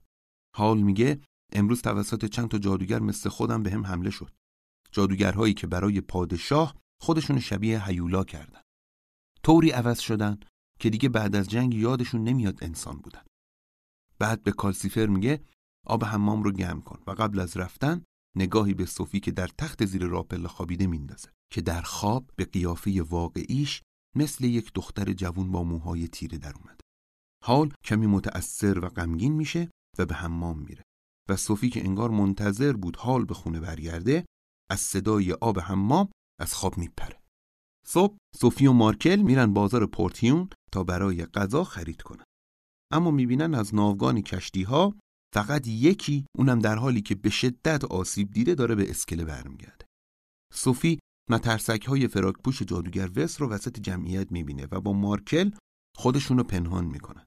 حال 0.57 0.83
میگه 0.83 1.21
امروز 1.53 1.83
توسط 1.83 2.25
چند 2.25 2.49
تا 2.49 2.59
جادوگر 2.59 2.99
مثل 2.99 3.29
خودم 3.29 3.63
به 3.63 3.71
هم 3.71 3.87
حمله 3.87 4.11
شد. 4.11 4.33
جادوگرهایی 4.93 5.55
که 5.55 5.67
برای 5.67 6.01
پادشاه 6.01 6.77
خودشون 7.01 7.41
شبیه 7.41 7.87
هیولا 7.87 8.25
کردن. 8.25 8.61
طوری 9.43 9.71
عوض 9.71 10.01
شدن 10.01 10.41
که 10.81 10.91
دیگه 10.91 11.09
بعد 11.09 11.37
از 11.37 11.49
جنگ 11.49 11.75
یادشون 11.75 12.25
نمیاد 12.25 12.65
انسان 12.65 12.97
بودن. 12.97 13.23
بعد 14.19 14.43
به 14.43 14.53
کالسیفر 14.53 15.07
میگه 15.07 15.45
آب 15.87 16.05
حمام 16.05 16.43
رو 16.43 16.53
گرم 16.53 16.83
کن 16.83 17.03
و 17.07 17.11
قبل 17.11 17.41
از 17.41 17.57
رفتن 17.57 18.05
نگاهی 18.37 18.75
به 18.75 18.87
صوفی 18.87 19.21
که 19.21 19.31
در 19.31 19.49
تخت 19.59 19.85
زیر 19.85 20.05
راپل 20.05 20.47
خوابیده 20.47 20.87
میندازه 20.87 21.29
که 21.53 21.61
در 21.61 21.83
خواب 21.83 22.31
به 22.37 22.45
قیافه 22.45 23.03
واقعیش 23.03 23.83
مثل 24.17 24.45
یک 24.45 24.73
دختر 24.75 25.13
جوون 25.13 25.53
با 25.53 25.63
موهای 25.63 26.09
تیره 26.09 26.39
در 26.39 26.53
اومده. 26.57 26.81
حال 27.45 27.73
کمی 27.85 28.07
متأثر 28.07 28.85
و 28.85 28.89
غمگین 28.89 29.33
میشه 29.33 29.71
و 29.99 30.07
به 30.07 30.15
حمام 30.15 30.59
میره. 30.59 30.83
و 31.29 31.37
صوفی 31.37 31.71
که 31.71 31.85
انگار 31.85 32.11
منتظر 32.11 32.73
بود 32.73 32.97
حال 32.97 33.25
به 33.25 33.35
خونه 33.35 33.61
برگرده 33.61 34.27
از 34.71 34.81
صدای 34.81 35.33
آب 35.33 35.59
حمام 35.59 36.09
از 36.41 36.55
خواب 36.55 36.79
میپره. 36.79 37.21
صبح 37.87 38.17
صوفی 38.37 38.67
و 38.67 38.73
مارکل 38.73 39.17
میرن 39.17 39.53
بازار 39.53 39.87
پورتیون 39.87 40.49
تا 40.73 40.85
برای 40.85 41.27
غذا 41.27 41.65
خرید 41.65 42.03
کنن. 42.03 42.25
اما 42.93 43.11
می‌بینن 43.11 43.55
از 43.55 43.75
ناوگان 43.75 44.23
کشتی 44.23 44.63
ها 44.63 44.95
فقط 45.35 45.67
یکی 45.67 46.27
اونم 46.39 46.59
در 46.59 46.77
حالی 46.77 47.03
که 47.03 47.15
به 47.15 47.31
شدت 47.31 47.85
آسیب 47.85 48.31
دیده 48.31 48.55
داره 48.55 48.75
به 48.75 48.91
اسکله 48.91 49.25
برمیگرده. 49.25 49.87
صوفی 50.53 50.99
مترسک 51.31 51.85
های 51.87 52.09
فراکپوش 52.09 52.63
جادوگر 52.63 53.11
وس 53.17 53.41
رو 53.41 53.49
وسط 53.49 53.81
جمعیت 53.81 54.33
می‌بینه 54.33 54.69
و 54.71 54.81
با 54.81 54.93
مارکل 54.93 55.51
خودشونو 55.97 56.43
پنهان 56.43 56.85
می‌کنن. 56.85 57.25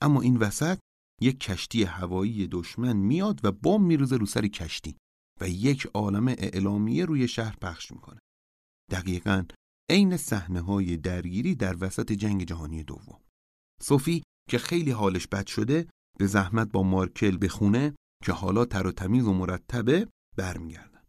اما 0.00 0.20
این 0.20 0.36
وسط 0.36 0.78
یک 1.20 1.40
کشتی 1.40 1.82
هوایی 1.82 2.46
دشمن 2.46 2.96
میاد 2.96 3.44
و 3.44 3.52
بمب 3.52 3.80
میروزه 3.80 4.16
رو 4.16 4.26
سر 4.26 4.46
کشتی 4.46 4.96
و 5.40 5.48
یک 5.48 5.86
عالم 5.86 6.28
اعلامیه 6.28 7.04
روی 7.04 7.28
شهر 7.28 7.56
پخش 7.56 7.92
می‌کنه. 7.92 8.18
دقیقا 8.90 9.44
عین 9.90 10.16
صحنه 10.16 10.60
های 10.60 10.96
درگیری 10.96 11.54
در 11.54 11.76
وسط 11.80 12.12
جنگ 12.12 12.44
جهانی 12.44 12.84
دوم. 12.84 13.20
صوفی 13.82 14.22
که 14.50 14.58
خیلی 14.58 14.90
حالش 14.90 15.26
بد 15.26 15.46
شده 15.46 15.88
به 16.18 16.26
زحمت 16.26 16.72
با 16.72 16.82
مارکل 16.82 17.36
به 17.36 17.48
خونه 17.48 17.94
که 18.24 18.32
حالا 18.32 18.64
تر 18.64 18.86
و 18.86 18.92
تمیز 18.92 19.26
و 19.26 19.32
مرتبه 19.32 20.08
برمیگردن. 20.36 21.02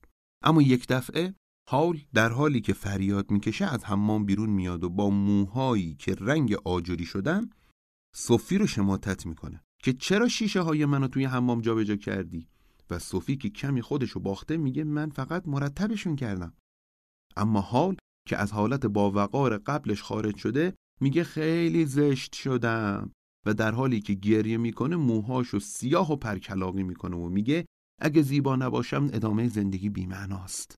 اما 0.43 0.61
یک 0.61 0.87
دفعه 0.87 1.33
حال 1.69 1.99
در 2.13 2.29
حالی 2.29 2.61
که 2.61 2.73
فریاد 2.73 3.31
می‌کشه 3.31 3.65
از 3.65 3.85
حمام 3.85 4.25
بیرون 4.25 4.49
میاد 4.49 4.83
و 4.83 4.89
با 4.89 5.09
موهایی 5.09 5.95
که 5.95 6.15
رنگ 6.15 6.53
آجری 6.53 7.05
شدن 7.05 7.49
صوفی 8.15 8.57
رو 8.57 8.67
شماتت 8.67 9.25
می‌کنه. 9.25 9.63
که 9.87 9.93
چرا 9.93 10.27
شیشه 10.27 10.61
های 10.61 10.85
منو 10.85 11.07
توی 11.07 11.25
حمام 11.25 11.61
جابجا 11.61 11.95
کردی؟ 11.95 12.47
و 12.89 12.99
صوفی 12.99 13.37
که 13.37 13.49
کمی 13.49 13.81
خودشو 13.81 14.19
باخته 14.19 14.57
میگه 14.57 14.83
من 14.83 15.09
فقط 15.09 15.47
مرتبشون 15.47 16.15
کردم. 16.15 16.53
اما 17.35 17.61
حال 17.61 17.97
که 18.27 18.37
از 18.37 18.51
حالت 18.51 18.85
با 18.85 19.11
وقار 19.11 19.57
قبلش 19.57 20.01
خارج 20.01 20.35
شده 20.37 20.73
میگه 21.01 21.23
خیلی 21.23 21.85
زشت 21.85 22.35
شدم. 22.35 23.11
و 23.45 23.53
در 23.53 23.71
حالی 23.71 24.01
که 24.01 24.13
گریه 24.13 24.57
می‌کنه 24.57 24.95
موهاشو 24.95 25.59
سیاه 25.59 26.11
و 26.11 26.15
پرکلاقی 26.15 26.83
می‌کنه 26.83 27.17
و 27.17 27.29
میگه 27.29 27.65
اگه 28.01 28.21
زیبا 28.21 28.55
نباشم 28.55 29.09
ادامه 29.13 29.47
زندگی 29.47 29.89
بیمعناست. 29.89 30.75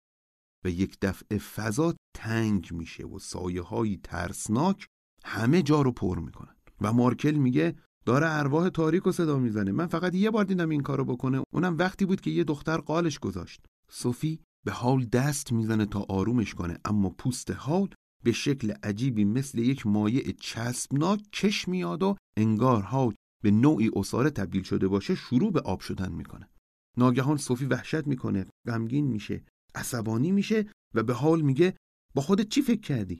و 0.66 0.70
یک 0.70 0.98
دفعه 1.02 1.38
فضا 1.38 1.96
تنگ 2.16 2.74
میشه 2.74 3.06
و 3.06 3.20
سایه 3.20 3.62
های 3.62 4.00
ترسناک 4.04 4.88
همه 5.26 5.62
جا 5.62 5.82
رو 5.82 5.92
پر 5.92 6.20
می‌کنن. 6.20 6.56
و 6.82 6.94
مارکل 6.94 7.32
میگه 7.32 7.76
داره 8.06 8.28
ارواح 8.30 8.70
تاریک 8.70 9.08
و 9.08 9.12
صدا 9.12 9.40
می‌زنه. 9.40 9.72
من 9.72 9.88
فقط 9.88 10.16
یه 10.16 10.32
بار 10.32 10.46
دیدم 10.46 10.70
این 10.70 10.82
کارو 10.82 11.06
بکنه. 11.06 11.44
اونم 11.54 11.78
وقتی 11.78 12.06
بود 12.06 12.22
که 12.22 12.32
یه 12.32 12.44
دختر 12.44 12.78
قالش 12.78 13.20
گذاشت. 13.20 13.66
صوفی 13.92 14.40
به 14.66 14.72
حال 14.72 15.06
دست 15.06 15.52
می‌زنه 15.52 15.86
تا 15.86 16.06
آرومش 16.10 16.54
کنه 16.54 16.78
اما 16.86 17.10
پوست 17.10 17.52
حال 17.52 17.90
به 18.24 18.32
شکل 18.32 18.72
عجیبی 18.84 19.26
مثل 19.26 19.60
یک 19.60 19.88
مایع 19.88 20.32
چسبناک 20.32 21.22
کش 21.34 21.68
میاد 21.68 22.04
و 22.04 22.16
انگار 22.38 22.82
حال 22.82 23.14
به 23.44 23.52
نوعی 23.52 23.92
اصاره 23.96 24.30
تبدیل 24.30 24.64
شده 24.64 24.88
باشه 24.88 25.16
شروع 25.16 25.52
به 25.52 25.60
آب 25.60 25.80
شدن 25.80 26.12
می‌کنه. 26.12 26.50
ناگهان 26.98 27.38
صوفی 27.38 27.66
وحشت 27.66 28.08
می‌کنه 28.08 28.46
غمگین 28.68 29.08
میشه 29.08 29.44
عصبانی 29.76 30.32
میشه 30.32 30.66
و 30.94 31.04
به 31.04 31.14
حال 31.14 31.42
میگه 31.42 31.78
با 32.16 32.22
خودت 32.22 32.50
چی 32.50 32.62
فکر 32.62 32.82
کردی؟ 32.82 33.20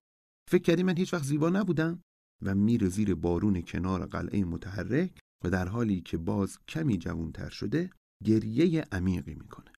فکر 0.50 0.62
کردی 0.62 0.84
من 0.84 0.98
هیچ 0.98 1.14
وقت 1.14 1.24
زیبا 1.24 1.50
نبودم؟ 1.50 2.02
و 2.42 2.56
میره 2.56 2.90
زیر 2.90 3.16
بارون 3.16 3.62
کنار 3.62 4.06
قلعه 4.06 4.46
متحرک 4.46 5.12
و 5.44 5.50
در 5.50 5.68
حالی 5.68 6.02
که 6.02 6.18
باز 6.18 6.58
کمی 6.68 6.98
جوانتر 6.98 7.50
شده 7.50 7.90
گریه 8.24 8.86
عمیقی 8.92 9.34
می‌کنه. 9.34 9.72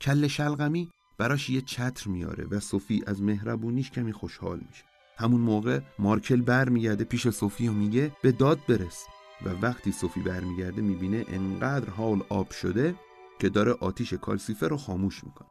کل 0.00 0.26
شلغمی 0.26 0.90
براش 1.18 1.50
یه 1.50 1.60
چتر 1.60 2.10
میاره 2.10 2.44
و 2.44 2.60
صوفی 2.60 3.02
از 3.06 3.22
مهربونیش 3.22 3.90
کمی 3.90 4.12
خوشحال 4.12 4.60
میشه. 4.68 4.84
همون 5.18 5.40
موقع 5.40 5.80
مارکل 5.98 6.40
برمیگرده 6.40 7.04
پیش 7.04 7.28
صوفی 7.28 7.68
و 7.68 7.72
میگه 7.72 8.12
به 8.22 8.32
داد 8.32 8.58
برس. 8.68 9.06
و 9.44 9.48
وقتی 9.48 9.92
صوفی 9.92 10.20
برمیگرده 10.20 10.82
می‌بینه 10.82 11.24
انقدر 11.28 11.90
حال 11.90 12.22
آب 12.28 12.50
شده 12.50 12.94
که 13.38 13.48
داره 13.48 13.72
آتیش 13.72 14.14
کالسیفر 14.14 14.68
رو 14.68 14.76
خاموش 14.76 15.24
می‌کنه. 15.24 15.48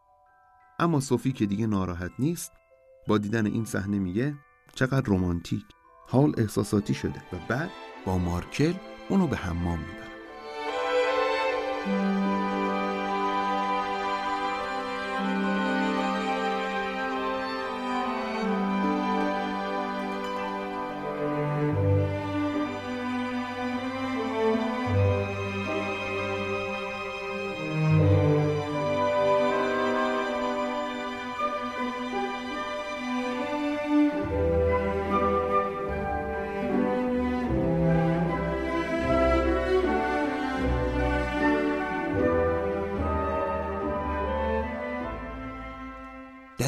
اما 0.80 1.00
صوفی 1.00 1.32
که 1.32 1.46
دیگه 1.46 1.68
ناراحت 1.68 2.12
نیست 2.20 2.52
با 3.08 3.18
دیدن 3.18 3.46
این 3.46 3.66
صحنه 3.66 4.00
میگه 4.00 4.36
چقدر 4.76 5.04
رمانتیک. 5.08 5.66
حال 6.12 6.34
احساساتی 6.38 6.94
شده 6.94 7.22
و 7.34 7.36
بعد 7.48 7.70
با 8.06 8.18
مارکل 8.18 8.74
اونو 9.10 9.28
به 9.28 9.38
حمام 9.38 9.80
می‌بره 9.80 10.10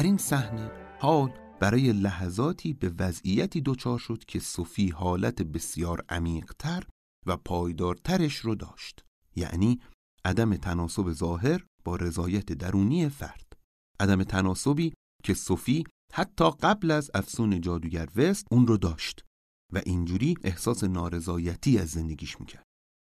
در 0.02 0.06
این 0.06 0.16
صحنه 0.16 0.70
حال 1.00 1.32
برای 1.60 1.92
لحظاتی 1.92 2.72
به 2.72 2.94
وضعیتی 2.98 3.60
دچار 3.60 3.98
شد 3.98 4.24
که 4.24 4.38
صوفی 4.38 4.88
حالت 4.88 5.42
بسیار 5.42 6.04
عمیقتر 6.08 6.84
و 7.26 7.36
پایدارترش 7.36 8.36
رو 8.36 8.54
داشت. 8.54 9.04
یعنی 9.36 9.80
عدم 10.24 10.56
تناسب 10.56 11.12
ظاهر 11.12 11.64
با 11.84 11.96
رضایت 11.96 12.52
درونی 12.52 13.08
فرد. 13.08 13.52
عدم 14.00 14.22
تناسبی 14.22 14.94
که 15.24 15.34
صوفی 15.34 15.84
حتی 16.12 16.50
قبل 16.50 16.90
از 16.90 17.10
افسون 17.14 17.60
جادوگر 17.60 18.08
وست 18.16 18.46
اون 18.50 18.66
رو 18.66 18.76
داشت 18.76 19.24
و 19.72 19.80
اینجوری 19.86 20.34
احساس 20.44 20.84
نارضایتی 20.84 21.78
از 21.78 21.88
زندگیش 21.88 22.40
می‌کرد. 22.40 22.64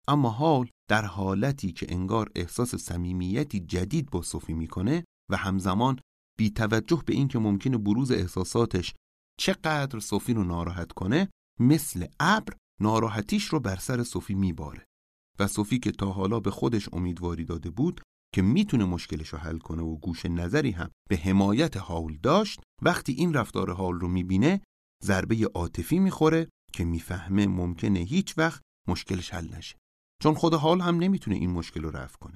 اما 0.07 0.29
حال 0.29 0.69
در 0.89 1.05
حالتی 1.05 1.71
که 1.71 1.85
انگار 1.89 2.31
احساس 2.35 2.75
صمیمیتی 2.75 3.59
جدید 3.59 4.09
با 4.09 4.21
صوفی 4.21 4.53
می‌کنه 4.53 5.05
و 5.31 5.37
همزمان 5.37 5.99
بی 6.37 6.49
توجه 6.49 7.03
به 7.05 7.13
اینکه 7.13 7.39
ممکنه 7.39 7.77
بروز 7.77 8.11
احساساتش 8.11 8.93
چقدر 9.39 9.99
صوفی 9.99 10.33
رو 10.33 10.43
ناراحت 10.43 10.91
کنه 10.91 11.29
مثل 11.59 12.05
ابر 12.19 12.53
ناراحتیش 12.81 13.45
رو 13.45 13.59
بر 13.59 13.75
سر 13.75 14.03
صوفی 14.03 14.35
میباره. 14.35 14.85
و 15.39 15.47
صوفی 15.47 15.79
که 15.79 15.91
تا 15.91 16.11
حالا 16.11 16.39
به 16.39 16.51
خودش 16.51 16.89
امیدواری 16.93 17.45
داده 17.45 17.69
بود 17.69 18.01
که 18.33 18.41
می‌تونه 18.41 18.85
مشکلش 18.85 19.29
رو 19.29 19.39
حل 19.39 19.57
کنه 19.57 19.83
و 19.83 19.97
گوش 19.97 20.25
نظری 20.25 20.71
هم 20.71 20.91
به 21.09 21.17
حمایت 21.17 21.77
حال 21.77 22.17
داشت 22.23 22.59
وقتی 22.81 23.13
این 23.13 23.33
رفتار 23.33 23.73
حال 23.73 23.99
رو 23.99 24.07
می‌بینه 24.07 24.61
ضربه 25.03 25.49
عاطفی 25.55 25.99
می‌خوره 25.99 26.49
که 26.73 26.85
می‌فهمه 26.85 27.47
ممکنه 27.47 27.99
هیچ 27.99 28.37
وقت 28.37 28.61
مشکلش 28.87 29.33
حل 29.33 29.55
نشه. 29.55 29.75
چون 30.23 30.33
خود 30.33 30.53
حال 30.53 30.81
هم 30.81 30.95
نمی‌تونه 30.95 31.35
این 31.35 31.51
مشکل 31.51 31.83
رو 31.83 31.91
رفع 31.91 32.17
کنه. 32.17 32.35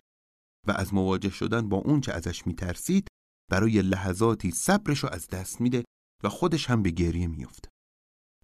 و 0.68 0.72
از 0.72 0.94
مواجه 0.94 1.30
شدن 1.30 1.70
با 1.70 1.78
اون 1.78 2.02
چه 2.02 2.14
ازش 2.14 2.48
میترسید 2.48 3.08
برای 3.50 3.82
لحظاتی 3.82 4.52
صبرش 4.52 5.00
رو 5.00 5.10
از 5.10 5.28
دست 5.28 5.62
میده 5.62 5.84
و 6.24 6.30
خودش 6.30 6.70
هم 6.70 6.84
به 6.84 6.92
گریه 6.92 7.28
میفته. 7.28 7.70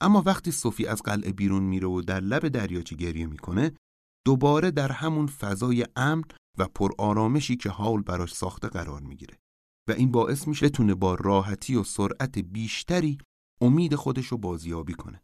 اما 0.01 0.23
وقتی 0.25 0.51
صوفی 0.51 0.85
از 0.85 1.01
قلعه 1.01 1.31
بیرون 1.31 1.63
میره 1.63 1.87
و 1.87 2.01
در 2.01 2.19
لب 2.19 2.47
دریاچه 2.47 2.95
گریه 2.95 3.25
می‌کنه 3.25 3.71
دوباره 4.25 4.71
در 4.71 4.91
همون 4.91 5.27
فضای 5.27 5.85
امن 5.95 6.23
و 6.57 6.67
پرآرامشی 6.67 7.55
که 7.55 7.69
حال 7.69 8.01
براش 8.01 8.33
ساخته 8.33 8.67
قرار 8.67 9.01
می‌گیره 9.01 9.37
و 9.89 9.91
این 9.91 10.11
باعث 10.11 10.47
میشه 10.47 10.65
بتونه 10.65 10.95
با 10.95 11.15
راحتی 11.15 11.75
و 11.75 11.83
سرعت 11.83 12.39
بیشتری 12.39 13.17
امید 13.61 13.95
خودش 13.95 14.25
رو 14.25 14.37
بازیابی 14.37 14.93
کنه 14.93 15.21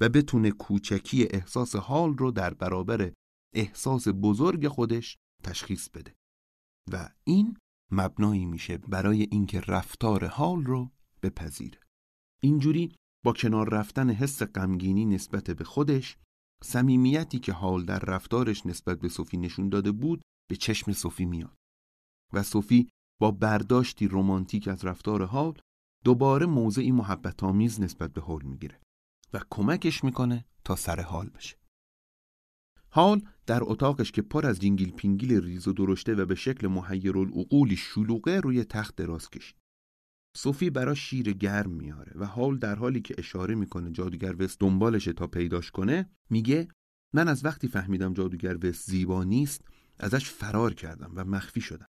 و 0.00 0.08
بتونه 0.08 0.50
کوچکی 0.50 1.28
احساس 1.30 1.76
حال 1.76 2.16
رو 2.16 2.30
در 2.30 2.54
برابر 2.54 3.12
احساس 3.54 4.08
بزرگ 4.08 4.68
خودش 4.68 5.18
تشخیص 5.44 5.88
بده 5.88 6.14
و 6.92 7.08
این 7.24 7.56
مبنایی 7.92 8.46
میشه 8.46 8.78
برای 8.78 9.22
اینکه 9.22 9.60
رفتار 9.60 10.26
حال 10.26 10.64
رو 10.64 10.90
بپذیره 11.22 11.78
اینجوری 12.42 12.94
با 13.24 13.32
کنار 13.32 13.68
رفتن 13.68 14.10
حس 14.10 14.42
غمگینی 14.42 15.04
نسبت 15.04 15.50
به 15.50 15.64
خودش 15.64 16.16
صمیمیتی 16.62 17.38
که 17.38 17.52
حال 17.52 17.84
در 17.84 17.98
رفتارش 17.98 18.66
نسبت 18.66 19.00
به 19.00 19.08
صوفی 19.08 19.36
نشون 19.36 19.68
داده 19.68 19.92
بود 19.92 20.22
به 20.50 20.56
چشم 20.56 20.92
صوفی 20.92 21.24
میاد. 21.24 21.56
و 22.32 22.42
صوفی 22.42 22.88
با 23.20 23.30
برداشتی 23.30 24.08
رمانتیک 24.08 24.68
از 24.68 24.84
رفتار 24.84 25.24
حال 25.24 25.58
دوباره 26.04 26.46
موضعی 26.46 26.92
محبت 26.92 27.44
آمیز 27.44 27.80
نسبت 27.80 28.12
به 28.12 28.20
حال 28.20 28.42
می‌گیره 28.42 28.80
و 29.32 29.40
کمکش 29.50 30.04
می‌کنه 30.04 30.44
تا 30.64 30.76
سر 30.76 31.00
حال 31.00 31.28
بشه. 31.28 31.59
حال 32.92 33.22
در 33.46 33.60
اتاقش 33.62 34.12
که 34.12 34.22
پر 34.22 34.46
از 34.46 34.60
جینگیل 34.60 34.90
پینگیل 34.90 35.42
ریز 35.42 35.68
و 35.68 35.72
درشته 35.72 36.14
و 36.14 36.26
به 36.26 36.34
شکل 36.34 36.66
محیر 36.66 37.14
شلوغه 37.76 38.40
روی 38.40 38.64
تخت 38.64 38.96
دراز 38.96 39.30
کشید. 39.30 39.56
صوفی 40.36 40.70
برا 40.70 40.94
شیر 40.94 41.32
گرم 41.32 41.70
میاره 41.70 42.12
و 42.14 42.26
حال 42.26 42.58
در 42.58 42.74
حالی 42.74 43.00
که 43.00 43.14
اشاره 43.18 43.54
می‌کنه 43.54 43.90
جادوگر 43.90 44.42
وست 44.42 44.60
دنبالشه 44.60 45.12
تا 45.12 45.26
پیداش 45.26 45.70
کنه 45.70 46.10
میگه 46.30 46.68
من 47.14 47.28
از 47.28 47.44
وقتی 47.44 47.68
فهمیدم 47.68 48.14
جادوگر 48.14 48.66
وست 48.66 48.90
زیبا 48.90 49.24
نیست 49.24 49.64
ازش 49.98 50.30
فرار 50.30 50.74
کردم 50.74 51.12
و 51.14 51.24
مخفی 51.24 51.60
شدم. 51.60 51.86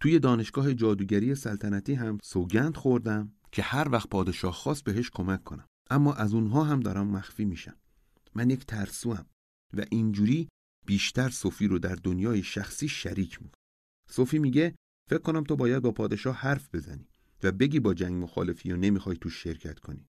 توی 0.00 0.18
دانشگاه 0.18 0.74
جادوگری 0.74 1.34
سلطنتی 1.34 1.94
هم 1.94 2.18
سوگند 2.22 2.76
خوردم 2.76 3.32
که 3.52 3.62
هر 3.62 3.88
وقت 3.88 4.08
پادشاه 4.08 4.52
خواست 4.52 4.84
بهش 4.84 5.10
کمک 5.10 5.44
کنم 5.44 5.66
اما 5.90 6.14
از 6.14 6.34
اونها 6.34 6.64
هم 6.64 6.80
دارم 6.80 7.06
مخفی 7.06 7.44
میشم. 7.44 7.76
من 8.34 8.50
یک 8.50 8.66
ترسوام 8.66 9.26
و 9.76 9.84
اینجوری 9.90 10.48
بیشتر 10.86 11.28
صوفی 11.28 11.68
رو 11.68 11.78
در 11.78 11.94
دنیای 11.94 12.42
شخصی 12.42 12.88
شریک 12.88 13.42
می‌کنه. 13.42 13.62
صوفی 14.10 14.38
میگه 14.38 14.74
فکر 15.10 15.22
کنم 15.22 15.44
تو 15.44 15.56
باید 15.56 15.82
با 15.82 15.92
پادشاه 15.92 16.36
حرف 16.36 16.74
بزنی 16.74 17.08
و 17.42 17.52
بگی 17.52 17.80
با 17.80 17.94
جنگ 17.94 18.22
مخالفی 18.22 18.72
و 18.72 18.76
نمی‌خوای 18.76 19.16
تو 19.16 19.30
شرکت 19.30 19.78
کنی. 19.78 20.06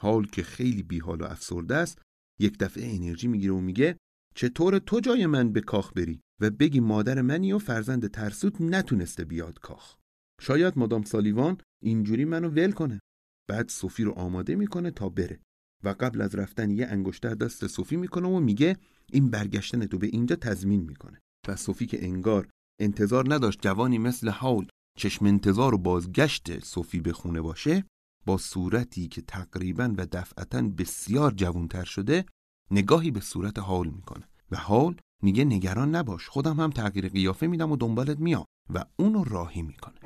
حال 0.00 0.26
که 0.26 0.42
خیلی 0.42 0.82
بیحال 0.82 1.20
و 1.20 1.24
افسرده 1.24 1.76
است 1.76 2.02
یک 2.40 2.58
دفعه 2.58 2.94
انرژی 2.94 3.28
می‌گیره 3.28 3.52
و 3.52 3.60
میگه 3.60 3.96
چطور 4.34 4.78
تو 4.78 5.00
جای 5.00 5.26
من 5.26 5.52
به 5.52 5.60
کاخ 5.60 5.92
بری 5.92 6.20
و 6.40 6.50
بگی 6.50 6.80
مادر 6.80 7.22
منی 7.22 7.52
و 7.52 7.58
فرزند 7.58 8.10
ترسوت 8.10 8.60
نتونسته 8.60 9.24
بیاد 9.24 9.58
کاخ؟ 9.58 9.96
شاید 10.40 10.78
مادام 10.78 11.02
سالیوان 11.02 11.58
اینجوری 11.82 12.24
منو 12.24 12.48
ول 12.48 12.72
کنه. 12.72 13.00
بعد 13.48 13.68
صوفی 13.68 14.04
رو 14.04 14.12
آماده 14.12 14.54
می‌کنه 14.54 14.90
تا 14.90 15.08
بره. 15.08 15.40
و 15.84 15.94
قبل 16.00 16.20
از 16.20 16.34
رفتن 16.34 16.70
یه 16.70 16.86
انگشتر 16.86 17.34
دست 17.34 17.66
صوفی 17.66 17.96
می‌کنه 17.96 18.28
و 18.28 18.40
میگه 18.40 18.76
این 19.12 19.30
برگشتن 19.30 19.86
تو 19.86 19.98
به 19.98 20.06
اینجا 20.06 20.36
تضمین 20.36 20.80
می‌کنه. 20.80 21.18
و 21.48 21.56
صوفی 21.56 21.86
که 21.86 22.04
انگار 22.04 22.48
انتظار 22.80 23.34
نداشت 23.34 23.58
جوانی 23.62 23.98
مثل 23.98 24.28
حول 24.28 24.66
چشم 24.98 25.26
انتظار 25.26 25.74
و 25.74 25.78
بازگشت 25.78 26.64
صوفی 26.64 27.00
به 27.00 27.12
خونه 27.12 27.40
باشه 27.40 27.84
با 28.26 28.38
صورتی 28.38 29.08
که 29.08 29.22
تقریبا 29.22 29.94
و 29.96 30.06
دفعتا 30.12 30.62
بسیار 30.62 31.32
جوانتر 31.36 31.84
شده 31.84 32.24
نگاهی 32.70 33.10
به 33.10 33.20
صورت 33.20 33.58
حال 33.58 33.88
می‌کنه. 33.88 34.28
و 34.50 34.56
حال 34.56 34.96
میگه 35.22 35.44
نگران 35.44 35.94
نباش 35.94 36.28
خودم 36.28 36.60
هم 36.60 36.70
تغییر 36.70 37.08
قیافه 37.08 37.46
میدم 37.46 37.72
و 37.72 37.76
دنبالت 37.76 38.18
میام. 38.18 38.44
و 38.74 38.84
اونو 38.98 39.24
راهی 39.24 39.62
می‌کنه. 39.62 40.00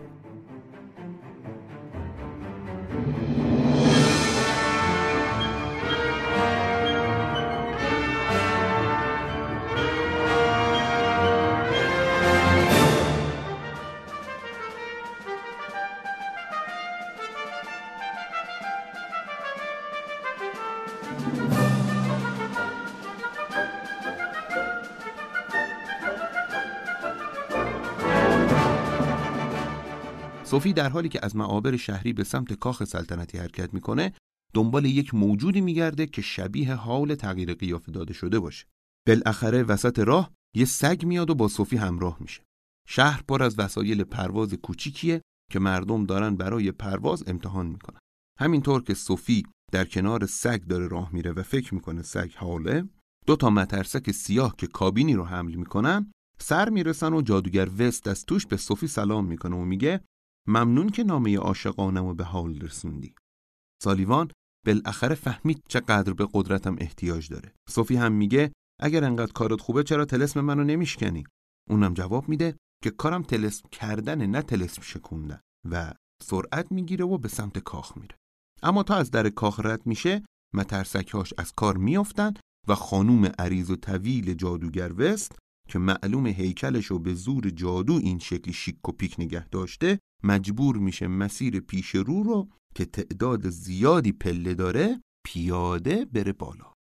صوفی 30.55 30.73
در 30.73 30.89
حالی 30.89 31.09
که 31.09 31.21
از 31.23 31.37
معابر 31.37 31.77
شهری 31.77 32.13
به 32.13 32.25
سمت 32.25 32.53
کاخ 32.53 32.85
سلطنتی 32.85 33.39
حرکت 33.39 33.75
می‌کنه 33.75 34.13
دنبال 34.53 34.85
یک 34.85 35.15
موجودی 35.15 35.61
میگرده 35.61 36.07
که 36.07 36.23
شبیه 36.23 36.75
حال 36.75 37.15
تغییر 37.15 37.55
قیافه 37.55 37.93
داده 37.93 38.15
شده 38.15 38.39
باشه. 38.39 38.67
بالاخره 39.07 39.63
وسط 39.63 39.99
راه 39.99 40.31
یه 40.57 40.65
سگ 40.65 41.05
میاد 41.05 41.31
و 41.31 41.35
با 41.35 41.49
صوفی 41.49 41.77
همراه 41.77 42.17
میشه. 42.21 42.43
شهر 42.89 43.23
پر 43.29 43.43
از 43.43 43.59
وسایل 43.59 44.05
پرواز 44.05 44.55
کوچیکیه 44.55 45.23
که 45.53 45.59
مردم 45.59 46.07
دارن 46.07 46.37
برای 46.37 46.73
پرواز 46.73 47.25
امتحان 47.27 47.67
می‌کنن. 47.67 47.99
همینطور 48.41 48.83
که 48.83 48.95
صوفی 48.95 49.43
در 49.73 49.85
کنار 49.85 50.27
سگ 50.27 50.63
داره 50.63 50.89
راه 50.89 51.13
میره 51.13 51.33
و 51.33 51.43
فکر 51.43 51.75
می‌کنه 51.75 52.03
سگ 52.03 52.31
حاله 52.37 52.89
دو 53.27 53.37
تا 53.37 53.51
مترسک 53.51 54.11
سیاه 54.11 54.55
که 54.59 54.67
کابینی 54.67 55.15
رو 55.15 55.25
حمل 55.25 55.55
می‌کنن 55.55 56.13
سر 56.39 56.69
می‌رسن 56.69 57.13
و 57.13 57.23
جادوگر 57.23 57.69
وست 57.79 58.09
از 58.09 58.25
توش 58.25 58.47
به 58.47 58.57
صوفی 58.57 58.87
سلام 58.87 59.25
می‌کنه 59.25 59.57
و 59.57 59.65
میگه 59.65 60.01
ممنون 60.49 60.89
که 60.89 61.05
نامه 61.05 61.39
عاشقانم 61.39 62.15
به 62.15 62.25
حال 62.25 62.61
رسوندی. 62.61 63.15
سالیوان 63.83 64.31
بالاخره 64.67 65.15
فهمید 65.15 65.63
چقدر 65.69 66.13
به 66.13 66.29
قدرتم 66.33 66.77
احتیاج 66.79 67.29
داره. 67.29 67.53
صوفی 67.69 67.97
هم 67.97 68.13
میگه 68.13 68.53
اگر 68.81 69.05
انقدر 69.05 69.33
کارت 69.33 69.61
خوبه 69.61 69.83
چرا 69.83 70.05
تلسم 70.05 70.41
منو 70.41 70.65
نمیشکنی؟ 70.65 71.25
اونم 71.71 71.95
جواب 71.95 72.29
میده 72.29 72.57
که 72.83 72.91
کارم 72.91 73.23
تلسم 73.23 73.69
کردن 73.69 74.27
نه 74.27 74.43
تلسم 74.43 74.83
شکوندن. 74.83 75.41
و 75.71 75.95
سرعت 76.23 76.73
می‌گیره 76.73 77.05
و 77.05 77.19
به 77.19 77.29
سمت 77.29 77.59
کاخ 77.59 77.97
میره. 77.97 78.17
اما 78.63 78.83
تا 78.83 78.95
از 78.95 79.11
در 79.11 79.29
کاخ 79.29 79.61
رد 79.61 79.87
میشه 79.87 80.23
مترسکهاش 80.55 81.35
از 81.39 81.53
کار 81.53 81.77
میافتن 81.77 82.35
و 82.69 82.75
خانوم 82.75 83.27
عریض 83.39 83.71
و 83.71 83.77
طویل 83.77 84.35
جادوگر 84.35 84.93
وست 84.97 85.39
که 85.69 85.79
معلوم 85.79 86.27
هیکلش 86.27 86.87
رو 86.87 86.99
به 86.99 87.15
زور 87.15 87.51
جادو 87.51 87.95
این 87.95 88.19
شکلی 88.19 88.53
شیک 88.53 88.89
و 88.89 88.93
پیک 88.93 89.17
نگه 89.19 89.49
داشته 89.49 89.99
مجبور 90.25 90.77
میشه 90.77 91.07
مسیر 91.07 91.61
پیش 91.61 91.89
رو 91.95 92.23
رو 92.23 92.49
که 92.75 92.85
تعداد 92.85 93.49
زیادی 93.49 94.13
پله 94.13 94.55
داره 94.55 95.01
پیاده 95.27 96.05
بره 96.05 96.33
بالا. 96.33 96.73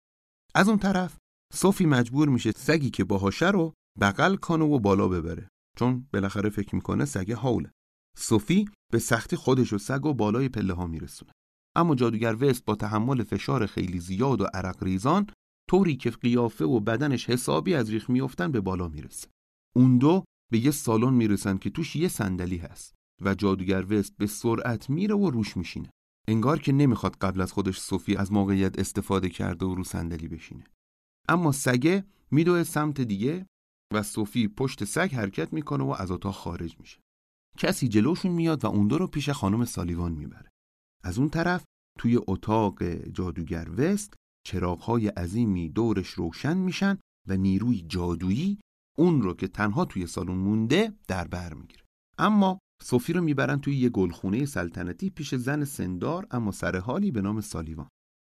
از 0.56 0.70
اون 0.70 0.78
طرف 0.78 1.18
صوفی 1.54 1.86
مجبور 1.86 2.30
میشه 2.30 2.52
سگی 2.52 2.89
که 2.89 3.04
باهاشه 3.04 3.52
رو 3.52 3.74
بغل 4.02 4.36
کنه 4.36 4.66
و 4.66 4.80
بالا 4.80 5.08
ببره. 5.08 5.48
چون 5.80 6.08
بالاخره 6.14 6.50
فکر 6.50 6.76
می‌کنه 6.76 7.06
سگ 7.06 7.32
حوله. 7.32 7.72
صوفی 8.18 8.70
به 8.91 9.00
سختی 9.00 9.36
خودش 9.36 9.74
و 9.74 9.78
سگ 9.78 10.06
و 10.06 10.14
بالای 10.14 10.50
پله 10.50 10.74
ها 10.74 10.88
میرسونه. 10.88 11.32
اما 11.76 11.96
جادوگر 11.96 12.36
وست 12.44 12.66
با 12.66 12.76
تحمل 12.76 13.24
فشار 13.24 13.66
خیلی 13.66 14.00
زیاد 14.00 14.41
و 14.41 14.46
عرق 14.54 14.84
ریزان 14.84 15.28
طوری 15.70 15.96
که 15.96 16.10
قیافه 16.10 16.66
و 16.66 16.80
بدنش 16.80 17.30
حسابی 17.30 17.74
از 17.74 17.89
ریخ 17.89 18.10
میافتن 18.10 18.52
به 18.52 18.62
بالا 18.62 18.88
می‌رسه. 18.88 19.28
اون 19.76 19.98
دو 19.98 20.24
به 20.52 20.58
یه 20.58 20.72
سالن 20.72 21.14
می‌رسن 21.14 21.58
که 21.58 21.70
توش 21.70 21.96
یه 21.96 22.08
صندلی 22.08 22.58
هست. 22.58 22.94
و 23.26 23.36
جادوگر 23.36 23.86
وست 23.93 24.17
به 24.17 24.28
سرعت 24.28 24.89
میره 24.89 25.15
و 25.15 25.30
روش 25.30 25.57
میشینه. 25.57 25.89
انگار 26.28 26.59
که 26.59 26.71
نمی‌خواد 26.71 27.15
قبل 27.15 27.41
از 27.41 27.51
خودش 27.51 27.80
صوفی 27.80 28.15
از 28.15 28.32
موقعیت 28.32 28.80
استفاده 28.80 29.30
کرده 29.30 29.65
و 29.65 29.76
رو 29.76 29.84
صندلی 29.84 30.28
بشینه. 30.28 30.63
اما 31.30 31.51
سگه 31.51 32.05
میدوه 32.32 32.63
سمت 32.63 33.01
دیگه 33.01 33.45
و 33.93 34.03
صوفی 34.03 34.47
پشت 34.47 34.84
سگ 34.84 35.15
حرکت 35.15 35.53
می‌کنه 35.53 35.84
و 35.84 35.95
از 35.99 36.11
اتاق 36.11 36.34
خارج 36.34 36.80
میشه. 36.80 36.99
کسی 37.57 37.88
جلوشون 37.88 38.32
میاد 38.32 38.65
و 38.65 38.67
اون 38.67 38.88
دو 38.88 38.97
رو 38.97 39.07
پیش 39.07 39.30
خانم 39.30 39.65
سالیوان 39.65 40.11
می‌بره. 40.11 40.49
از 41.03 41.19
اون 41.19 41.30
طرف 41.30 41.63
توی 41.99 42.19
اتاق 42.28 42.84
جادوگر 42.93 43.69
وست 43.78 44.13
چراغهای 44.47 45.07
عظیمی 45.07 45.69
دورش 45.69 46.07
روشن 46.07 46.57
میشن 46.57 46.97
و 47.28 47.38
نیروی 47.38 47.82
جادویی 47.82 48.59
اون 48.97 49.21
رو 49.21 49.34
که 49.34 49.47
تنها 49.47 49.86
توی 49.86 50.07
سالن 50.07 50.36
مونده 50.36 50.93
در 51.07 51.28
بر 51.28 51.53
می‌گیره. 51.53 51.84
اما 52.17 52.59
صوفی 52.84 53.14
رو 53.14 53.22
می‌برن 53.22 53.60
توی 53.60 53.76
یه 53.76 53.90
گلخونه 53.90 54.46
سلطنتی 54.46 55.10
پیش 55.10 55.36
زن 55.36 55.66
سندار 55.66 56.28
اما 56.32 56.52
سرحالی 56.52 57.12
به 57.12 57.22
نام 57.22 57.42
سالیوان. 57.42 57.90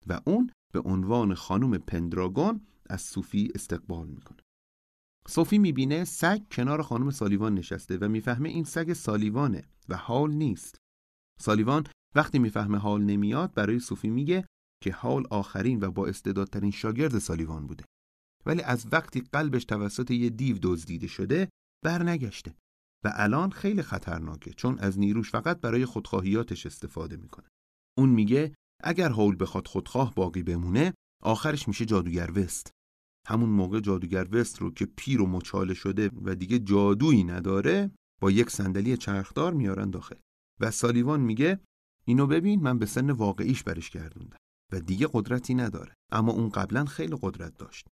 و 0.07 0.21
اون 0.25 0.51
به 0.73 0.79
عنوان 0.79 1.33
خانم 1.33 1.77
پندراگون 1.77 2.67
از 2.89 3.01
صوفی 3.01 3.51
استقبال 3.55 4.07
می‌کنه. 4.07 4.37
صوفی 5.27 5.57
می‌بینه 5.57 6.03
سگ 6.03 6.41
کنار 6.51 6.81
خانم 6.81 7.09
سالیوان 7.09 7.53
نشسته 7.53 7.97
و 7.97 8.07
می‌فهمه 8.07 8.49
این 8.49 8.63
سگ 8.63 8.93
سالیوانه 8.93 9.63
و 9.89 9.97
حال 9.97 10.31
نیست. 10.31 10.75
سالیوان 11.39 11.87
وقتی 12.15 12.39
می‌فهمه 12.39 12.77
حال 12.77 13.03
نمیاد 13.03 13.53
برای 13.53 13.79
صوفی 13.79 14.09
میگه 14.09 14.45
که 14.83 14.91
حال 14.91 15.23
آخرین 15.29 15.83
و 15.83 15.91
با 15.91 16.07
استعدادترین 16.07 16.71
شاگرد 16.71 17.19
سالیوان 17.19 17.67
بوده. 17.67 17.85
ولی 18.45 18.61
از 18.61 18.87
وقتی 18.91 19.21
قلبش 19.21 19.65
توسط 19.65 20.11
یه 20.11 20.29
دیو 20.29 20.57
دزدیده 20.61 21.07
شده 21.07 21.49
برنگشته. 21.85 22.55
و 23.05 23.11
الان 23.15 23.51
خیلی 23.51 23.81
خطرناکه 23.81 24.53
چون 24.53 24.79
از 24.79 24.99
نیروش 24.99 25.31
فقط 25.31 25.61
برای 25.61 25.85
خودخواهیاتش 25.85 26.65
استفاده 26.65 27.17
می‌کنه. 27.17 27.47
اون 27.97 28.09
میگه 28.09 28.55
اگر 28.83 29.09
حول 29.09 29.35
بخواد 29.39 29.67
خودخواه 29.67 30.15
باقی 30.15 30.43
بمونه 30.43 30.93
آخرش 31.23 31.67
میشه 31.67 31.85
جادوگر 31.85 32.31
وست. 32.31 32.71
همون 33.27 33.49
موقع 33.49 33.79
جادوگر 33.79 34.27
وست 34.31 34.59
رو 34.59 34.71
که 34.71 34.85
پیر 34.85 35.21
و 35.21 35.27
مچاله 35.27 35.73
شده 35.73 36.11
و 36.21 36.35
دیگه 36.35 36.59
جادویی 36.59 37.23
نداره 37.23 37.91
با 38.21 38.31
یک 38.31 38.49
صندلی 38.49 38.97
چرخدار 38.97 39.53
میارن 39.53 39.89
داخل. 39.89 40.15
و 40.59 40.71
سالیوان 40.71 41.19
میگه 41.19 41.59
اینو 42.05 42.27
ببین 42.27 42.61
من 42.61 42.79
به 42.79 42.85
سن 42.85 43.11
واقعیش 43.11 43.63
برش 43.63 43.89
گردوندم. 43.89 44.37
و 44.71 44.79
دیگه 44.79 45.07
قدرتی 45.13 45.53
نداره. 45.53 45.93
اما 46.11 46.31
اون 46.31 46.49
قبلا 46.49 46.85
خیلی 46.85 47.17
قدرت 47.21 47.57
داشت. 47.57 47.87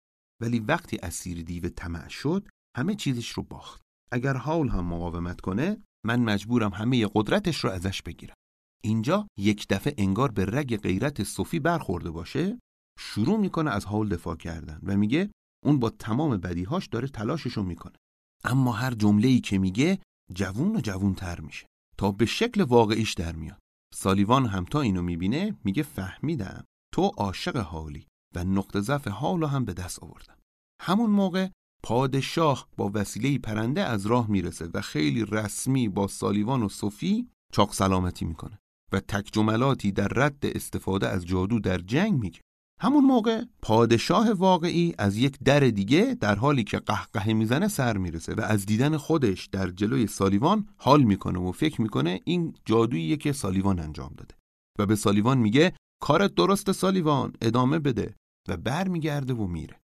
ولی 0.40 0.60
وقتی 0.60 0.96
اسیر 0.96 1.42
دیو 1.42 1.68
طمع 1.68 2.08
شد 2.08 2.48
همه 2.76 2.94
چیزش 2.94 3.30
رو 3.30 3.42
باخت. 3.42 3.82
اگر 4.12 4.36
حال 4.36 4.68
هم 4.68 4.84
مقاومت 4.84 5.40
کنه 5.40 5.82
من 6.06 6.20
مجبورم 6.20 6.72
همه 6.72 7.08
قدرتش 7.14 7.56
رو 7.64 7.70
ازش 7.70 8.02
بگیرم. 8.02 8.34
اینجا 8.82 9.26
یک 9.38 9.68
دفعه 9.68 9.94
انگار 9.98 10.30
به 10.30 10.44
رگ 10.44 10.76
غیرت 10.76 11.22
صوفی 11.22 11.58
برخورده 11.58 12.10
باشه 12.10 12.58
شروع 12.98 13.40
می‌کنه 13.40 13.70
از 13.70 13.84
حال 13.84 14.08
دفاع 14.08 14.36
کردن 14.36 14.80
و 14.82 14.96
میگه 14.96 15.30
اون 15.64 15.78
با 15.78 15.90
تمام 15.90 16.36
بدیهاش 16.36 16.86
داره 16.86 17.08
تلاششو 17.08 17.62
می‌کنه. 17.62 17.96
اما 18.44 18.72
هر 18.72 18.94
جمله‌ای 18.94 19.40
که 19.40 19.58
میگه 19.58 19.98
جوون 20.34 20.76
و 20.76 20.80
جوون 20.80 21.14
تر 21.14 21.40
میشه. 21.40 21.66
تا 21.98 22.12
به 22.12 22.26
شکل 22.26 22.62
واقعیش 22.62 23.14
در 23.14 23.32
میاد. 23.32 23.58
سالیوان 23.94 24.46
هم 24.46 24.64
تا 24.64 24.80
اینو 24.80 25.02
می‌بینه 25.02 25.56
میگه 25.64 25.82
فهمیدم 25.82 26.64
تو 26.94 27.02
عاشق 27.02 27.56
حالی 27.56 28.06
و 28.34 28.44
نقطه 28.44 28.80
ضعف 28.80 29.08
حالو 29.08 29.46
هم 29.46 29.64
به 29.64 29.72
دست 29.72 30.02
آوردم. 30.02 30.36
همون 30.80 31.10
موقع 31.10 31.48
پادشاه 31.82 32.68
با 32.76 32.90
وسیله 32.94 33.38
پرنده 33.38 33.84
از 33.84 34.06
راه 34.06 34.30
می‌رسه 34.30 34.68
و 34.74 34.80
خیلی 34.80 35.24
رسمی 35.24 35.88
با 35.88 36.06
سالیوان 36.06 36.62
و 36.62 36.68
صوفی 36.68 37.28
چاق 37.52 37.72
سلامتی 37.72 38.24
می‌کنه 38.24 38.58
و 38.92 39.00
تک 39.00 39.28
جملاتی 39.32 39.92
در 39.92 40.08
رد 40.08 40.46
استفاده 40.46 41.08
از 41.08 41.26
جادو 41.26 41.58
در 41.58 41.78
جنگ 41.78 42.20
میگه. 42.20 42.40
همون 42.80 43.04
موقع 43.04 43.44
پادشاه 43.62 44.32
واقعی 44.32 44.94
از 44.98 45.16
یک 45.16 45.38
در 45.44 45.60
دیگه 45.60 46.16
در 46.20 46.34
حالی 46.34 46.64
که 46.64 46.78
قهقه 46.78 47.32
می‌زنه 47.32 47.68
سر 47.68 47.96
می‌رسه 47.96 48.34
و 48.34 48.40
از 48.40 48.66
دیدن 48.66 48.96
خودش 48.96 49.46
در 49.46 49.70
جلوی 49.70 50.06
سالیوان 50.06 50.68
حال 50.76 51.02
می‌کنه 51.02 51.38
و 51.38 51.52
فکر 51.52 51.82
می‌کنه 51.82 52.20
این 52.24 52.54
جادوییه 52.64 53.16
که 53.16 53.32
سالیوان 53.32 53.80
انجام 53.80 54.14
داده. 54.16 54.34
و 54.78 54.86
به 54.86 54.96
سالیوان 54.96 55.38
میگه 55.38 55.72
کارت 56.02 56.34
درست 56.34 56.72
سالیوان 56.72 57.32
ادامه 57.40 57.78
بده. 57.78 58.14
و 58.48 58.56
برمیگرده 58.56 59.34
و 59.34 59.46
میره. 59.46 59.80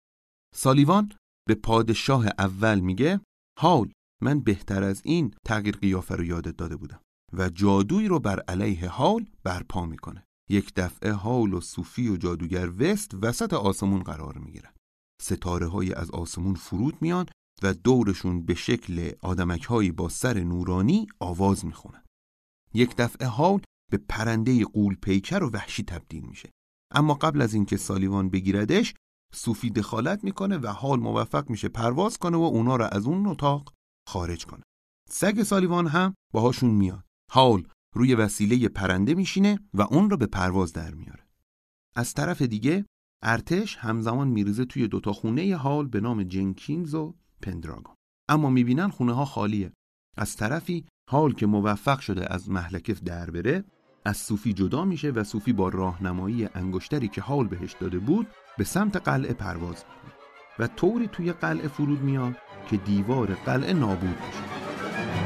سالیوان 0.55 1.11
به 1.47 1.55
پادشاه 1.55 2.25
اول 2.39 2.79
میگه 2.79 3.21
حال 3.59 3.91
من 4.21 4.39
بهتر 4.39 4.83
از 4.83 5.01
این 5.05 5.33
تغییر 5.45 5.77
قیافه 5.77 6.15
رو 6.15 6.23
یادت 6.23 6.57
داده 6.57 6.75
بودم 6.75 7.01
و 7.33 7.49
جادویی 7.49 8.07
رو 8.07 8.19
بر 8.19 8.39
علیه 8.39 8.89
حال 8.89 9.25
برپا 9.43 9.85
می‌کنه. 9.85 10.23
یک 10.49 10.73
دفعه 10.75 11.11
حال 11.11 11.53
و 11.53 11.61
صوفی 11.61 12.09
و 12.09 12.17
جادوگر 12.17 12.71
وست 12.79 13.11
وسط 13.21 13.53
آسمون 13.53 14.03
قرار 14.03 14.37
می‌گیرن. 14.37 14.73
ستاره 15.21 15.67
های 15.67 15.93
از 15.93 16.11
آسمون 16.11 16.55
فرود 16.55 17.01
میان 17.01 17.25
و 17.63 17.73
دورشون 17.73 18.45
به 18.45 18.55
شکل 18.55 19.11
آدمک 19.21 19.63
هایی 19.63 19.91
با 19.91 20.09
سر 20.09 20.39
نورانی 20.39 21.07
آواز 21.19 21.65
می‌خونن. 21.65 22.03
یک 22.73 22.95
دفعه 22.95 23.27
حال 23.27 23.61
به 23.91 23.97
پرنده 24.09 24.65
قول 24.65 24.95
پیکر 24.95 25.43
و 25.43 25.49
وحشی 25.49 25.83
تبدیل 25.83 26.25
میشه. 26.25 26.49
اما 26.93 27.13
قبل 27.13 27.41
از 27.41 27.53
اینکه 27.53 27.77
سالیوان 27.77 28.29
بگیردش 28.29 28.93
صوفی 29.35 29.69
دخالت 29.69 30.23
می‌کنه 30.23 30.57
و 30.57 30.67
حال 30.67 30.99
موفق 30.99 31.49
میشه 31.49 31.69
پرواز 31.69 32.17
کنه 32.17 32.37
و 32.37 32.41
اونا 32.41 32.75
را 32.75 32.87
از 32.87 33.05
اون 33.05 33.27
اتاق 33.27 33.73
خارج 34.07 34.45
کنه. 34.45 34.63
سگ 35.09 35.43
سالیوان 35.43 35.87
هم 35.87 36.15
باهاشون 36.33 36.69
میاد. 36.69 37.03
حال 37.31 37.67
روی 37.95 38.15
وسیله 38.15 38.69
پرنده 38.69 39.13
میشینه 39.13 39.59
و 39.73 39.81
اون 39.81 40.09
رو 40.09 40.17
به 40.17 40.25
پرواز 40.25 40.73
در 40.73 40.93
میاره. 40.93 41.27
از 41.95 42.13
طرف 42.13 42.41
دیگه 42.41 42.85
ارتش 43.23 43.77
همزمان 43.77 44.27
میریزه 44.27 44.65
توی 44.65 44.87
دوتا 44.87 45.13
خونه 45.13 45.55
حال 45.55 45.87
به 45.87 46.01
نام 46.01 46.23
جنکینز 46.23 46.93
و 46.93 47.15
پندراگون. 47.41 47.95
اما 48.29 48.49
می‌بینن 48.49 48.89
خونه 48.89 49.13
ها 49.13 49.25
خالیه. 49.25 49.71
از 50.17 50.35
طرفی 50.35 50.85
حال 51.09 51.33
که 51.33 51.45
موفق 51.45 51.99
شده 51.99 52.33
از 52.33 52.49
محلکه 52.49 52.93
در 52.93 53.31
بره 53.31 53.65
از 54.05 54.17
صوفی 54.17 54.53
جدا 54.53 54.85
میشه 54.85 55.09
و 55.09 55.23
صوفی 55.23 55.53
با 55.53 55.69
راهنمایی 55.69 56.45
انگشتری 56.45 57.07
که 57.07 57.21
حال 57.21 57.47
بهش 57.47 57.75
داده 57.79 57.99
بود 57.99 58.27
به 58.57 58.63
سمت 58.63 58.97
قلعه 58.97 59.33
پرواز 59.33 59.83
می‌کنه 59.85 60.13
و 60.59 60.67
طوری 60.67 61.07
توی 61.07 61.31
قلعه 61.31 61.67
فرود 61.67 62.01
میاد 62.01 62.35
که 62.69 62.77
دیوار 62.77 63.33
قلعه 63.45 63.73
نابود 63.73 64.17
میشه. 64.27 65.24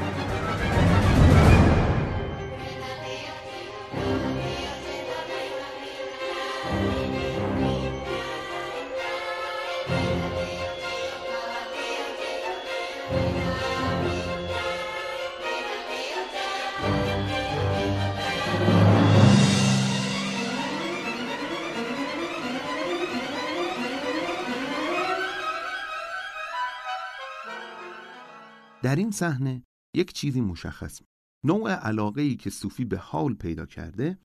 در 28.81 28.95
این 28.95 29.11
صحنه 29.11 29.63
یک 29.95 30.13
چیزی 30.13 30.41
مشخص. 30.41 31.01
نوع 31.45 31.71
علاقه 31.71 32.21
ای 32.21 32.35
که 32.35 32.49
صوفی 32.49 32.85
به 32.85 32.97
حال 32.97 33.33
پیدا 33.33 33.65
کرده 33.65 34.19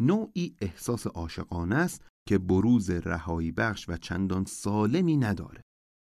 نوعی 0.00 0.56
احساس 0.60 1.06
عاشقانه 1.06 1.74
است 1.74 2.08
که 2.28 2.38
بروز 2.38 2.90
رهایی 2.90 3.52
بخش 3.52 3.88
و 3.88 3.96
چندان 3.96 4.44
سالمی 4.44 5.16
نداره 5.16 5.62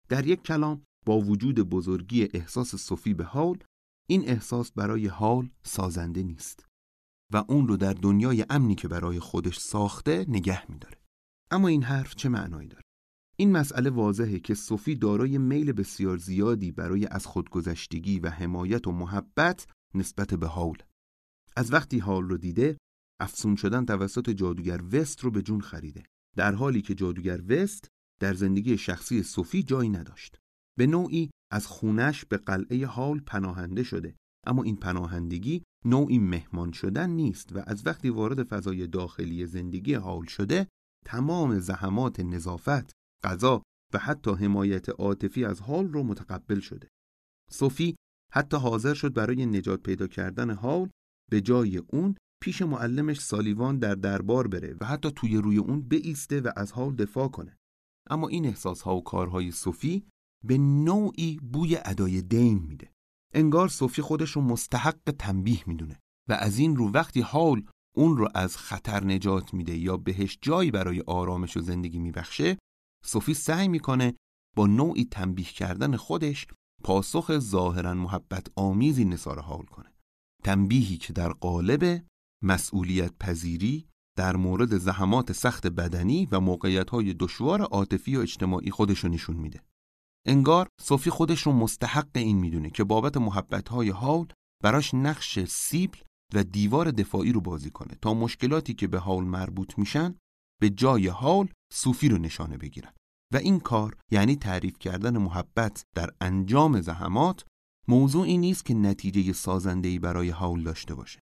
در 0.09 0.27
یک 0.27 0.43
کلام 0.43 0.83
با 1.05 1.19
وجود 1.19 1.59
بزرگی 1.59 2.27
احساس 2.33 2.75
صوفی 2.75 3.13
به 3.13 3.23
حال 3.23 3.63
این 4.09 4.29
احساس 4.29 4.71
برای 4.71 5.07
حال 5.07 5.49
سازنده 5.63 6.23
نیست 6.23 6.65
و 7.33 7.45
اون 7.47 7.67
رو 7.67 7.77
در 7.77 7.93
دنیای 7.93 8.45
امنی 8.49 8.75
که 8.75 8.87
برای 8.87 9.19
خودش 9.19 9.59
ساخته 9.59 10.25
نگه 10.27 10.71
میداره 10.71 10.97
اما 11.51 11.67
این 11.67 11.83
حرف 11.83 12.15
چه 12.15 12.29
معنایی 12.29 12.67
داره 12.67 12.83
این 13.37 13.51
مسئله 13.51 13.89
واضحه 13.89 14.39
که 14.39 14.53
صوفی 14.53 14.95
دارای 14.95 15.37
میل 15.37 15.71
بسیار 15.71 16.17
زیادی 16.17 16.71
برای 16.71 17.07
از 17.07 17.25
خودگذشتگی 17.25 18.19
و 18.19 18.29
حمایت 18.29 18.87
و 18.87 18.91
محبت 18.91 19.67
نسبت 19.95 20.33
به 20.33 20.47
حال. 20.47 20.77
از 21.55 21.73
وقتی 21.73 21.99
حال 21.99 22.23
رو 22.23 22.37
دیده 22.37 22.77
افسون 23.19 23.55
شدن 23.55 23.85
توسط 23.85 24.29
جادوگر 24.29 24.81
وست 24.91 25.21
رو 25.21 25.31
به 25.31 25.41
جون 25.41 25.61
خریده. 25.61 26.03
در 26.35 26.55
حالی 26.55 26.81
که 26.81 26.95
جادوگر 26.95 27.41
وست 27.47 27.87
در 28.19 28.33
زندگی 28.33 28.77
شخصی 28.77 29.23
صوفی 29.23 29.63
جایی 29.63 29.89
نداشت. 29.89 30.37
به 30.77 30.87
نوعی 30.87 31.29
از 31.51 31.67
خونش 31.67 32.25
به 32.25 32.37
قلعه 32.37 32.85
حال 32.85 33.19
پناهنده 33.19 33.83
شده. 33.83 34.15
اما 34.47 34.63
این 34.63 34.75
پناهندگی 34.75 35.63
نوعی 35.85 36.19
مهمان 36.19 36.71
شدن 36.71 37.09
نیست 37.09 37.55
و 37.55 37.63
از 37.67 37.87
وقتی 37.87 38.09
وارد 38.09 38.43
فضای 38.43 38.87
داخلی 38.87 39.45
زندگی 39.45 39.93
حال 39.93 40.25
شده 40.25 40.67
تمام 41.05 41.59
زحمات 41.59 42.19
نظافت 42.19 42.91
غذا 43.23 43.63
و 43.93 43.97
حتی 43.97 44.31
حمایت 44.31 44.89
عاطفی 44.89 45.45
از 45.45 45.61
حال 45.61 45.87
رو 45.87 46.03
متقبل 46.03 46.59
شده. 46.59 46.87
صوفی 47.51 47.95
حتی 48.33 48.57
حاضر 48.57 48.93
شد 48.93 49.13
برای 49.13 49.45
نجات 49.45 49.83
پیدا 49.83 50.07
کردن 50.07 50.51
حال 50.51 50.89
به 51.31 51.41
جای 51.41 51.77
اون 51.77 52.15
پیش 52.41 52.61
معلمش 52.61 53.19
سالیوان 53.19 53.79
در 53.79 53.95
دربار 53.95 54.47
بره 54.47 54.75
و 54.81 54.85
حتی 54.85 55.11
توی 55.11 55.37
روی 55.37 55.57
اون 55.57 55.81
بیسته 55.81 56.41
و 56.41 56.51
از 56.55 56.71
حال 56.71 56.95
دفاع 56.95 57.27
کنه. 57.27 57.57
اما 58.09 58.27
این 58.27 58.45
احساس 58.45 58.81
ها 58.81 58.95
و 58.95 59.03
کارهای 59.03 59.51
صوفی 59.51 60.07
به 60.45 60.57
نوعی 60.57 61.37
بوی 61.37 61.77
ادای 61.85 62.21
دین 62.21 62.59
میده. 62.59 62.91
انگار 63.33 63.67
صوفی 63.67 64.01
خودش 64.01 64.31
رو 64.31 64.41
مستحق 64.41 65.15
تنبیه 65.19 65.63
می‌دونه 65.67 65.99
و 66.29 66.33
از 66.33 66.57
این 66.57 66.75
رو 66.75 66.91
وقتی 66.91 67.21
حال 67.21 67.65
اون 67.95 68.17
رو 68.17 68.29
از 68.35 68.57
خطر 68.57 69.03
نجات 69.03 69.53
میده 69.53 69.77
یا 69.77 69.97
بهش 69.97 70.37
جایی 70.41 70.71
برای 70.71 71.03
آرامش 71.07 71.57
و 71.57 71.61
زندگی 71.61 71.99
میبخشه 71.99 72.57
صوفی 73.05 73.33
سعی 73.33 73.67
می‌کنه 73.67 74.13
با 74.55 74.67
نوعی 74.67 75.05
تنبیه 75.05 75.45
کردن 75.45 75.95
خودش 75.95 76.47
پاسخ 76.83 77.39
ظاهرا 77.39 77.93
محبت 77.93 78.47
آمیزی 78.55 79.05
نثار 79.05 79.39
حال 79.39 79.65
کنه. 79.65 79.93
تنبیهی 80.43 80.97
که 80.97 81.13
در 81.13 81.31
قالب 81.31 82.03
مسئولیت 82.43 83.13
پذیری 83.19 83.87
در 84.17 84.35
مورد 84.35 84.77
زحمات 84.77 85.31
سخت 85.31 85.67
بدنی 85.67 86.27
و 86.31 86.39
موقعیت 86.39 86.89
های 86.89 87.13
دشوار 87.13 87.61
عاطفی 87.61 88.15
و 88.15 88.19
اجتماعی 88.19 88.71
خودشو 88.71 89.07
نشون 89.07 89.35
میده. 89.35 89.63
انگار 90.27 90.67
صوفی 90.81 91.09
خودش 91.09 91.41
رو 91.41 91.51
مستحق 91.51 92.09
این 92.15 92.37
می‌دونه 92.37 92.69
که 92.69 92.83
بابت 92.83 93.17
محبت 93.17 93.69
های 93.69 93.89
حال 93.89 94.27
براش 94.63 94.93
نقش 94.93 95.39
سیبل 95.39 95.97
و 96.33 96.43
دیوار 96.43 96.91
دفاعی 96.91 97.31
رو 97.31 97.41
بازی 97.41 97.69
کنه 97.69 97.97
تا 98.01 98.13
مشکلاتی 98.13 98.73
که 98.73 98.87
به 98.87 98.99
حال 98.99 99.23
مربوط 99.23 99.79
میشن 99.79 100.15
به 100.63 100.69
جای 100.69 101.07
حال 101.07 101.49
صوفی 101.73 102.09
رو 102.09 102.17
نشانه 102.17 102.57
بگیرن. 102.57 102.91
و 103.33 103.37
این 103.37 103.59
کار 103.59 103.97
یعنی 104.11 104.35
تعریف 104.35 104.79
کردن 104.79 105.17
محبت 105.17 105.83
در 105.95 106.09
انجام 106.21 106.81
زحمات 106.81 107.45
موضوعی 107.87 108.37
نیست 108.37 108.65
که 108.65 108.73
نتیجه 108.73 109.33
سازندهی 109.33 109.99
برای 109.99 110.29
حال 110.29 110.63
داشته 110.63 110.95
باشه. 110.95 111.19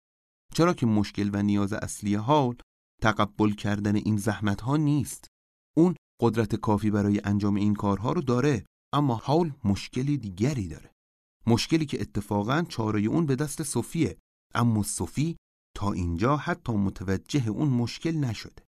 چرا 0.54 0.74
که 0.74 0.86
مشکل 0.86 1.30
و 1.34 1.44
نیاز 1.44 1.74
اصلی 1.74 2.16
حال 2.16 2.56
تقبل 3.02 3.52
کردن 3.52 3.96
این 3.96 4.18
زحمت 4.18 4.62
ها 4.62 4.78
نیست. 4.78 5.28
اون 5.78 5.96
قدرت 6.22 6.56
کافی 6.56 6.92
برای 6.92 7.22
انجام 7.24 7.56
این 7.56 7.74
کارها 7.74 8.12
رو 8.12 8.22
داره 8.22 8.66
اما 8.94 9.16
حال 9.16 9.54
مشکلی 9.64 10.18
دیگری 10.18 10.68
داره. 10.68 10.92
مشکلی 11.48 11.86
که 11.86 12.02
اتفاقا 12.02 12.66
چاره 12.70 13.02
اون 13.02 13.26
به 13.26 13.36
دست 13.36 13.64
صوفیه 13.64 14.18
اما 14.54 14.84
صوفی 14.84 15.38
تا 15.78 15.92
اینجا 15.92 16.38
حتی 16.38 16.74
متوجه 16.74 17.50
اون 17.50 17.70
مشکل 17.70 18.12
نشده. 18.12 18.65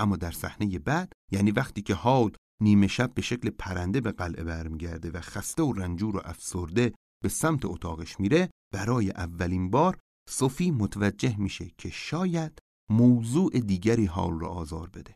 اما 0.00 0.16
در 0.16 0.30
صحنه 0.30 0.78
بعد 0.78 1.12
یعنی 1.32 1.50
وقتی 1.50 1.82
که 1.82 1.94
حال 1.94 2.32
نیمه 2.62 2.86
شب 2.86 3.14
به 3.14 3.22
شکل 3.22 3.50
پرنده 3.50 4.00
به 4.00 4.12
قلعه 4.12 4.44
برمیگرده 4.44 5.10
و 5.10 5.20
خسته 5.20 5.62
و 5.62 5.72
رنجور 5.72 6.16
و 6.16 6.20
افسرده 6.24 6.92
به 7.22 7.28
سمت 7.28 7.64
اتاقش 7.64 8.20
میره 8.20 8.50
برای 8.74 9.10
اولین 9.10 9.70
بار 9.70 9.98
صوفی 10.28 10.70
متوجه 10.70 11.36
میشه 11.36 11.70
که 11.78 11.90
شاید 11.90 12.58
موضوع 12.90 13.50
دیگری 13.60 14.06
حال 14.06 14.40
رو 14.40 14.46
آزار 14.46 14.90
بده. 14.90 15.14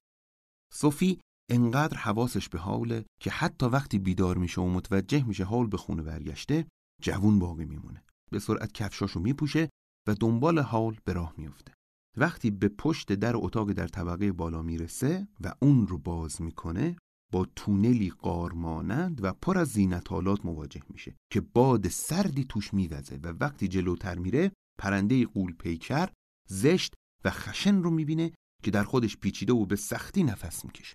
صوفی 0.72 1.20
انقدر 1.50 1.96
حواسش 1.96 2.48
به 2.48 2.58
حاله 2.58 3.04
که 3.20 3.30
حتی 3.30 3.66
وقتی 3.66 3.98
بیدار 3.98 4.36
میشه 4.36 4.60
و 4.60 4.68
متوجه 4.68 5.24
میشه 5.24 5.44
حال 5.44 5.66
به 5.66 5.76
خونه 5.76 6.02
برگشته 6.02 6.66
جوون 7.02 7.38
باقی 7.38 7.64
میمونه. 7.64 8.04
به 8.30 8.38
سرعت 8.38 8.72
کفشاشو 8.72 9.20
میپوشه 9.20 9.68
و 10.08 10.14
دنبال 10.14 10.58
حال 10.58 10.96
به 11.04 11.12
راه 11.12 11.34
میفته 11.36 11.72
وقتی 12.16 12.50
به 12.50 12.68
پشت 12.68 13.12
در 13.12 13.36
اتاق 13.36 13.72
در 13.72 13.88
طبقه 13.88 14.32
بالا 14.32 14.62
می‌رسه 14.62 15.28
و 15.40 15.54
اون 15.62 15.86
رو 15.86 15.98
باز 15.98 16.42
می‌کنه 16.42 16.96
با 17.32 17.46
تونلی 17.56 18.10
قارمانند 18.10 19.24
و 19.24 19.32
پر 19.32 19.58
از 19.58 19.68
زینتالات 19.68 20.44
مواجه 20.46 20.82
میشه 20.90 21.16
که 21.32 21.40
باد 21.40 21.88
سردی 21.88 22.44
توش 22.44 22.74
میوزه 22.74 23.20
و 23.22 23.28
وقتی 23.40 23.68
جلوتر 23.68 24.18
میره 24.18 24.52
پرنده 24.78 25.26
قول 25.26 25.52
پیکر 25.52 26.08
زشت 26.48 26.94
و 27.24 27.30
خشن 27.30 27.82
رو 27.82 27.90
می‌بینه 27.90 28.32
که 28.62 28.70
در 28.70 28.84
خودش 28.84 29.16
پیچیده 29.16 29.52
و 29.52 29.66
به 29.66 29.76
سختی 29.76 30.24
نفس 30.24 30.64
می‌کشه. 30.64 30.94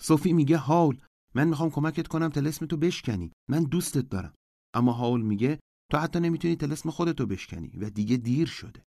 صوفی 0.00 0.32
میگه 0.32 0.56
حال 0.56 1.00
من 1.34 1.48
می‌خوام 1.48 1.70
کمکت 1.70 2.08
کنم 2.08 2.28
تلسم 2.28 2.66
تو 2.66 2.76
بشکنی 2.76 3.32
من 3.50 3.64
دوستت 3.64 4.08
دارم. 4.08 4.34
اما 4.74 4.92
حال 4.92 5.22
میگه 5.22 5.60
تو 5.90 5.98
حتی 5.98 6.20
نمی‌تونی 6.20 6.56
تلسم 6.56 6.90
خودتو 6.90 7.26
بشکنی 7.26 7.68
و 7.68 7.90
دیگه 7.90 8.16
دیر 8.16 8.46
شده. 8.46 8.82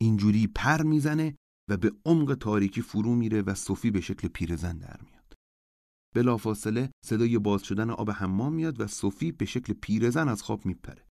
اینجوری 0.00 0.46
پر 0.46 0.82
می‌زنه 0.82 1.36
و 1.70 1.76
به 1.76 1.92
عمق 2.04 2.34
تاریکی 2.34 2.82
فرو 2.82 3.14
میره 3.14 3.42
و 3.42 3.54
صوفی 3.54 3.90
به 3.90 4.00
شکل 4.00 4.28
پیرزن 4.28 4.78
در 4.78 5.00
میاد. 5.02 5.34
بلافاصله 6.14 6.90
صدای 7.04 7.38
باز 7.38 7.62
شدن 7.62 7.90
آب 7.90 8.10
حمام 8.10 8.52
میاد 8.52 8.80
و 8.80 8.86
صوفی 8.86 9.32
به 9.32 9.44
شکل 9.44 9.72
پیرزن 9.72 10.28
از 10.28 10.42
خواب 10.42 10.66
میپره. 10.66 11.06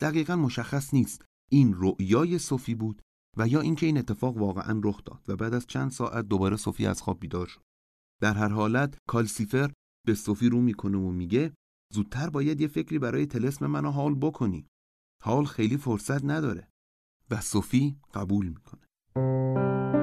دقیقا 0.00 0.36
مشخص 0.36 0.94
نیست 0.94 1.24
این 1.50 1.74
رؤیای 1.76 2.38
صوفی 2.38 2.74
بود 2.74 3.02
و 3.36 3.48
یا 3.48 3.60
اینکه 3.60 3.86
این 3.86 3.98
اتفاق 3.98 4.36
واقعا 4.36 4.80
رخ 4.84 5.04
داد 5.04 5.24
و 5.28 5.36
بعد 5.36 5.54
از 5.54 5.66
چند 5.66 5.90
ساعت 5.90 6.24
دوباره 6.24 6.56
صوفی 6.56 6.86
از 6.86 7.02
خواب 7.02 7.20
بیدار 7.20 7.46
شد. 7.46 7.62
در 8.22 8.34
هر 8.34 8.48
حالت 8.48 8.98
کالسیفر 9.08 9.72
به 10.06 10.14
صوفی 10.14 10.48
رو 10.48 10.60
می‌کنه 10.60 10.98
و 10.98 11.10
میگه 11.10 11.52
زودتر 11.94 12.30
باید 12.30 12.60
یه 12.60 12.68
فکری 12.68 12.98
برای 12.98 13.26
تلسم 13.26 13.66
منو 13.66 13.90
حال 13.90 14.14
بکنی. 14.14 14.66
حال 15.24 15.44
خیلی 15.44 15.76
فرصت 15.76 16.24
نداره. 16.24 16.68
و 17.30 17.40
صوفی 17.40 17.96
قبول 18.14 18.46
می‌کنه. 18.48 19.95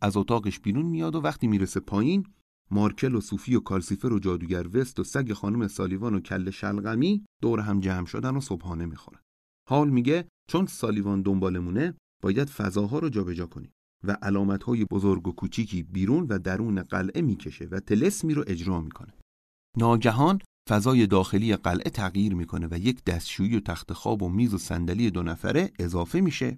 از 0.00 0.16
اتاقش 0.16 0.60
بیرون 0.60 0.86
میاد 0.86 1.14
و 1.14 1.20
وقتی 1.20 1.46
می‌رسه 1.46 1.80
پایین 1.80 2.26
مارکل 2.70 3.14
و 3.14 3.20
صوفی 3.20 3.54
و 3.54 3.60
کالسیفر 3.60 4.12
و 4.12 4.18
جادوگر 4.18 4.76
وست 4.76 5.00
و 5.00 5.04
سگ 5.04 5.32
خانم 5.32 5.68
سالیوان 5.68 6.14
و 6.14 6.20
کل 6.20 6.50
شلغمی 6.50 7.24
دور 7.42 7.60
هم 7.60 7.80
جمع 7.80 8.06
شدن 8.06 8.36
و 8.36 8.40
صبحانه 8.40 8.86
می‌خورن. 8.86 9.20
حال 9.68 9.90
میگه 9.90 10.28
چون 10.48 10.66
سالیوان 10.66 11.22
دنبالمونه 11.22 11.94
باید 12.22 12.48
فضاها 12.48 12.98
رو 12.98 13.08
جابجا 13.08 13.46
کنیم 13.46 13.72
و 14.04 14.16
علامتهای 14.22 14.84
بزرگ 14.84 15.28
و 15.28 15.32
کوچیکی 15.32 15.82
بیرون 15.82 16.26
و 16.26 16.38
درون 16.38 16.82
قلعه 16.82 17.22
می‌کشه 17.22 17.64
و 17.64 17.80
تلسمی 17.80 18.34
رو 18.34 18.44
اجرا 18.46 18.80
می‌کنه. 18.80 19.12
ناگهان 19.78 20.38
فضای 20.68 21.06
داخلی 21.06 21.56
قلعه 21.56 21.90
تغییر 21.90 22.34
می‌کنه 22.34 22.68
و 22.70 22.78
یک 22.78 23.04
دستشویی 23.04 23.56
و 23.56 23.60
تخت 23.60 23.92
خواب 23.92 24.22
و 24.22 24.28
میز 24.28 24.54
و 24.54 24.58
صندلی 24.58 25.10
دو 25.10 25.22
نفره 25.22 25.72
اضافه 25.78 26.20
میشه 26.20 26.56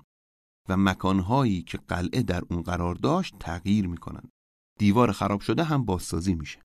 و 0.68 0.76
مکانهایی 0.76 1.62
که 1.62 1.78
قلعه 1.78 2.22
در 2.22 2.42
اون 2.50 2.62
قرار 2.62 2.94
داشت 2.94 3.34
تغییر 3.40 3.86
می‌کنن 3.86 4.30
دیوار 4.78 5.12
خراب 5.12 5.40
شده 5.40 5.64
هم 5.64 5.84
بازسازی 5.84 6.34
میشه. 6.34 6.62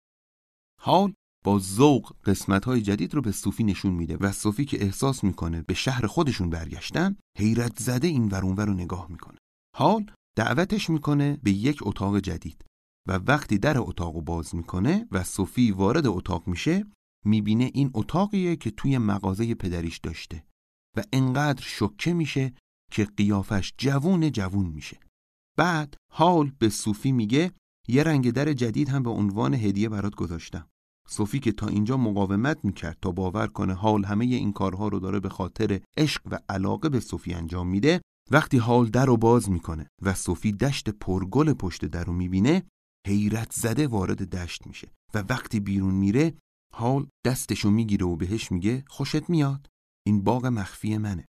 حال 0.82 1.14
با 1.46 1.60
ذوق 1.60 2.16
قسمت 2.26 2.66
های 2.66 2.82
جدید 2.82 3.14
رو 3.14 3.22
به 3.22 3.32
صوفی 3.32 3.64
نشون 3.64 3.94
میده 3.94 4.18
و 4.18 4.32
صوفی 4.32 4.66
که 4.66 4.84
احساس 4.84 5.24
می‌کنه 5.24 5.62
به 5.62 5.74
شهر 5.74 6.08
خودشون 6.08 6.50
برگشتن 6.50 7.16
حیرت 7.38 7.80
زده 7.80 8.08
این 8.08 8.28
ورونور 8.28 8.66
رو 8.66 8.74
نگاه 8.74 9.12
می‌کنه. 9.12 9.38
حال 9.76 10.12
دعوتش 10.38 10.90
می‌کنه 10.90 11.38
به 11.44 11.52
یک 11.52 11.80
اتاق 11.82 12.20
جدید 12.20 12.66
و 13.08 13.14
وقتی 13.14 13.58
در 13.58 13.78
اتاق 13.78 14.16
رو 14.16 14.22
باز 14.22 14.56
می‌کنه 14.56 15.08
و 15.12 15.24
صوفی 15.24 15.72
وارد 15.72 16.08
اتاق 16.08 16.48
میشه 16.48 16.86
می‌بینه 17.26 17.72
این 17.74 17.92
اتاقیه 17.94 18.56
که 18.56 18.72
توی 18.72 18.98
مغازه 18.98 19.56
پدریش 19.56 19.98
داشته 19.98 20.44
و 20.98 21.04
انقدر 21.14 21.62
شکه 21.62 22.14
میشه 22.14 22.54
که 22.92 23.06
قیافش 23.06 23.74
جوون 23.78 24.32
جوون 24.32 24.66
میشه. 24.66 25.00
بعد 25.58 25.96
حال 26.14 26.52
به 26.60 26.70
صوفی 26.70 27.12
میگه 27.12 27.52
یه 27.88 28.04
رنگ 28.04 28.32
در 28.32 28.54
جدید 28.54 28.90
هم 28.90 29.04
به 29.04 29.10
عنوان 29.10 29.54
هدیه 29.54 29.90
برات 29.90 30.16
گذاشتم. 30.16 30.68
صوفی 31.08 31.40
که 31.40 31.52
تا 31.52 31.68
اینجا 31.68 31.98
مقاومت 31.98 32.66
می‌کرد 32.66 32.98
تا 33.02 33.12
باور 33.12 33.48
کنه 33.48 33.74
حال 33.74 34.06
همه 34.06 34.26
این 34.26 34.54
کارها 34.54 34.88
رو 34.88 35.00
داره 35.00 35.20
به 35.20 35.30
خاطر 35.30 35.82
عشق 35.98 36.22
و 36.26 36.40
علاقه 36.50 36.90
به 36.90 37.00
صوفی 37.00 37.34
انجام 37.34 37.68
میده 37.68 38.02
وقتی 38.32 38.58
حال 38.58 38.86
در 38.86 39.06
رو 39.06 39.18
باز 39.18 39.50
می‌کنه 39.50 39.88
و 40.02 40.14
صوفی 40.14 40.52
دشت 40.52 40.90
پرگل 40.90 41.54
پشت 41.54 41.86
در 41.86 42.04
رو 42.04 42.14
می‌بینه 42.14 42.64
حیرت 43.08 43.52
زده 43.52 43.88
وارد 43.88 44.30
دشت 44.30 44.68
میشه 44.68 44.92
و 45.14 45.24
وقتی 45.30 45.60
بیرون 45.60 45.94
میره 45.94 46.34
حال 46.74 47.08
دستشو 47.26 47.70
می‌گیره 47.70 48.06
و 48.06 48.16
بهش 48.16 48.52
میگه 48.52 48.84
خوشت 48.88 49.30
میاد؟ 49.30 49.68
این 50.06 50.24
باغ 50.24 50.46
مخفی 50.46 50.98
منه. 50.98 51.26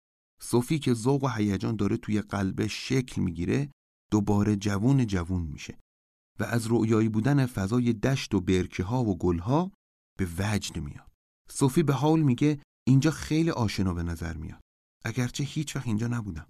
صوفی 0.43 0.79
که 0.79 0.95
ذوق 0.95 1.25
و 1.25 1.29
هیجان 1.29 1.77
داره 1.77 1.97
توی 1.97 2.21
قلبش 2.21 2.89
شکل 2.89 3.23
می‌گیره 3.23 3.71
دوباره 4.13 4.57
جوون 4.57 5.07
جوون 5.07 5.43
میشه 5.43 5.79
و 6.41 6.45
از 6.45 6.67
رؤیایی 6.67 7.09
بودن 7.09 7.47
فضای 7.47 7.93
دشت 7.93 8.35
و 8.35 8.41
برکه 8.41 8.85
ها 8.85 9.05
و 9.05 9.19
گل 9.19 9.39
ها 9.39 9.73
به 10.19 10.29
وجد 10.39 10.79
میاد. 10.81 11.11
صوفی 11.51 11.83
به 11.83 11.93
حال 11.93 12.23
میگه 12.23 12.63
اینجا 12.87 13.11
خیلی 13.11 13.51
آشنا 13.51 13.95
به 13.95 14.03
نظر 14.03 14.37
میاد. 14.37 14.61
اگرچه 15.05 15.45
هیچ 15.45 15.77
وقت 15.77 15.87
اینجا 15.87 16.07
نبودم. 16.07 16.47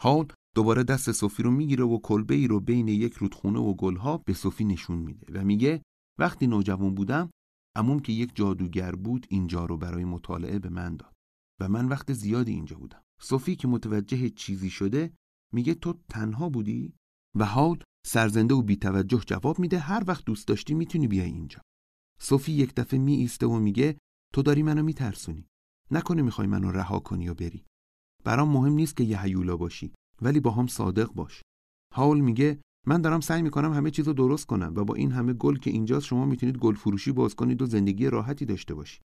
حال 0.00 0.32
دوباره 0.54 0.82
دست 0.82 1.12
صوفی 1.12 1.42
رو 1.42 1.50
می‌گیره 1.50 1.84
و 1.84 1.98
کلبه 1.98 2.34
ای 2.34 2.48
رو 2.48 2.60
بین 2.60 2.88
یک 2.88 3.12
رودخونه 3.12 3.58
و 3.58 3.74
گلها 3.74 4.18
به 4.18 4.34
صوفی 4.34 4.64
نشون 4.64 4.98
میده 4.98 5.40
و 5.40 5.44
میگه 5.44 5.82
وقتی 6.18 6.46
نوجوان 6.46 6.94
بودم 6.94 7.30
عموم 7.76 8.00
که 8.00 8.12
یک 8.12 8.36
جادوگر 8.36 8.92
بود 8.92 9.26
اینجا 9.30 9.64
رو 9.64 9.76
برای 9.76 10.04
مطالعه 10.04 10.58
به 10.58 10.68
من 10.68 10.96
داد 10.96 11.14
و 11.60 11.68
من 11.68 11.88
وقت 11.88 12.12
زیادی 12.12 12.52
اینجا 12.52 12.76
بودم. 12.76 13.02
صوفی 13.22 13.56
که 13.56 13.68
متوجه 13.68 14.30
چیزی 14.30 14.70
شده 14.70 15.12
میگه 15.52 15.74
تو 15.74 15.94
تنها 16.08 16.48
بودی 16.48 16.94
و 17.36 17.44
حال 17.44 17.82
سرزنده 18.06 18.54
و 18.54 18.62
بیتوجه 18.62 19.20
جواب 19.26 19.58
میده 19.58 19.78
هر 19.78 20.04
وقت 20.06 20.24
دوست 20.24 20.48
داشتی 20.48 20.74
می‌تونی 20.74 21.08
بیای 21.08 21.30
اینجا. 21.30 21.60
صوفی 22.20 22.52
یک 22.52 22.74
دفعه 22.74 22.98
می 22.98 23.14
ایسته 23.14 23.46
و 23.46 23.58
میگه 23.58 23.98
تو 24.34 24.42
داری 24.42 24.62
منو 24.62 24.82
میترسونی. 24.82 25.46
نکنه 25.90 26.22
می‌خوای 26.22 26.46
منو 26.46 26.70
رها 26.70 26.98
کنی 26.98 27.28
و 27.28 27.34
بری. 27.34 27.64
برام 28.24 28.48
مهم 28.48 28.72
نیست 28.72 28.96
که 28.96 29.04
یه 29.04 29.22
هیولا 29.22 29.56
باشی 29.56 29.92
ولی 30.22 30.40
با 30.40 30.50
هم 30.50 30.66
صادق 30.66 31.12
باش. 31.12 31.42
هاول 31.94 32.20
میگه 32.20 32.60
من 32.86 33.02
دارم 33.02 33.20
سعی 33.20 33.42
می‌کنم 33.42 33.72
همه 33.72 33.90
چیز 33.90 34.06
رو 34.06 34.12
درست 34.12 34.46
کنم 34.46 34.72
و 34.76 34.84
با 34.84 34.94
این 34.94 35.12
همه 35.12 35.32
گل 35.32 35.56
که 35.56 35.70
اینجاست 35.70 36.06
شما 36.06 36.24
می‌تونید 36.26 36.58
گل 36.58 36.74
فروشی 36.74 37.12
باز 37.12 37.34
کنید 37.34 37.62
و 37.62 37.66
زندگی 37.66 38.06
راحتی 38.06 38.44
داشته 38.44 38.74
باشی. 38.74 39.00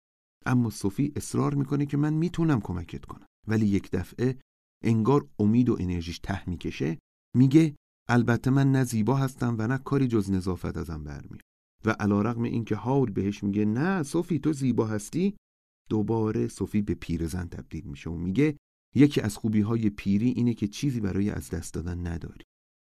اما 0.46 0.70
صوفی 0.70 1.14
اصرار 1.16 1.56
می‌کنه 1.56 1.86
که 1.86 1.98
من 1.98 2.14
می‌تونم 2.14 2.62
کمکت 2.62 3.06
کنم. 3.06 3.26
ولی 3.48 3.66
یک 3.66 3.92
دفعه 3.92 4.40
انگار 4.84 5.30
امید 5.40 5.70
و 5.70 5.78
انرژیش 5.80 6.20
ته 6.20 6.50
می‌کشه 6.50 7.00
میگه 7.36 7.76
البته 8.10 8.50
من 8.50 8.72
نه 8.72 8.84
زیبا 8.84 9.16
هستم 9.16 9.56
و 9.60 9.68
نه 9.68 9.78
کاری 9.78 10.08
جز 10.08 10.32
نظافت 10.32 10.78
ازم 10.78 11.04
برمیاد. 11.04 11.42
و 11.86 11.90
علیرغم 11.90 12.44
اینکه 12.44 12.76
هاول 12.76 13.12
بهش 13.12 13.44
میگه 13.44 13.66
نه 13.66 14.04
صوفی 14.04 14.40
تو 14.40 14.54
زیبا 14.54 14.88
هستی؟ 14.88 15.36
دوباره 15.90 16.48
صوفی 16.48 16.82
به 16.82 16.94
پیرزن 16.94 17.48
تبدیل 17.48 17.86
میشه 17.86 18.10
و 18.10 18.16
میگه 18.16 18.58
یکی 18.96 19.22
از 19.22 19.38
خوبی 19.38 19.62
های 19.62 19.90
پیری 19.90 20.30
اینه 20.30 20.54
که 20.54 20.68
چیزی 20.68 21.00
برای 21.00 21.30
از 21.30 21.50
دست 21.50 21.74
دادن 21.74 22.08
نداری. 22.08 22.44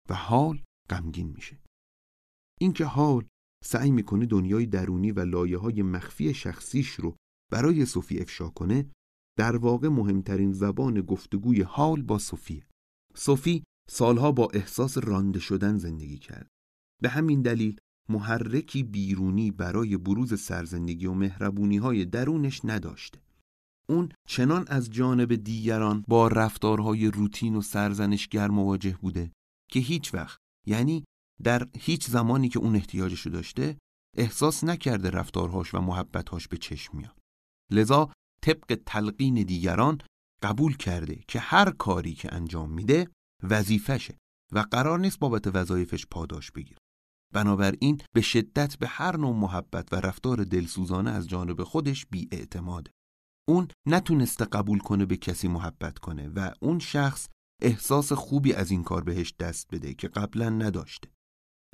و 0.10 0.14
حال 0.14 0.64
غمگین 0.89 1.30
میشه. 1.30 1.60
اینکه 2.62 2.86
حال 2.86 3.28
سعی 3.64 3.91
می‌کنه 3.91 4.26
دنیای 4.26 4.66
درونی 4.66 5.12
و 5.12 5.20
لایه 5.20 5.58
های 5.58 5.82
مخفی 5.82 6.34
شخصیش 6.34 6.89
رو 6.89 7.16
برای 7.51 7.86
صوفی 7.86 8.20
افشا 8.20 8.49
کنه 8.49 8.91
در 9.38 9.55
واقع 9.55 9.88
مهمترین 9.88 10.53
زبان 10.53 11.01
گفتگوی 11.01 11.61
حال 11.61 12.01
با 12.01 12.17
صوفی 12.17 12.63
صوفی 13.15 13.63
سالها 13.89 14.31
با 14.31 14.47
احساس 14.53 14.97
رانده 14.97 15.39
شدن 15.39 15.77
زندگی 15.77 16.17
کرد. 16.17 16.47
به 17.01 17.09
همین 17.09 17.41
دلیل 17.41 17.79
محرکی 18.09 18.84
بیرونی 18.84 19.51
برای 19.51 19.97
بروز 19.97 20.41
سرزندگی 20.41 21.05
و 21.05 21.13
مهربونی 21.13 21.77
های 21.77 22.05
درونش 22.05 22.61
نداشته. 22.63 23.21
اون 23.89 24.09
چنان 24.27 24.65
از 24.67 24.89
جانب 24.89 25.36
دیگران 25.36 26.03
با 26.07 26.27
رفتارهای 26.27 27.07
روتین 27.07 27.55
و 27.55 27.61
سرزنشگر 27.61 28.47
مواجه 28.47 28.97
بوده 29.01 29.31
که 29.71 29.79
هیچ 29.79 30.13
وقت 30.13 30.39
یعنی 30.67 31.03
در 31.43 31.67
هیچ 31.79 32.07
زمانی 32.07 32.49
که 32.49 32.59
اون 32.59 32.75
احتیاجشو 32.75 33.29
داشته 33.29 33.77
احساس 34.17 34.63
نکرده 34.63 35.09
رفتارهاش 35.09 35.73
و 35.73 35.79
محبتهاش 35.79 36.47
به 36.47 36.57
چشم 36.57 36.97
میاد. 36.97 37.17
لذا 37.71 38.09
طبق 38.43 38.79
تلقین 38.85 39.43
دیگران 39.43 39.97
قبول 40.43 40.77
کرده 40.77 41.19
که 41.27 41.39
هر 41.39 41.71
کاری 41.71 42.13
که 42.13 42.33
انجام 42.33 42.71
میده 42.71 43.07
وظیفشه 43.43 44.17
و 44.51 44.59
قرار 44.59 44.99
نیست 44.99 45.19
بابت 45.19 45.55
وظایفش 45.55 46.05
پاداش 46.05 46.51
بگیره 46.51 46.77
بنابراین 47.33 48.01
به 48.15 48.21
شدت 48.21 48.77
به 48.77 48.87
هر 48.87 49.17
نوع 49.17 49.35
محبت 49.35 49.93
و 49.93 49.95
رفتار 49.95 50.43
دلسوزانه 50.43 51.11
از 51.11 51.29
جانب 51.29 51.63
خودش 51.63 52.05
بی 52.05 52.27
اعتماده. 52.31 52.91
اون 53.49 53.67
نتونسته 53.87 54.45
قبول 54.45 54.79
کنه 54.79 55.05
به 55.05 55.17
کسی 55.17 55.47
محبت 55.47 55.99
کنه 55.99 56.29
و 56.29 56.51
اون 56.61 56.79
شخص 56.79 57.29
احساس 57.61 58.13
خوبی 58.13 58.53
از 58.53 58.71
این 58.71 58.83
کار 58.83 59.03
بهش 59.03 59.33
دست 59.39 59.67
بده 59.71 59.93
که 59.93 60.07
قبلا 60.07 60.49
نداشته. 60.49 61.09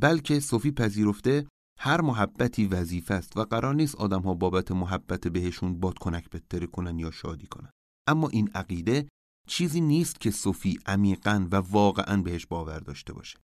بلکه 0.02 0.40
صوفی 0.40 0.72
پذیرفته 0.72 1.48
هر 1.82 2.02
محبتی 2.02 2.68
وظیفه 2.68 3.14
است 3.14 3.38
و 3.38 3.44
قرار 3.44 3.76
نیست 3.76 3.96
آدم 3.96 4.22
ها 4.22 4.34
بابت 4.34 4.72
محبت 4.72 5.28
بهشون 5.28 5.80
بادکنک 5.80 6.30
بتره 6.30 6.68
کنن 6.68 7.00
یا 7.00 7.12
شادی 7.12 7.48
کنن. 7.48 7.70
اما 8.08 8.30
این 8.30 8.50
عقیده 8.56 9.10
چیزی 9.48 9.82
نیست 9.82 10.20
که 10.20 10.32
صوفی 10.32 10.80
عمیقا 10.86 11.48
و 11.52 11.56
واقعا 11.56 12.22
بهش 12.22 12.46
باور 12.46 12.80
داشته 12.80 13.14
باشه. 13.14 13.40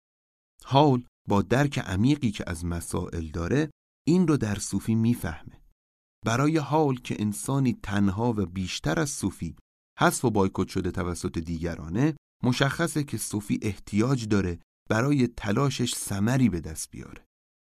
حال 0.65 1.05
با 1.29 1.43
درک 1.43 1.79
عمیقی 1.79 2.31
که 2.31 2.45
از 2.47 2.65
مسائل 2.65 3.27
داره 3.27 3.71
این 4.07 4.29
رو 4.29 4.37
در 4.37 4.55
صوفی 4.55 4.95
می‌فهمه. 4.95 5.63
برای 6.27 6.59
حال 6.59 6.97
که 6.97 7.17
انسانی 7.19 7.79
تنها 7.83 8.33
و 8.33 8.47
بیشتر 8.47 9.01
از 9.01 9.11
صوفی 9.11 9.57
حذف 9.99 10.25
و 10.25 10.31
بایکوت 10.31 10.69
شده 10.69 10.91
توسط 10.91 11.39
دیگرانه 11.39 12.17
مشخصه 12.45 13.05
که 13.05 13.19
صوفی 13.19 13.59
احتیاج 13.63 14.29
داره 14.29 14.59
برای 14.91 15.27
تلاشش 15.27 15.95
سمری 15.95 16.49
به 16.49 16.61
دست 16.61 16.91
بیاره. 16.91 17.25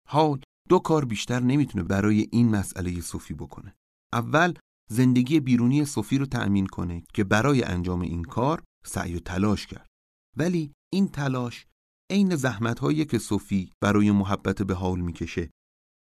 حال 0.09 0.41
دو 0.69 0.79
کار 0.79 1.05
بیشتر 1.05 1.39
نمی‌تونه 1.39 1.83
برای 1.83 2.27
این 2.31 2.49
مسئله 2.49 3.01
صوفی 3.01 3.33
بکنه. 3.33 3.75
اول 4.13 4.53
زندگی 4.89 5.39
بیرونی 5.39 5.85
صوفی 5.85 6.17
رو 6.17 6.25
تأمین 6.25 6.67
کنه 6.67 7.03
که 7.13 7.23
برای 7.23 7.63
انجام 7.63 8.01
این 8.01 8.23
کار 8.23 8.63
سعی 8.85 9.15
و 9.15 9.19
تلاش 9.19 9.67
کرد. 9.67 9.87
ولی 10.37 10.73
این 10.93 11.07
تلاش 11.07 11.65
عین 12.11 12.35
زحمت 12.35 12.79
هایی 12.79 13.05
که 13.05 13.19
صوفی 13.19 13.71
برای 13.81 14.11
محبت 14.11 14.61
به 14.61 14.73
حال 14.73 14.99
می‌کشه 14.99 15.49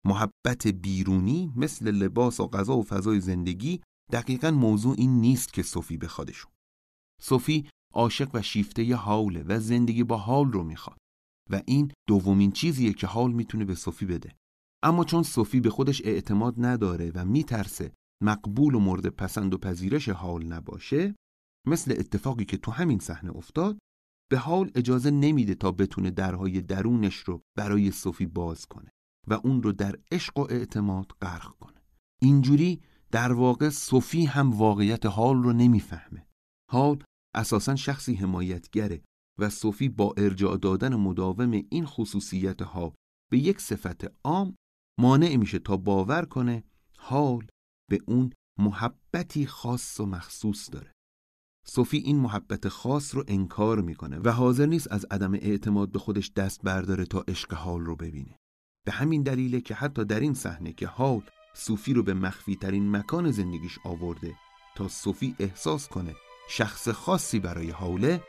محبت 0.07 0.67
بیرونی 0.67 1.53
مثل 1.57 1.91
لباس 1.91 2.41
و 2.41 2.47
غذا 2.47 2.77
و 2.77 2.83
فضای 2.83 3.21
زندگی 3.21 3.81
دقیقا 4.13 4.51
موضوع 4.51 4.95
این 4.99 5.21
نیست 5.21 5.53
که 5.53 5.63
صوفی 5.63 5.97
بخوادشون 5.97 6.53
صوفی 7.21 7.69
عاشق 7.95 8.31
و 8.35 8.43
شیفته 8.43 8.97
حاله 8.97 9.43
و 9.43 9.61
زندگی 9.61 10.05
با 10.05 10.17
حال 10.17 10.53
رو 10.53 10.63
می‌خواد 10.63 10.99
و 11.51 11.63
این 11.67 11.93
دومین 12.09 12.53
چیزیه 12.53 12.93
که 12.93 13.07
حال 13.07 13.33
می‌تونه 13.33 13.65
به 13.65 13.75
صوفی 13.75 14.07
بده 14.07 14.37
اما 14.83 15.05
چون 15.05 15.23
صوفی 15.23 15.61
به 15.61 15.71
خودش 15.71 16.03
اعتماد 16.05 16.55
نداره 16.59 17.13
و 17.15 17.25
میترسه 17.25 17.93
مقبول 18.23 18.75
و 18.75 18.79
مورد 18.79 19.07
پسند 19.07 19.55
و 19.55 19.59
پذیرش 19.59 20.09
حال 20.09 20.45
نباشه 20.45 21.15
مثل 21.67 21.95
اتفاقی 21.99 22.45
که 22.45 22.57
تو 22.57 22.71
همین 22.71 22.99
صحنه 22.99 23.37
افتاد 23.37 23.79
به 24.31 24.39
حال 24.39 24.71
اجازه 24.75 25.11
نمیده 25.11 25.55
تا 25.55 25.73
بتونه 25.73 26.11
درهای 26.11 26.61
درونش 26.61 27.17
رو 27.17 27.43
برای 27.59 27.91
صوفی 27.91 28.27
باز 28.27 28.67
کنه 28.67 28.91
و 29.29 29.35
اون 29.35 29.63
رو 29.63 29.73
در 29.73 29.99
عشق 30.13 30.39
و 30.39 30.47
اعتماد 30.51 31.13
غرق 31.23 31.57
کنه. 31.61 31.83
اینجوری 32.23 32.81
در 33.11 33.33
واقع 33.33 33.69
صوفی 33.69 34.25
هم 34.25 34.53
واقعیت 34.53 35.07
حال 35.07 35.43
رو 35.43 35.53
نمی‌فهمه. 35.53 36.27
حال 36.71 37.05
اساسا 37.35 37.77
شخصی 37.77 38.15
حمایتگره 38.15 39.03
و 39.39 39.51
صوفی 39.51 39.89
با 39.89 40.15
ارجاع 40.17 40.57
دادن 40.57 40.95
مداوم 40.95 41.51
این 41.71 41.87
خصوصیت 41.87 42.63
حال 42.63 42.93
به 43.31 43.39
یک 43.39 43.61
صفت 43.61 44.05
عام 44.25 44.55
مانع 44.99 45.37
میشه 45.37 45.59
تا 45.59 45.77
باور 45.77 46.25
کنه 46.25 46.65
حال 46.99 47.47
به 47.91 47.99
اون 48.07 48.33
محبتی 48.59 49.47
خاص 49.47 50.01
و 50.01 50.07
مخصوص 50.07 50.71
داره. 50.73 50.93
صوفی 51.67 51.97
این 51.97 52.17
محبت 52.17 52.69
خاص 52.69 53.15
رو 53.15 53.25
انکار 53.29 53.81
می‌کنه 53.81 54.19
و 54.19 54.29
حاضر 54.29 54.67
نیست 54.67 54.93
از 54.93 55.05
عدم 55.11 55.35
اعتماد 55.35 55.93
به 55.93 55.99
خودش 55.99 56.33
دست 56.33 56.63
برداره 56.63 57.05
تا 57.05 57.25
عشق 57.29 57.55
حال 57.55 57.81
رو 57.81 57.97
ببینه. 57.97 58.37
به 58.85 58.93
همین 58.93 59.23
دلیله 59.23 59.61
که 59.61 59.75
حتی 59.75 60.05
در 60.05 60.21
این 60.21 60.35
صحنه 60.35 60.73
که 60.73 60.87
حال 60.87 61.23
صوفی 61.55 61.93
رو 61.93 62.03
به 62.03 62.15
مخفی 62.15 62.57
ترین 62.57 62.97
مکان 62.97 63.31
زندگیش 63.31 63.79
آورده 63.85 64.35
تا 64.77 64.89
صوفی 64.89 65.37
احساس 65.39 65.89
کنه 65.89 66.15
شخص 66.49 66.89
خاصی 66.89 67.39
برای 67.39 67.71
حاله 67.71 68.23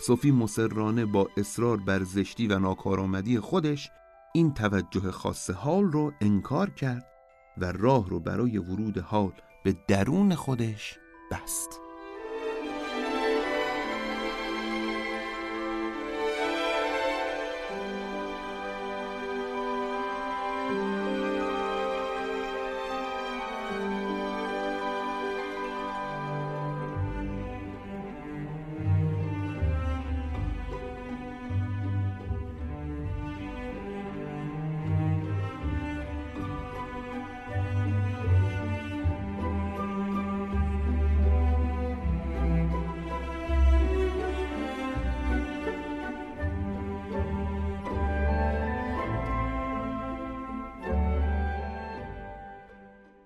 صوفی 0.00 0.30
مسررانه 0.30 1.04
با 1.04 1.28
اصرار 1.36 1.76
بر 1.76 2.04
زشتی 2.04 2.46
و 2.46 2.58
ناکارآمدی 2.58 3.40
خودش 3.40 3.90
این 4.36 4.54
توجه 4.54 5.10
خاص 5.10 5.50
حال 5.50 5.84
رو 5.84 6.12
انکار 6.20 6.70
کرد 6.70 7.06
و 7.58 7.72
راه 7.72 8.08
رو 8.08 8.20
برای 8.20 8.58
ورود 8.58 8.98
حال 8.98 9.32
به 9.64 9.76
درون 9.88 10.34
خودش 10.34 10.98
بست. 11.30 11.80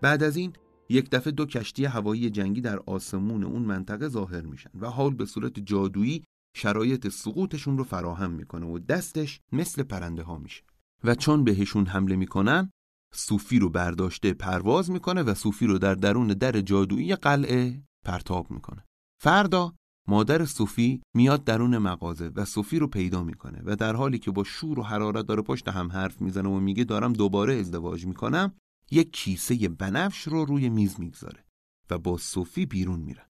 بعد 0.02 0.22
از 0.22 0.36
این 0.36 0.52
یک 0.88 1.10
دفعه 1.10 1.32
دو 1.32 1.46
کشتی 1.46 1.84
هوایی 1.84 2.30
جنگی 2.30 2.60
در 2.60 2.78
آسمون 2.78 3.44
اون 3.44 3.62
منطقه 3.62 4.08
ظاهر 4.08 4.40
میشن 4.40 4.70
و 4.80 4.86
حال 4.86 5.14
به 5.14 5.26
صورت 5.26 5.60
جادویی 5.60 6.24
شرایط 6.56 7.08
سقوطشون 7.08 7.78
رو 7.78 7.84
فراهم 7.84 8.30
می‌کنه 8.30 8.66
و 8.66 8.78
دستش 8.78 9.40
مثل 9.52 9.82
پرنده 9.82 10.22
ها 10.22 10.38
میشه. 10.38 10.62
و 11.04 11.14
چون 11.14 11.44
بهشون 11.44 11.86
حمله 11.86 12.16
می‌کنن 12.16 12.70
صوفی 13.14 13.58
رو 13.58 13.68
برداشته 13.68 14.32
پرواز 14.32 14.90
می‌کنه 14.90 15.22
و 15.22 15.34
صوفی 15.34 15.66
رو 15.66 15.78
در 15.78 15.94
درون 15.94 16.28
در 16.28 16.60
جادویی 16.60 17.14
قلعه 17.14 17.82
پرتاب 18.04 18.50
می‌کنه. 18.50 18.84
فردا 19.22 19.74
مادر 20.08 20.44
صوفی 20.44 21.02
میاد 21.14 21.44
درون 21.44 21.78
مغازه 21.78 22.30
و 22.34 22.44
صوفی 22.44 22.78
رو 22.78 22.86
پیدا 22.86 23.24
می‌کنه 23.24 23.62
و 23.64 23.76
در 23.76 23.96
حالی 23.96 24.18
که 24.18 24.30
با 24.30 24.44
شور 24.44 24.78
و 24.78 24.82
حرارت 24.82 25.26
داره 25.26 25.42
پشت 25.42 25.68
هم 25.68 25.92
حرف 25.92 26.20
می‌زنه 26.20 26.48
و 26.48 26.60
میگه 26.60 26.84
دارم 26.84 27.12
دوباره 27.12 27.54
ازدواج 27.54 28.06
می‌کنم 28.06 28.52
یک 28.90 29.12
کیسه 29.12 29.68
بنفش 29.68 30.22
رو 30.22 30.44
روی 30.44 30.68
میز 30.68 31.00
می‌گذاره 31.00 31.44
و 31.90 31.98
با 31.98 32.18
صوفی 32.18 32.66
بیرون 32.66 33.00
میره. 33.00 33.26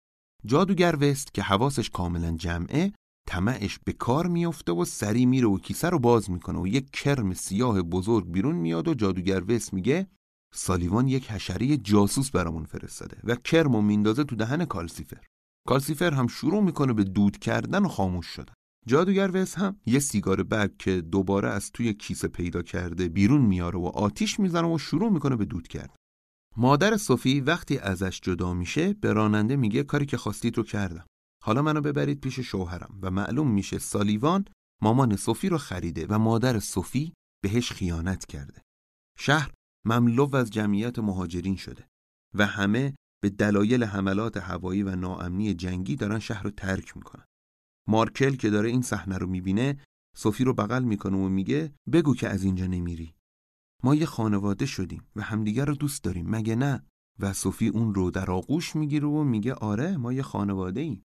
جادوگر 0.46 0.98
وست 1.02 1.34
که 1.34 1.42
حواسش 1.42 1.90
کاملا 1.90 2.32
جمعه 2.32 2.94
طمعش 3.28 3.80
به 3.86 3.94
کار 3.94 4.28
میفته 4.28 4.72
و 4.72 4.86
سری 4.86 5.26
میره 5.26 5.48
و 5.48 5.58
کیسه 5.58 5.90
رو 5.90 6.00
باز 6.00 6.30
می‌کنه 6.30 6.60
و 6.60 6.68
یک 6.68 6.92
کرم 6.92 7.34
سیاه 7.34 7.82
بزرگ 7.82 8.32
بیرون 8.32 8.56
میاد 8.56 8.88
و 8.88 8.94
جادوگر 8.94 9.44
وست 9.52 9.74
میگه 9.74 10.08
سالیوان 10.54 11.08
یک 11.08 11.32
حشره 11.32 11.78
جاسوس 11.78 12.32
برامون 12.32 12.66
فرستاده 12.66 13.18
و 13.24 13.36
کرم 13.36 13.76
و 13.76 13.82
میندازه 13.82 14.24
تو 14.24 14.36
دهن 14.36 14.66
کالسیفر 14.66 15.24
کالسیفر 15.68 16.14
هم 16.14 16.28
شروع 16.28 16.64
می‌کنه 16.64 16.94
به 16.94 17.04
دود 17.04 17.38
کردن 17.38 17.86
و 17.86 17.88
خاموش 17.88 18.26
شدن 18.26 18.54
جادوگر 18.88 19.32
وس 19.34 19.56
هم 19.56 19.80
یه 19.86 20.00
سیگار 20.00 20.44
برگ 20.44 20.78
که 20.78 21.02
دوباره 21.02 21.50
از 21.50 21.72
توی 21.72 21.94
کیسه 21.94 22.28
پیدا 22.28 22.62
کرده 22.62 23.10
بیرون 23.10 23.42
میاره 23.42 23.80
و 23.80 23.86
آتیش 23.86 24.40
می‌زنه 24.40 24.68
و 24.68 24.78
شروع 24.78 25.12
می‌کنه 25.12 25.36
به 25.36 25.46
دود 25.46 25.68
کرد. 25.68 25.96
مادر 26.58 26.98
صوفی 26.98 27.42
وقتی 27.42 27.78
ازش 27.78 28.22
جدا 28.22 28.54
میشه 28.54 28.94
به 28.94 29.14
راننده 29.14 29.56
میگه 29.56 29.84
کاری 29.84 30.06
که 30.06 30.18
خواستید 30.18 30.58
رو 30.58 30.64
کردم. 30.64 31.06
حالا 31.44 31.62
منو 31.62 31.82
ببرید 31.82 32.22
پیش 32.22 32.40
شوهرم 32.40 33.00
و 33.02 33.12
معلوم 33.12 33.52
میشه 33.52 33.80
سالیوان 33.80 34.46
مامان 34.82 35.16
صوفی 35.16 35.50
رو 35.50 35.58
خریده 35.58 36.06
و 36.10 36.20
مادر 36.20 36.60
صوفی 36.60 37.14
بهش 37.44 37.72
خیانت 37.72 38.26
کرده. 38.26 38.62
شهر 39.20 39.52
مملو 39.86 40.36
از 40.36 40.50
جمعیت 40.50 41.00
مهاجرین 41.00 41.56
شده 41.56 41.88
و 42.34 42.46
همه 42.46 42.96
به 43.24 43.30
دلایل 43.30 43.84
حملات 43.84 44.38
هوایی 44.38 44.84
و 44.84 44.96
ناامنی 44.96 45.54
جنگی 45.54 45.96
دارن 45.96 46.20
شهر 46.20 46.44
رو 46.44 46.52
ترک 46.52 46.98
می‌کنن. 46.98 47.26
مارکل 47.88 48.36
که 48.36 48.50
داره 48.50 48.70
این 48.70 48.82
صحنه 48.82 49.18
رو 49.18 49.28
می‌بینه 49.28 49.80
صوفی 50.16 50.44
رو 50.44 50.54
بغل 50.54 50.84
می‌کنه 50.84 51.18
و 51.18 51.30
میگه 51.30 51.74
بگو 51.92 52.16
که 52.16 52.30
از 52.30 52.44
اینجا 52.44 52.68
نمیری. 52.68 53.14
ما 53.84 53.96
یه 53.96 54.06
خانواده 54.06 54.66
شدیم 54.66 55.08
و 55.16 55.22
همدیگر 55.22 55.66
رو 55.66 55.76
دوست 55.76 56.04
داریم 56.04 56.30
مگه 56.30 56.56
نه؟ 56.56 56.86
و 57.20 57.34
صوفی 57.34 57.68
اون 57.68 57.94
رو 57.94 58.12
در 58.12 58.32
آغوش 58.32 58.76
می‌گیره 58.76 59.08
و 59.08 59.24
میگه 59.24 59.54
آره 59.54 59.98
ما 59.98 60.14
یه 60.14 60.22
خانواده 60.22 60.82
ایم. 60.82 61.04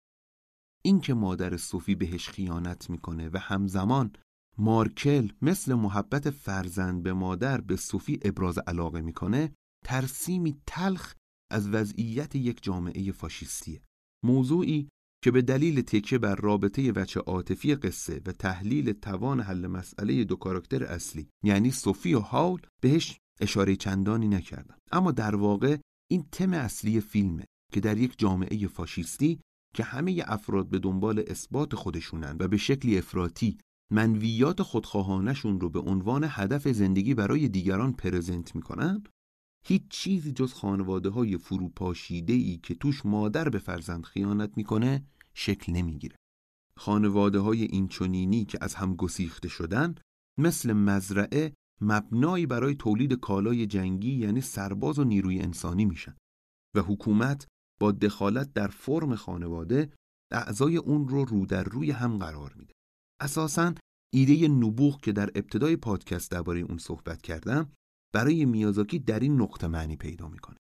این 0.84 1.02
که 1.02 1.14
مادر 1.14 1.58
صوفی 1.58 1.96
بهش 1.96 2.30
خیانت 2.30 2.90
می‌کنه 2.90 3.30
و 3.34 3.38
همزمان 3.38 4.14
مارکل 4.58 5.32
مثل 5.42 5.74
محبت 5.74 6.30
فرزند 6.30 7.04
به 7.04 7.14
مادر 7.14 7.62
به 7.62 7.76
صوفی 7.76 8.20
ابراز 8.22 8.58
علاقه 8.58 9.02
می‌کنه 9.02 9.54
ترسیمی 9.86 10.62
تلخ 10.68 11.16
از 11.52 11.70
وضعیت 11.70 12.36
یک 12.36 12.64
جامعه 12.64 13.12
فاشیستیه. 13.12 13.82
موضوعی 14.26 14.90
که 15.24 15.32
به 15.32 15.42
دلیل 15.42 15.82
تکیه 15.82 16.18
بر 16.20 16.36
رابطه 16.36 16.92
وچه 16.92 17.20
عاطفی 17.20 17.76
قصه 17.76 18.22
و 18.26 18.32
تحلیل 18.32 18.92
توان 18.92 19.40
حل 19.40 19.68
مسئله 19.68 20.24
دو 20.24 20.36
کاراکتر 20.36 20.84
اصلی 20.84 21.28
یعنی 21.44 21.72
صوفی 21.72 22.14
و 22.14 22.20
هاول 22.20 22.60
بهش 22.82 23.18
اشاره 23.42 23.76
چندانی 23.76 24.28
نکردم. 24.28 24.78
اما 24.92 25.12
در 25.12 25.36
واقع 25.36 25.78
این 26.12 26.26
تم 26.32 26.54
اصلی 26.54 27.02
فیلمه 27.02 27.46
که 27.74 27.80
در 27.80 27.98
یک 27.98 28.14
جامعه 28.18 28.68
فاشیستی 28.68 29.40
که 29.76 29.84
همه 29.84 30.24
افراد 30.26 30.70
به 30.70 30.80
دنبال 30.80 31.24
اثبات 31.28 31.76
خودشونن 31.76 32.36
و 32.40 32.48
به 32.48 32.58
شکلی 32.58 32.98
افراطی 32.98 33.58
منویات 33.92 34.62
خودخواهانشون 34.62 35.60
رو 35.60 35.70
به 35.70 35.80
عنوان 35.80 36.26
هدف 36.30 36.68
زندگی 36.68 37.14
برای 37.14 37.48
دیگران 37.48 37.94
پرزنت 37.94 38.56
می‌کنن 38.56 39.04
هیچ 39.66 39.88
چیزی 39.90 40.32
جز 40.32 40.54
خانواده 40.54 41.10
های 41.10 41.38
فروپاشیده 41.38 42.34
ای 42.34 42.58
که 42.58 42.76
توش 42.76 43.06
مادر 43.06 43.50
به 43.50 43.60
فرزند 43.60 44.04
خیانت 44.04 44.58
می‌کنه 44.58 45.06
شکل 45.34 45.74
نمی‌گیره. 45.74 46.16
خانواده 46.78 47.40
های 47.40 47.64
اینچنینی 47.64 48.46
که 48.46 48.58
از 48.62 48.76
هم 48.76 48.96
گسیخته 48.96 49.48
شدن 49.48 49.96
مثل 50.40 50.74
مزرعه 50.74 51.54
مبنایی 51.82 52.46
برای 52.46 52.76
تولید 52.76 53.14
کالای 53.14 53.66
جنگی 53.66 54.12
یعنی 54.12 54.42
سرباز 54.42 55.00
و 55.00 55.04
نیروی 55.04 55.40
انسانی 55.40 55.86
میشن 55.86 56.16
و 56.76 56.82
حکومت 56.82 57.48
با 57.80 57.92
دخالت 57.92 58.54
در 58.54 58.68
فرم 58.68 59.16
خانواده 59.16 59.94
اعضای 60.32 60.78
اون 60.78 61.08
رو 61.08 61.26
رو 61.26 61.46
در 61.46 61.64
روی 61.64 61.92
هم 61.92 62.18
قرار 62.18 62.54
میده. 62.54 62.74
اساساً 63.22 63.74
ایده 64.14 64.48
نبوغ 64.48 65.02
که 65.02 65.12
در 65.12 65.30
ابتدای 65.36 65.76
پادکست 65.76 66.32
درباره 66.32 66.60
اون 66.60 66.78
صحبت 66.78 67.22
کردم 67.22 67.72
برای 68.14 68.46
میازاکی 68.46 69.00
در 69.00 69.20
این 69.20 69.42
نقطه 69.42 69.68
معنی 69.68 69.96
پیدا 69.96 70.28
می‌کنه. 70.28 70.58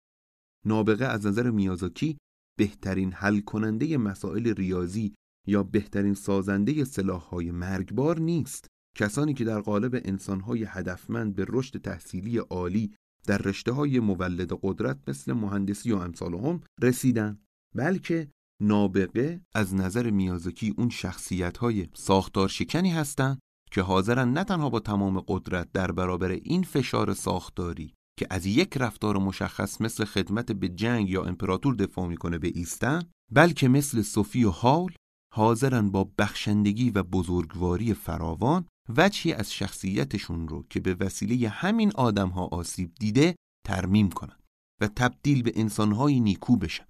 نابغه 0.65 1.05
از 1.05 1.25
نظر 1.25 1.51
میازاکی 1.51 2.17
بهترین 2.57 3.13
حل 3.13 3.39
کننده 3.39 3.97
مسائل 3.97 4.53
ریاضی 4.53 5.15
یا 5.47 5.63
بهترین 5.63 6.13
سازنده 6.13 6.83
سلاحهای 6.83 7.51
مرگبار 7.51 8.19
نیست. 8.19 8.67
کسانی 8.97 9.33
که 9.33 9.43
در 9.43 9.59
قالب 9.61 10.01
انسانهای 10.05 10.63
هدفمند 10.67 11.35
به 11.35 11.45
رشد 11.49 11.81
تحصیلی 11.81 12.37
عالی 12.37 12.95
در 13.27 13.37
رشته 13.37 13.71
های 13.71 13.99
مولد 13.99 14.51
قدرت 14.61 14.99
مثل 15.07 15.33
مهندسی 15.33 15.91
و 15.91 15.95
امثال 15.95 16.33
هم 16.33 16.61
رسیدن 16.81 17.39
بلکه 17.75 18.31
نابغه 18.61 19.41
از 19.53 19.75
نظر 19.75 20.09
میازاکی 20.09 20.73
اون 20.77 20.89
شخصیت 20.89 21.57
های 21.57 21.87
ساختار 21.93 22.47
شکنی 22.47 22.91
هستند 22.91 23.39
که 23.71 23.81
حاضرن 23.81 24.33
نه 24.33 24.43
تنها 24.43 24.69
با 24.69 24.79
تمام 24.79 25.19
قدرت 25.19 25.71
در 25.71 25.91
برابر 25.91 26.31
این 26.31 26.63
فشار 26.63 27.13
ساختاری 27.13 27.93
که 28.19 28.27
از 28.29 28.45
یک 28.45 28.77
رفتار 28.77 29.17
مشخص 29.17 29.81
مثل 29.81 30.05
خدمت 30.05 30.51
به 30.51 30.69
جنگ 30.69 31.09
یا 31.09 31.23
امپراتور 31.23 31.75
دفاع 31.75 32.07
می‌کنه 32.07 32.37
به 32.37 32.51
ایستن 32.55 33.03
بلکه 33.31 33.67
مثل 33.67 34.01
صوفی 34.01 34.43
و 34.43 34.49
حال 34.49 34.91
حاضرن 35.33 35.91
با 35.91 36.11
بخشندگی 36.17 36.89
و 36.89 37.03
بزرگواری 37.03 37.93
فراوان 37.93 38.65
وجهی 38.97 39.33
از 39.33 39.53
شخصیتشون 39.53 40.47
رو 40.47 40.65
که 40.69 40.79
به 40.79 40.95
وسیله 40.99 41.49
همین 41.49 41.91
آدمها 41.95 42.45
آسیب 42.45 42.91
دیده 42.99 43.35
ترمیم 43.67 44.09
کنن 44.09 44.35
و 44.81 44.87
تبدیل 44.87 45.43
به 45.43 45.51
انسانهای 45.55 46.19
نیکو 46.19 46.57
بشن. 46.57 46.85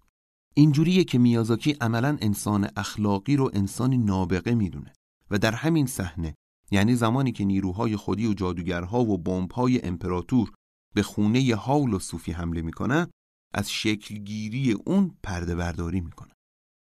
اینجوریه 0.53 1.03
که 1.03 1.17
میازاکی 1.17 1.71
عملا 1.71 2.17
انسان 2.21 2.69
اخلاقی 2.77 3.35
رو 3.35 3.51
انسانی 3.53 3.97
نابغه 3.97 4.55
می‌دونه 4.55 4.93
و 5.31 5.37
در 5.37 5.51
همین 5.51 5.85
صحنه 5.85 6.35
یعنی 6.71 6.95
زمانی 6.95 7.31
که 7.31 7.45
نیروهای 7.45 7.95
خودی 7.95 8.27
و 8.27 8.33
جادوگرها 8.33 9.01
و 9.01 9.17
بمب‌های 9.17 9.85
امپراتور 9.85 10.51
به 10.95 11.03
خونه 11.03 11.55
هاول 11.55 11.93
و 11.93 11.99
صوفی 11.99 12.31
حمله 12.31 12.61
می‌کنن 12.61 13.07
از 13.53 13.71
شکلگیری 13.71 14.71
اون 14.71 15.15
پرده 15.23 15.55
برداری 15.55 16.01
می‌کنن 16.01 16.33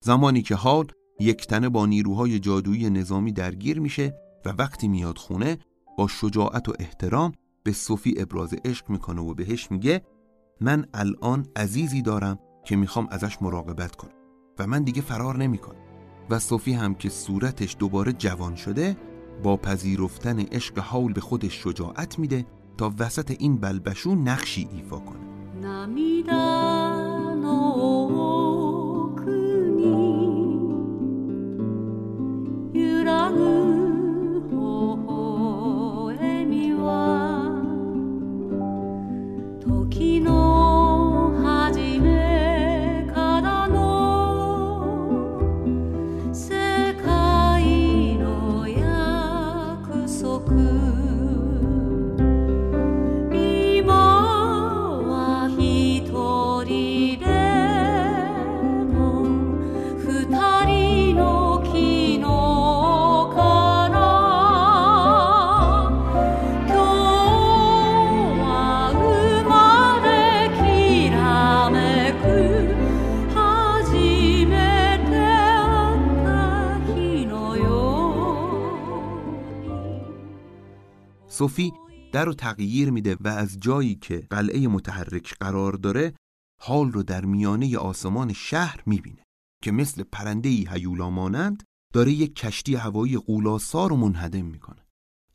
زمانی 0.04 0.42
که 0.42 0.54
هال 0.54 0.86
یک 1.20 1.46
تنه 1.46 1.68
با 1.68 1.86
نیروهای 1.86 2.38
جادویی 2.38 2.90
نظامی 2.90 3.32
درگیر 3.32 3.80
میشه 3.80 4.14
و 4.44 4.48
وقتی 4.48 4.88
میاد 4.88 5.18
خونه 5.18 5.58
با 5.98 6.08
شجاعت 6.08 6.68
و 6.68 6.72
احترام 6.78 7.32
به 7.62 7.72
صوفی 7.72 8.14
ابراز 8.16 8.54
عشق 8.64 8.90
می‌کنه 8.90 9.20
و 9.20 9.34
بهش 9.34 9.70
میگه 9.70 10.02
من 10.60 10.86
الان 10.94 11.46
عزیزی 11.56 12.02
دارم 12.02 12.38
که 12.64 12.76
می‌خوام 12.76 13.08
ازش 13.10 13.42
مراقبت 13.42 13.96
کنم 13.96 14.12
و 14.58 14.66
من 14.66 14.82
دیگه 14.82 15.02
فرار 15.02 15.36
نمی‌کنم. 15.36 15.84
و 16.30 16.38
صوفی 16.38 16.72
هم 16.72 16.94
که 16.94 17.08
صورتش 17.08 17.76
دوباره 17.78 18.12
جوان 18.12 18.56
شده 18.56 18.96
با 19.42 19.56
پذیرفتن 19.56 20.40
عشق 20.40 20.78
حول 20.78 21.12
به 21.12 21.20
خودش 21.20 21.62
شجاعت 21.62 22.18
میده 22.18 22.46
تا 22.78 22.92
وسط 22.98 23.30
این 23.38 23.56
بلبشو 23.56 24.14
نقشی 24.14 24.68
ایفا 24.72 24.98
کنه. 24.98 25.24
صوفی 81.44 81.72
در 82.12 82.24
رو 82.24 82.34
تغییر 82.34 82.90
میده 82.90 83.16
و 83.20 83.28
از 83.28 83.60
جایی 83.60 83.94
که 83.94 84.26
قلعه 84.30 84.68
متحرک 84.68 85.34
قرار 85.40 85.72
داره 85.72 86.14
حال 86.62 86.92
رو 86.92 87.02
در 87.02 87.24
میانه 87.24 87.78
آسمان 87.78 88.32
شهر 88.32 88.82
می‌بینه 88.86 89.22
که 89.62 89.72
مثل 89.72 90.02
پرنده 90.02 90.48
هیولا 90.48 91.10
مانند 91.10 91.62
داره 91.92 92.12
یک 92.12 92.34
کشتی 92.34 92.74
هوایی 92.74 93.16
قولاسا 93.16 93.86
رو 93.86 93.96
منهدم 93.96 94.44
می‌کنه. 94.46 94.86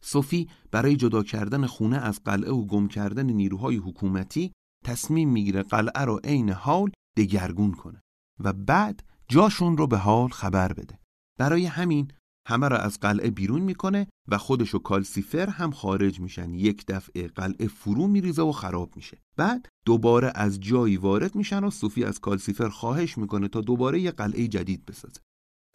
صوفی 0.01 0.49
برای 0.71 0.95
جدا 0.95 1.23
کردن 1.23 1.65
خونه 1.65 1.97
از 1.97 2.23
قلعه 2.23 2.51
و 2.51 2.65
گم 2.65 2.87
کردن 2.87 3.25
نیروهای 3.25 3.75
حکومتی 3.75 4.51
تصمیم 4.85 5.29
می‌گیره 5.29 5.63
قلعه 5.63 6.05
رو 6.05 6.19
عین 6.23 6.49
حال 6.49 6.91
دگرگون 7.17 7.71
کنه 7.71 8.01
و 8.43 8.53
بعد 8.53 9.03
جاشون 9.27 9.77
رو 9.77 9.87
به 9.87 9.97
حال 9.97 10.29
خبر 10.29 10.73
بده. 10.73 10.99
برای 11.39 11.65
همین 11.65 12.11
همه 12.49 12.67
را 12.67 12.77
از 12.77 12.99
قلعه 12.99 13.29
بیرون 13.29 13.61
می‌کنه 13.61 14.07
و 14.27 14.37
خودش 14.37 14.75
و 14.75 14.79
کالسیفر 14.79 15.49
هم 15.49 15.71
خارج 15.71 16.19
میشن. 16.19 16.53
یک 16.53 16.85
دفعه 16.87 17.27
قلعه 17.27 17.67
فرو 17.67 18.07
میریزه 18.07 18.41
و 18.41 18.51
خراب 18.51 18.95
میشه. 18.95 19.17
بعد 19.37 19.67
دوباره 19.85 20.31
از 20.35 20.59
جایی 20.59 20.97
وارد 20.97 21.35
میشن 21.35 21.63
و 21.63 21.69
سوفی 21.69 22.03
از 22.03 22.19
کالسیفر 22.19 22.69
خواهش 22.69 23.17
می‌کنه 23.17 23.47
تا 23.47 23.61
دوباره 23.61 23.99
یه 23.99 24.11
قلعه 24.11 24.47
جدید 24.47 24.85
بسازه. 24.85 25.21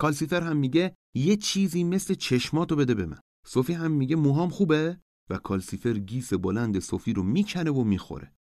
کالسیفر 0.01 0.43
هم 0.43 0.57
میگه 0.57 0.95
یه 1.17 1.37
چیزی 1.37 1.85
مثل 1.85 2.15
چشماتو 2.15 2.77
بده 2.77 2.95
به 2.95 3.07
من. 3.07 3.21
سوفی 3.47 3.73
هم 3.73 3.91
میگه 3.91 4.17
موهام 4.17 4.49
خوبه؟ 4.49 4.99
و 5.31 5.39
کالسیفر 5.39 5.99
گیس 5.99 6.33
بلند 6.35 6.79
سوفی 6.79 7.13
رو 7.13 7.23
می‌کنه 7.23 7.71
و 7.71 7.85
می‌خوره. 7.85 8.33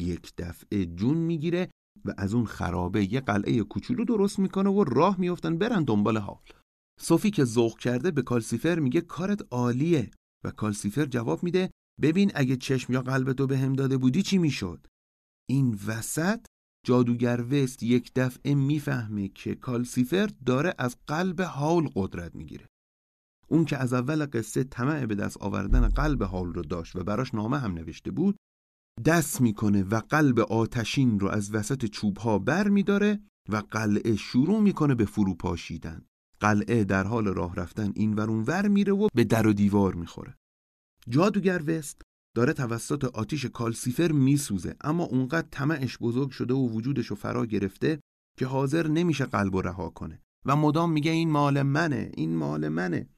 یک 0.00 0.32
دفعه 0.38 0.86
جون 0.86 1.16
می‌گیره 1.16 1.70
و 2.04 2.14
از 2.18 2.34
اون 2.34 2.44
خرابه 2.44 3.12
یه 3.12 3.20
قلعه 3.20 3.62
کوچولو 3.62 4.04
درست 4.04 4.38
می‌کنه 4.38 4.70
و 4.70 4.84
راه 4.84 5.20
میافتن 5.20 5.58
برن 5.58 5.84
دنبال 5.84 6.16
حال. 6.16 6.36
صوفی 6.98 7.30
که 7.30 7.44
ذوق 7.44 7.78
کرده 7.78 8.10
به 8.10 8.22
کالسیفر 8.22 8.78
میگه 8.78 9.00
کارت 9.00 9.46
عالیه. 9.50 10.10
و 10.44 10.50
کالسیفر 10.50 11.06
جواب 11.06 11.42
میده 11.42 11.70
ببین 12.02 12.32
اگه 12.34 12.56
چشم 12.56 12.92
یا 12.92 13.02
قلب 13.02 13.32
تو 13.32 13.46
به 13.46 13.58
هم 13.58 13.72
داده 13.72 13.96
بودی 13.96 14.22
چی 14.22 14.38
می‌شد؟ 14.38 14.86
این 15.48 15.78
وسط 15.86 16.46
جادوگر 16.86 17.44
وست 17.50 17.82
یک 17.82 18.12
دفعه 18.14 18.54
می‌فهمه 18.54 19.28
که 19.28 19.54
کالسیفر 19.54 20.30
داره 20.46 20.74
از 20.78 20.96
قلب 21.06 21.42
حال 21.42 21.88
قدرت 21.94 22.34
می‌گیره. 22.34 22.66
اون 23.48 23.64
که 23.64 23.76
از 23.76 23.92
اول 23.92 24.26
قصه 24.32 24.64
طمع 24.64 25.06
به 25.06 25.14
دست 25.14 25.36
آوردن 25.36 25.88
قلب 25.88 26.22
حال 26.22 26.54
رو 26.54 26.62
داشت 26.62 26.96
و 26.96 27.04
براش 27.04 27.34
نامه 27.34 27.58
هم 27.58 27.72
نوشته 27.72 28.10
بود 28.10 28.36
دست 29.04 29.40
می‌کنه 29.40 29.82
و 29.82 30.00
قلب 30.00 30.40
آتشین 30.40 31.20
رو 31.20 31.28
از 31.28 31.54
وسط 31.54 31.84
چوب 31.84 32.16
ها 32.16 32.38
بر 32.38 32.68
میداره 32.68 33.20
و 33.48 33.56
قلعه 33.56 34.16
شروع 34.16 34.60
می‌کنه 34.60 34.94
به 34.94 35.04
فرو 35.04 35.34
پاشیدن 35.34 36.06
قلعه 36.40 36.84
در 36.84 37.04
حال 37.04 37.26
راه 37.26 37.54
رفتن 37.56 37.92
این 37.94 38.14
ور 38.14 38.30
ور 38.30 38.68
میره 38.68 38.92
و 38.92 39.08
به 39.14 39.24
در 39.24 39.46
و 39.46 39.52
دیوار 39.52 39.94
می‌خوره. 39.94 40.34
جادوگر 41.08 41.62
وست 41.66 42.02
داره 42.36 42.52
توسط 42.52 43.04
آتیش 43.04 43.46
کالسیفر 43.46 44.12
میسوزه 44.12 44.76
اما 44.80 45.04
اونقدر 45.04 45.48
طمعش 45.50 45.98
بزرگ 45.98 46.30
شده 46.30 46.54
و 46.54 46.68
وجودش 46.68 47.12
فرا 47.12 47.46
گرفته 47.46 48.00
که 48.38 48.46
حاضر 48.46 48.88
نمیشه 48.88 49.24
قلب 49.24 49.54
و 49.54 49.62
رها 49.62 49.90
کنه. 49.90 50.22
و 50.46 50.56
مدام 50.56 50.92
میگه 50.92 51.10
این 51.10 51.30
مال 51.30 51.62
منه 51.62 52.12
این 52.14 52.36
مال 52.36 52.68
منه. 52.68 53.08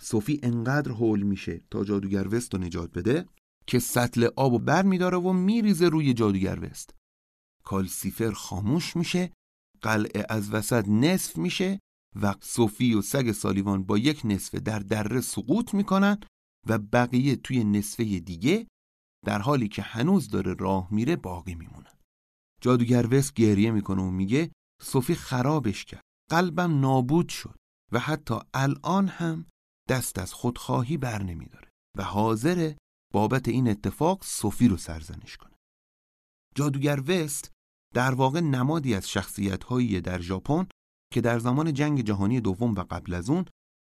صوفی 0.00 0.40
انقدر 0.42 0.92
هول 0.92 1.22
میشه 1.22 1.60
تا 1.70 1.84
جادوگر 1.84 2.28
وست 2.34 2.54
رو 2.54 2.60
نجات 2.60 2.92
بده 2.92 3.26
که 3.66 3.78
سطل 3.78 4.28
آب 4.36 4.52
و 4.52 4.58
بر 4.58 4.82
میداره 4.82 5.18
و 5.18 5.32
میریزه 5.32 5.88
روی 5.88 6.14
جادوگر 6.14 6.58
وست. 6.62 6.94
کالسیفر 7.64 8.30
خاموش 8.30 8.96
میشه 8.96 9.32
قلعه 9.82 10.26
از 10.28 10.54
وسط 10.54 10.88
نصف 10.88 11.38
میشه 11.38 11.80
و 12.22 12.34
صوفی 12.40 12.94
و 12.94 13.02
سگ 13.02 13.32
سالیوان 13.32 13.82
با 13.82 13.98
یک 13.98 14.20
نصفه 14.24 14.60
در 14.60 14.78
دره 14.78 15.20
سقوط 15.20 15.74
می‌کنن 15.74 16.18
و 16.68 16.78
بقیه 16.78 17.36
توی 17.36 17.64
نصفه 17.64 18.04
دیگه 18.20 18.66
در 19.26 19.38
حالی 19.38 19.68
که 19.68 19.82
هنوز 19.82 20.28
داره 20.28 20.54
راه 20.54 20.88
میره 20.94 21.16
باقی 21.16 21.54
میمونن. 21.54 21.98
جادوگر 22.62 23.06
وس 23.14 23.32
گریه 23.32 23.70
می‌کنه 23.70 24.02
و 24.02 24.10
میگه 24.10 24.52
صوفی 24.82 25.14
خرابش 25.14 25.84
کرد. 25.84 26.02
قلبم 26.30 26.80
نابود 26.80 27.28
شد 27.28 27.56
و 27.92 27.98
حتی 27.98 28.34
الان 28.54 29.08
هم 29.08 29.46
دست 29.88 30.18
از 30.18 30.32
خودخواهی 30.32 30.96
بر 30.96 31.22
نمیداره 31.22 31.68
و 31.98 32.02
حاضره 32.02 32.76
بابت 33.12 33.48
این 33.48 33.68
اتفاق 33.68 34.24
صوفی 34.24 34.68
رو 34.68 34.76
سرزنش 34.76 35.36
کنه. 35.36 35.56
جادوگر 36.54 37.02
وست 37.06 37.50
در 37.94 38.14
واقع 38.14 38.40
نمادی 38.40 38.94
از 38.94 39.08
شخصیت 39.10 39.62
در 40.04 40.20
ژاپن 40.20 40.66
که 41.12 41.20
در 41.20 41.38
زمان 41.38 41.72
جنگ 41.74 42.00
جهانی 42.00 42.40
دوم 42.40 42.74
و 42.74 42.84
قبل 42.90 43.14
از 43.14 43.30
اون 43.30 43.44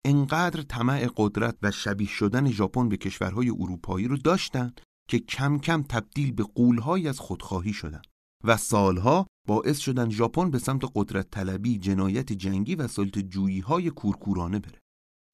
انقدر 0.05 0.61
طمع 0.61 1.09
قدرت 1.17 1.57
و 1.61 1.71
شبیه 1.71 2.07
شدن 2.07 2.51
ژاپن 2.51 2.89
به 2.89 2.97
کشورهای 2.97 3.49
اروپایی 3.49 4.07
رو 4.07 4.17
داشتن 4.17 4.71
که 5.09 5.19
کم 5.19 5.59
کم 5.59 5.83
تبدیل 5.83 6.31
به 6.31 6.43
قولهایی 6.43 7.07
از 7.07 7.19
خودخواهی 7.19 7.73
شدن 7.73 8.01
و 8.43 8.57
سالها 8.57 9.27
باعث 9.47 9.77
شدن 9.77 10.09
ژاپن 10.09 10.51
به 10.51 10.59
سمت 10.59 10.81
قدرت 10.95 11.31
طلبی، 11.31 11.77
جنایت 11.77 12.33
جنگی 12.33 12.75
و 12.75 12.87
سلط 12.87 13.19
جویی 13.19 13.59
های 13.59 13.89
کورکورانه 13.89 14.59
بره. 14.59 14.79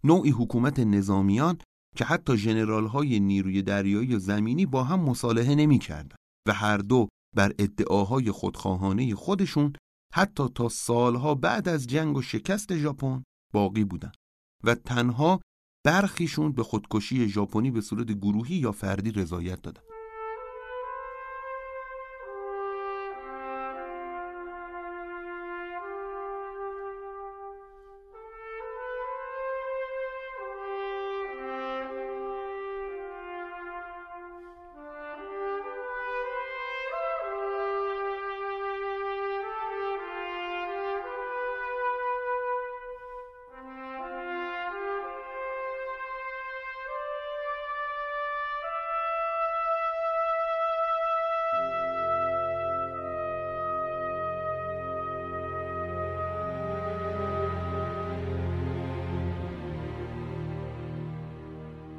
نوعی 0.04 0.32
حکومت 0.32 0.80
نظامیان 0.80 1.58
که 1.96 2.06
حتی 2.06 2.38
جنرال 2.38 2.88
های 2.88 3.20
نیروی 3.20 3.62
دریایی 3.62 4.16
و 4.16 4.20
زمینی 4.20 4.66
با 4.66 4.84
هم 4.84 5.00
مصالحه 5.00 5.56
نمی 5.56 5.80
کردن 5.80 6.16
و 6.48 6.54
هر 6.54 6.78
دو 6.78 7.08
بر 7.36 7.54
ادعاهای 7.60 8.32
خودخواهانه 8.32 9.16
خودشون 9.16 9.74
حتی 10.14 10.50
تا 10.56 10.70
سالها 10.70 11.36
بعد 11.36 11.70
از 11.70 11.88
جنگ 11.88 12.18
و 12.18 12.22
شکست 12.22 12.78
ژاپن 12.78 13.24
باقی 13.54 13.84
بودن 13.84 14.12
و 14.64 14.76
تنها 14.76 15.42
برخیشون 15.86 16.52
به 16.52 16.64
خودکشی 16.64 17.28
ژاپنی 17.28 17.72
به 17.72 17.82
صورت 17.82 18.12
گروهی 18.12 18.56
یا 18.56 18.72
فردی 18.72 19.12
رضایت 19.12 19.62
دادن. 19.62 19.82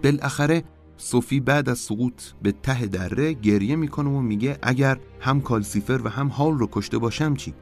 بالاخره 0.04 0.64
صوفی 0.96 1.40
بعد 1.40 1.68
از 1.68 1.78
سقوط 1.78 2.22
به 2.42 2.52
ته 2.52 2.86
دره 2.86 3.32
گریه 3.32 3.76
می‌کنه 3.76 4.10
و 4.10 4.20
میگه 4.20 4.58
اگر 4.62 4.98
هم 5.20 5.40
کالسیفر 5.40 6.00
و 6.04 6.08
هم 6.08 6.28
حال 6.28 6.58
رو 6.58 6.68
کشته 6.72 6.98
باشم 6.98 7.34
چی؟ 7.34 7.54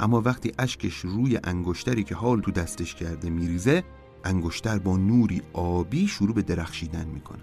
اما 0.00 0.20
وقتی 0.20 0.52
اشکش 0.58 0.94
روی 0.94 1.38
انگشتری 1.44 2.04
که 2.04 2.14
حال 2.14 2.40
تو 2.40 2.50
دستش 2.50 2.94
کرده 2.94 3.30
میریزه 3.30 3.84
انگشتر 4.24 4.78
با 4.78 4.96
نوری 4.96 5.42
آبی 5.52 6.06
شروع 6.06 6.34
به 6.34 6.42
درخشیدن 6.42 7.06
می‌کنه 7.06 7.42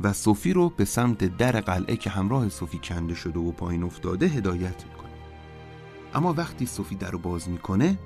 و 0.00 0.12
صوفی 0.12 0.52
رو 0.52 0.68
به 0.68 0.84
سمت 0.84 1.36
در 1.36 1.60
قلعه 1.60 1.96
که 1.96 2.10
همراه 2.10 2.48
صوفی 2.48 2.78
کنده 2.78 3.14
شده 3.14 3.38
و 3.38 3.52
پایین 3.52 3.82
افتاده 3.82 4.26
هدایت 4.26 4.84
می‌کنه 4.84 5.12
اما 6.14 6.32
وقتی 6.32 6.66
صوفی 6.66 6.94
در 6.94 7.10
رو 7.10 7.18
باز 7.18 7.48
می‌کنه 7.48 7.98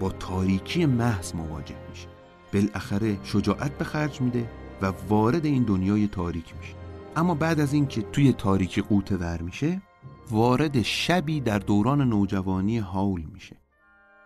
با 0.00 0.10
تاریکی 0.10 0.86
محض 0.86 1.34
مواجه 1.34 1.76
میشه 1.90 2.08
بالاخره 2.52 3.18
شجاعت 3.24 3.78
به 3.78 3.84
خرج 3.84 4.20
میده 4.20 4.50
و 4.82 4.92
وارد 5.08 5.46
این 5.46 5.62
دنیای 5.62 6.08
تاریک 6.08 6.54
میشه. 6.56 6.74
اما 7.16 7.34
بعد 7.34 7.60
از 7.60 7.72
اینکه 7.72 8.02
توی 8.02 8.32
تاریکی 8.32 8.82
قوطه 8.82 9.16
ور 9.16 9.42
میشه 9.42 9.82
وارد 10.30 10.82
شبی 10.82 11.40
در 11.40 11.58
دوران 11.58 12.08
نوجوانی 12.08 12.78
هاول 12.78 13.22
میشه. 13.22 13.56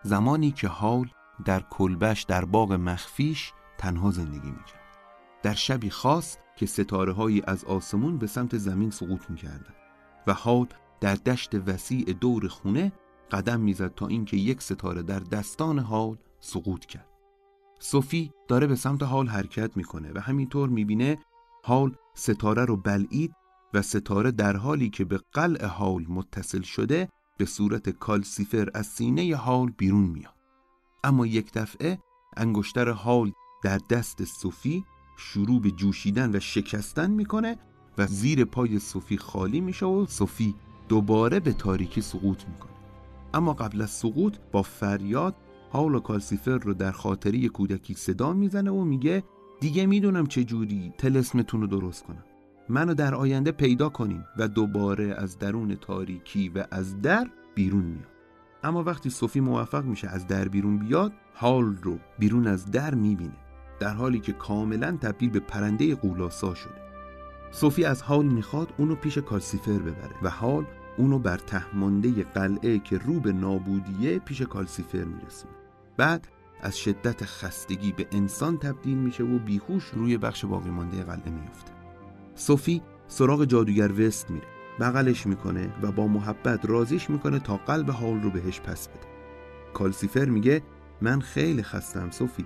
زمانی 0.03 0.51
که 0.51 0.67
هاول 0.67 1.07
در 1.45 1.59
کلبش 1.69 2.23
در 2.23 2.45
باغ 2.45 2.73
مخفیش 2.73 3.53
تنها 3.77 4.11
زندگی 4.11 4.51
می‌کرد. 4.51 4.81
در 5.43 5.53
شبی 5.53 5.89
خاص 5.89 6.37
که 6.55 6.65
ستاره 6.65 7.13
هایی 7.13 7.41
از 7.47 7.65
آسمون 7.65 8.17
به 8.17 8.27
سمت 8.27 8.57
زمین 8.57 8.91
سقوط 8.91 9.29
می‌کردن 9.29 9.73
و 10.27 10.33
هاول 10.33 10.67
در 11.01 11.15
دشت 11.15 11.55
وسیع 11.55 12.13
دور 12.13 12.47
خونه 12.47 12.91
قدم 13.31 13.59
می‌زد 13.59 13.95
تا 13.95 14.07
اینکه 14.07 14.37
یک 14.37 14.61
ستاره 14.61 15.01
در 15.01 15.19
دستان 15.19 15.79
هاول 15.79 16.17
سقوط 16.39 16.85
کرد. 16.85 17.14
صوفی 17.79 18.31
داره 18.47 18.67
به 18.67 18.75
سمت 18.75 19.03
هال 19.03 19.27
حرکت 19.27 19.77
می‌کنه 19.77 20.11
و 20.15 20.19
همینطور 20.19 20.69
می‌بینه 20.69 21.17
هال 21.63 21.95
ستاره 22.13 22.65
رو 22.65 22.77
بلعید 22.77 23.33
و 23.73 23.81
ستاره 23.81 24.31
در 24.31 24.57
حالی 24.57 24.89
که 24.89 25.05
به 25.05 25.19
قلع 25.33 25.65
هال 25.65 26.05
متصل 26.09 26.61
شده 26.61 27.09
به 27.37 27.45
صورت 27.45 27.89
کالسیفر 27.89 28.69
از 28.73 28.87
سینه 28.87 29.35
هال 29.35 29.71
بیرون 29.77 30.05
میاد. 30.05 30.35
اما 31.03 31.25
یک 31.25 31.53
دفعه 31.53 31.99
انگشتر 32.37 32.89
هال 32.89 33.31
در 33.63 33.79
دست 33.89 34.23
صوفی 34.23 34.85
شروع 35.17 35.61
به 35.61 35.71
جوشیدن 35.71 36.35
و 36.35 36.39
شکستن 36.39 37.11
می‌کنه 37.11 37.57
و 37.97 38.07
زیر 38.07 38.45
پای 38.45 38.79
صوفی 38.79 39.17
خالی 39.17 39.61
میشه 39.61 39.85
و 39.85 40.05
صوفی 40.05 40.55
دوباره 40.89 41.39
به 41.39 41.53
تاریکی 41.53 42.01
سقوط 42.01 42.43
می‌کنه. 42.47 42.71
اما 43.33 43.53
قبل 43.53 43.81
از 43.81 43.89
سقوط 43.89 44.37
با 44.51 44.61
فریاد 44.61 45.35
هاول 45.75 45.95
و 45.95 45.99
کالسیفر 45.99 46.57
رو 46.57 46.73
در 46.73 46.91
خاطری 46.91 47.49
کودکی 47.49 47.93
صدا 47.93 48.33
می‌زنه 48.33 48.71
و 48.71 48.83
میگه 48.83 49.23
دیگه 49.59 49.85
می‌دونم 49.85 50.27
چه 50.27 50.43
جوری 50.43 50.93
تلسمتون 50.97 51.61
رو 51.61 51.67
درست 51.67 52.03
کنم. 52.03 52.23
منو 52.69 52.93
در 52.93 53.15
آینده 53.15 53.51
پیدا 53.51 53.89
کنین 53.89 54.23
و 54.37 54.47
دوباره 54.47 55.15
از 55.17 55.39
درون 55.39 55.75
تاریکی 55.75 56.49
و 56.49 56.65
از 56.71 57.01
در 57.01 57.27
بیرون 57.55 57.83
میاد 57.83 58.11
اما 58.63 58.83
وقتی 58.83 59.09
صوفی 59.09 59.39
موفق 59.39 59.85
میشه 59.85 60.07
از 60.07 60.27
در 60.27 60.47
بیرون 60.47 60.77
بیاد 60.77 61.13
هال 61.35 61.75
رو 61.83 61.97
بیرون 62.19 62.47
از 62.47 62.71
در 62.71 62.95
می‌بینه 62.95 63.37
در 63.79 63.93
حالی 63.93 64.19
که 64.19 64.33
کاملا 64.33 64.91
تبدیل 64.91 65.29
به 65.29 65.39
پرنده 65.39 65.95
قولاسا 65.95 66.53
شده. 66.53 66.81
صوفی 67.51 67.85
از 67.85 68.01
هال 68.01 68.25
می‌خواد 68.25 68.73
اونو 68.77 68.95
پیش 68.95 69.17
کالسیفر 69.17 69.79
ببره 69.79 70.15
و 70.23 70.29
هال 70.29 70.65
اونو 70.97 71.19
بر 71.19 71.37
تهمانده 71.37 72.23
قلعه 72.23 72.79
که 72.79 72.97
رو 72.97 73.19
به 73.19 73.31
نابودیه 73.33 74.19
پیش 74.19 74.41
کالسیفر 74.41 75.03
میرسونه. 75.03 75.64
بعد 75.97 76.27
از 76.61 76.77
شدت 76.77 77.25
خستگی 77.25 77.91
به 77.91 78.07
انسان 78.11 78.57
تبدیل 78.57 78.97
میشه 78.97 79.23
و 79.23 79.39
بیهوش 79.39 79.83
روی 79.83 80.17
بخش 80.17 80.45
باقی 80.45 80.69
مانده 80.69 81.03
قلعه 81.03 81.29
میفته. 81.29 81.71
صوفی 82.35 82.81
سراغ 83.07 83.45
جادوگر 83.45 84.01
وست 84.01 84.31
میره. 84.31 84.47
بغلش 84.79 85.27
می‌کنه 85.27 85.73
و 85.81 85.91
با 85.91 86.07
محبت 86.07 86.65
رازیش 86.65 87.09
می‌کنه 87.09 87.39
تا 87.39 87.57
قلب 87.57 87.91
حال 87.91 88.21
رو 88.21 88.29
بهش 88.29 88.59
پس 88.59 88.87
بده. 88.87 89.07
کالسیفر 89.73 90.25
میگه 90.25 90.61
من 91.01 91.21
خیلی 91.21 91.63
خستم 91.63 92.11
صوفی 92.11 92.45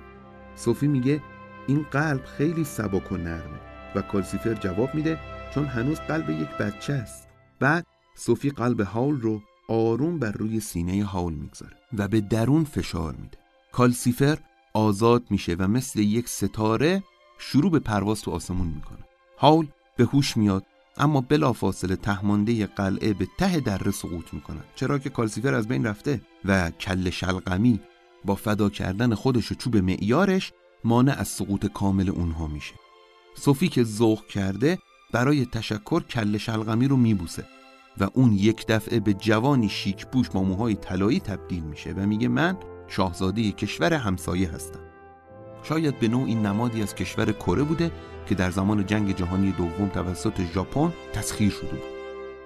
صوفی 0.56 0.88
میگه 0.88 1.24
این 1.68 1.86
قلب 1.92 2.26
خیلی 2.26 2.64
سبک 2.64 3.12
و 3.12 3.18
نرمه. 3.18 3.60
و 3.96 4.02
کالسیفر 4.02 4.54
جواب 4.54 4.96
میده 4.96 5.20
چون 5.54 5.66
هنوز 5.66 6.00
قلب 6.00 6.30
یک 6.30 6.50
بچه 6.50 6.94
است. 6.94 7.28
بعد 7.60 7.86
صوفی 8.16 8.50
قلب 8.50 8.82
هاول 8.82 9.22
رو 9.22 9.42
آروم 9.70 10.20
بر 10.20 10.32
روی 10.32 10.60
سینه 10.60 11.04
هاول 11.04 11.34
می‌گذاره. 11.34 11.79
و 11.98 12.08
به 12.08 12.22
درون 12.22 12.64
فشار 12.64 13.16
میده. 13.16 13.38
کالسیفر 13.72 14.38
آزاد 14.74 15.24
میشه 15.30 15.56
و 15.60 15.68
مثل 15.68 16.00
یک 16.00 16.30
ستاره 16.30 17.04
شروع 17.40 17.72
به 17.72 17.80
پرواز 17.80 18.22
تو 18.22 18.32
آسمون 18.32 18.68
می‌کنه. 18.68 19.00
هاول 19.38 19.68
به 19.98 20.04
هوش 20.04 20.38
میاد 20.38 20.66
اما 20.98 21.22
بلافاصله 21.22 21.96
تهمانده 21.96 22.66
قلعه 22.66 23.14
به 23.14 23.28
ته 23.38 23.60
دره 23.60 23.92
سقوط 23.92 24.34
می‌کنه 24.34 24.60
چرا 24.76 25.00
که 25.00 25.10
کالسیفر 25.10 25.54
از 25.54 25.68
بین 25.68 25.86
رفته 25.86 26.22
و 26.46 26.72
کل 26.72 27.10
شلقمی 27.10 27.80
با 28.26 28.36
فدا 28.36 28.70
کردن 28.70 29.16
خودش 29.16 29.52
و 29.52 29.56
چوب 29.56 29.78
معیارش 29.78 30.54
مانع 30.84 31.16
از 31.20 31.28
سقوط 31.28 31.66
کامل 31.66 32.10
اونها 32.10 32.48
میشه. 32.48 32.74
صوفی 33.36 33.68
که 33.68 33.84
ذوق 33.84 34.28
کرده 34.28 34.80
برای 35.12 35.46
تشکر 35.46 36.04
کل 36.04 36.38
شلقمی 36.38 36.88
رو 36.88 36.98
میبوسه. 36.98 37.46
و 37.98 38.08
اون 38.14 38.34
یک 38.34 38.68
دفعه 38.68 39.00
به 39.00 39.14
جوانی 39.14 39.70
شیک 39.70 40.06
پوش 40.08 40.30
با 40.30 40.44
موهای 40.44 40.76
طلایی 40.76 41.20
تبدیل 41.20 41.64
میشه 41.64 41.94
و 41.94 42.00
میگه 42.00 42.28
من 42.28 42.58
شاهزاده 42.88 43.52
کشور 43.52 43.94
همسایه 43.94 44.50
هستم. 44.50 44.80
شاید 45.64 46.00
به 46.00 46.08
نوعی 46.08 46.36
نمادی 46.36 46.82
از 46.82 46.96
کشور 46.96 47.32
کره 47.32 47.64
بوده 47.64 47.92
که 48.26 48.36
در 48.36 48.52
زمان 48.52 48.86
جنگ 48.86 49.16
جهانی 49.16 49.52
دوم 49.52 49.90
توسط 49.90 50.42
ژاپن 50.54 50.94
تسخیر 51.14 51.52
شده 51.52 51.70
بود. 51.70 52.00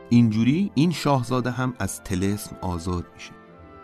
اینجوری 0.09 0.71
این 0.75 0.91
شاهزاده 0.91 1.51
هم 1.51 1.73
از 1.79 2.03
تلسم 2.03 2.55
آزاد 2.61 3.05
میشه. 3.13 3.31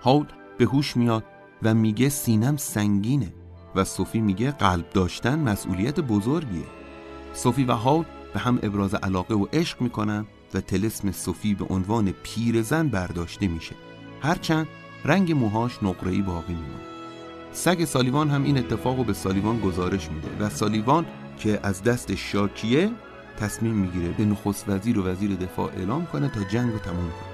هاول 0.02 0.26
به 0.58 0.66
هوش 0.66 0.98
میاد 0.98 1.24
و 1.64 1.74
میگه 1.74 2.10
سینم 2.10 2.58
سنگینه 2.58 3.34
و 3.76 3.84
صوفی 3.84 4.22
میگه 4.22 4.52
قلب 4.52 4.90
داشتن 4.90 5.40
مسئولیت 5.40 6.00
بزرگیه. 6.00 6.66
صوفی 7.34 7.64
و 7.64 7.72
هاول 7.72 8.06
به 8.34 8.40
هم 8.40 8.60
ابراز 8.64 8.94
علاقه 8.94 9.36
و 9.36 9.46
عشق 9.54 9.82
می‌کنن 9.82 10.26
و 10.54 10.62
تلسم 10.62 11.12
صوفی 11.12 11.54
به 11.54 11.66
عنوان 11.66 12.12
پیرزن 12.24 12.88
برداشته 12.88 13.48
میشه. 13.48 13.76
هرچند 14.22 14.68
رنگ 15.06 15.32
موهاش 15.32 15.84
نقره‌ای 15.84 16.22
باقی 16.22 16.54
میمونه. 16.54 16.84
سگ 17.52 17.86
سالیوان 17.86 18.30
هم 18.30 18.44
این 18.44 18.58
اتفاق 18.58 18.98
رو 18.98 19.04
به 19.04 19.14
سالیوان 19.14 19.60
گزارش 19.60 20.10
میده 20.12 20.28
و 20.40 20.50
سالیوان 20.50 21.06
که 21.40 21.60
از 21.64 21.84
دست 21.84 22.16
شاکیه 22.16 22.92
تصمیم 23.40 23.74
می‌گیره 23.74 24.10
به 24.10 24.26
نخست 24.26 24.70
وزیر 24.70 25.00
و 25.00 25.08
وزیر 25.08 25.36
دفاع 25.36 25.72
اعلام 25.78 26.06
کنه 26.06 26.30
تا 26.30 26.44
جنگ 26.44 26.72
رو 26.72 26.80
تموم 26.80 27.10
کنه. 27.10 27.30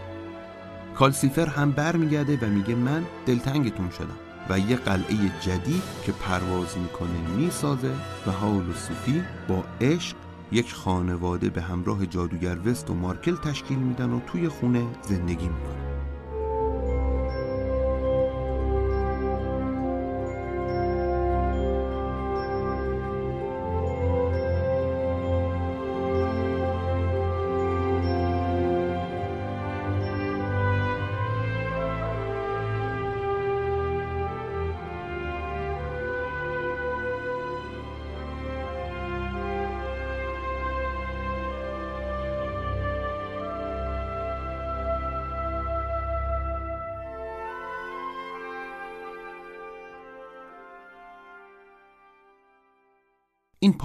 کالسیفر 0.95 1.45
هم 1.45 1.71
برمیگرده 1.71 2.39
و 2.41 2.49
میگه 2.49 2.75
من 2.75 3.03
دلتنگتون 3.25 3.89
شدم 3.89 4.17
و 4.49 4.59
یه 4.59 4.75
قلعه 4.75 5.15
جدید 5.41 5.83
که 6.05 6.11
پرواز 6.11 6.77
می‌کنه 6.77 7.35
می‌سازه 7.37 7.91
و 8.27 8.29
و 8.29 8.73
صوفی 8.73 9.23
با 9.47 9.63
عشق 9.81 10.15
یک 10.51 10.73
خانواده 10.73 11.49
به 11.49 11.61
همراه 11.61 12.05
جادوگر 12.05 12.57
وست 12.67 12.89
و 12.89 12.93
مارکل 12.93 13.35
تشکیل 13.35 13.79
میدن 13.79 14.09
و 14.09 14.19
توی 14.19 14.49
خونه 14.49 14.85
زندگی 15.01 15.47
می‌کنن. 15.47 15.84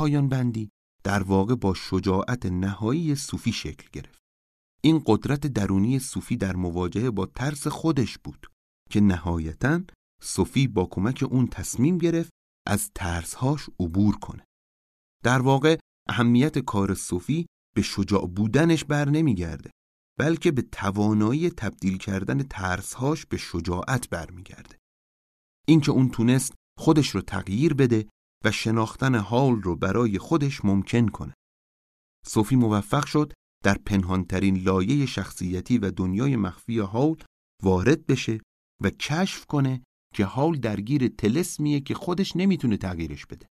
پایان 0.00 0.28
بندی 0.28 0.70
در 1.04 1.22
واقع 1.22 1.54
با 1.54 1.74
شجاعت 1.74 2.46
نهایی 2.46 3.14
صوفی 3.14 3.52
شکل 3.52 3.88
گرفت. 3.92 4.18
این 4.82 5.02
قدرت 5.06 5.46
درونی 5.46 5.98
صوفی 5.98 6.36
در 6.36 6.56
مواجهه 6.56 7.10
با 7.10 7.26
ترس 7.26 7.66
خودش 7.66 8.18
بود 8.18 8.46
که 8.90 9.00
نهایتا 9.00 9.80
صوفی 10.22 10.66
با 10.68 10.88
کمک 10.90 11.24
اون 11.30 11.46
تصمیم 11.46 11.98
گرفت 11.98 12.30
از 12.66 12.90
ترسهاش 12.94 13.68
عبور 13.80 14.16
کنه. 14.16 14.44
در 15.24 15.42
واقع 15.42 15.78
اهمیت 16.08 16.58
کار 16.58 16.94
صوفی 16.94 17.46
به 17.76 17.82
شجاع 17.82 18.26
بودنش 18.26 18.84
بر 18.84 19.08
نمیگرده 19.08 19.70
بلکه 20.18 20.52
به 20.52 20.62
توانایی 20.62 21.50
تبدیل 21.50 21.98
کردن 21.98 22.42
ترسهاش 22.42 23.26
به 23.26 23.36
شجاعت 23.36 24.08
برمیگرده. 24.08 24.76
اینکه 25.68 25.90
اون 25.90 26.10
تونست 26.10 26.54
خودش 26.78 27.08
رو 27.08 27.20
تغییر 27.20 27.74
بده 27.74 28.06
و 28.44 28.50
شناختن 28.50 29.14
حال 29.14 29.62
رو 29.62 29.76
برای 29.76 30.18
خودش 30.18 30.64
ممکن 30.64 31.08
کنه. 31.08 31.34
صوفی 32.26 32.56
موفق 32.56 33.06
شد 33.06 33.32
در 33.64 33.78
پنهانترین 33.86 34.56
لایه 34.56 35.06
شخصیتی 35.06 35.78
و 35.78 35.90
دنیای 35.90 36.36
مخفی 36.36 36.78
حال 36.78 37.16
وارد 37.62 38.06
بشه 38.06 38.40
و 38.82 38.90
کشف 38.90 39.46
کنه 39.46 39.82
که 40.14 40.24
حال 40.24 40.56
درگیر 40.56 41.08
تلسمیه 41.08 41.80
که 41.80 41.94
خودش 41.94 42.36
نمی‌تونه 42.36 42.76
تغییرش 42.76 43.26
بده. 43.26 43.46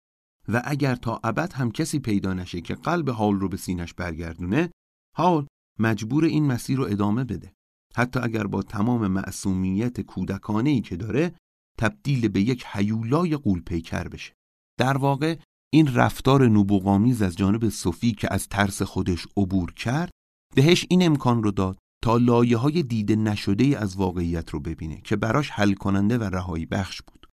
و 0.47 0.61
اگر 0.65 0.95
تا 0.95 1.19
ابد 1.23 1.53
هم 1.53 1.71
کسی 1.71 1.99
پیدا 1.99 2.33
نشه 2.33 2.61
که 2.61 2.75
قلب 2.75 3.09
حال 3.09 3.39
رو 3.39 3.49
به 3.49 3.57
سینش 3.57 3.93
برگردونه 3.93 4.71
حال 5.17 5.47
مجبور 5.79 6.25
این 6.25 6.45
مسیر 6.45 6.77
رو 6.77 6.83
ادامه 6.83 7.23
بده. 7.23 7.53
حتی 7.95 8.19
اگر 8.19 8.47
با 8.47 8.63
تمام 8.63 9.07
معصومیت 9.07 10.01
کودکانه 10.01 10.69
ای 10.69 10.81
که 10.81 10.95
داره 10.95 11.35
تبدیل 11.79 12.27
به 12.27 12.41
یک 12.41 12.65
حیولای 12.65 13.35
قولپیکر 13.35 14.07
بشه. 14.07 14.33
در 14.80 14.97
واقع 14.97 15.38
این 15.73 15.95
رفتار 15.95 16.47
نبوغامیز 16.47 17.22
از 17.22 17.35
جانب 17.35 17.69
صوفی 17.69 18.11
که 18.11 18.34
از 18.34 18.47
ترس 18.47 18.81
خودش 18.81 19.27
عبور 19.38 19.73
کرد 19.73 20.11
بهش 20.56 20.85
این 20.89 21.06
امکان 21.06 21.43
رو 21.43 21.51
داد 21.51 21.77
تا 22.03 22.18
لایه 22.18 22.57
های 22.57 22.84
دیده 22.84 23.15
نشده 23.15 23.77
از 23.80 23.95
واقعیت 23.95 24.49
رو 24.49 24.60
ببینه 24.60 25.01
که 25.01 25.15
براش 25.15 25.49
حل 25.49 25.73
کننده 25.73 26.18
و 26.18 26.23
رهایی 26.23 26.65
بخش 26.65 27.01
بود. 27.01 27.27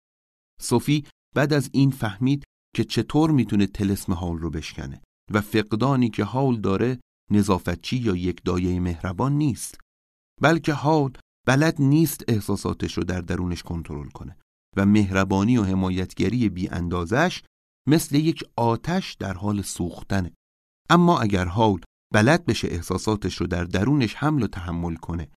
صوفی 0.60 1.04
بعد 1.34 1.52
از 1.52 1.70
این 1.72 1.90
فهمید 1.90 2.44
که 2.76 2.84
چطور 2.84 3.30
می‌تونه 3.30 3.66
تلسم 3.66 4.12
حال 4.12 4.38
رو 4.38 4.50
بشکنه 4.50 5.02
و 5.32 5.40
فقدانی 5.40 6.10
که 6.10 6.24
حال 6.24 6.60
داره 6.60 7.00
نظافتچی 7.30 7.96
یا 7.96 8.16
یک 8.16 8.40
دایه 8.44 8.80
مهربان 8.80 9.32
نیست 9.32 9.78
بلکه 10.40 10.72
حال 10.72 11.12
بلد 11.46 11.82
نیست 11.82 12.24
احساساتش 12.28 12.98
رو 12.98 13.04
در 13.04 13.20
درونش 13.20 13.62
کنترل 13.62 14.08
کنه. 14.08 14.36
و 14.76 14.86
مهربانی 14.86 15.58
و 15.58 15.62
حمایتگری 15.62 16.48
بی 16.48 16.68
اندازش 16.68 17.42
مثل 17.88 18.16
یک 18.16 18.44
آتش 18.56 19.14
در 19.14 19.32
حال 19.32 19.62
سوختنه. 19.62 20.32
اما 20.90 21.20
اگر 21.20 21.44
حال 21.44 21.80
بلد 22.12 22.46
بشه 22.46 22.68
احساساتش 22.68 23.36
رو 23.36 23.46
در 23.46 23.64
درونش 23.64 24.14
حمل 24.14 24.42
و 24.42 24.46
تحمل 24.46 24.94
کنه 24.94 25.28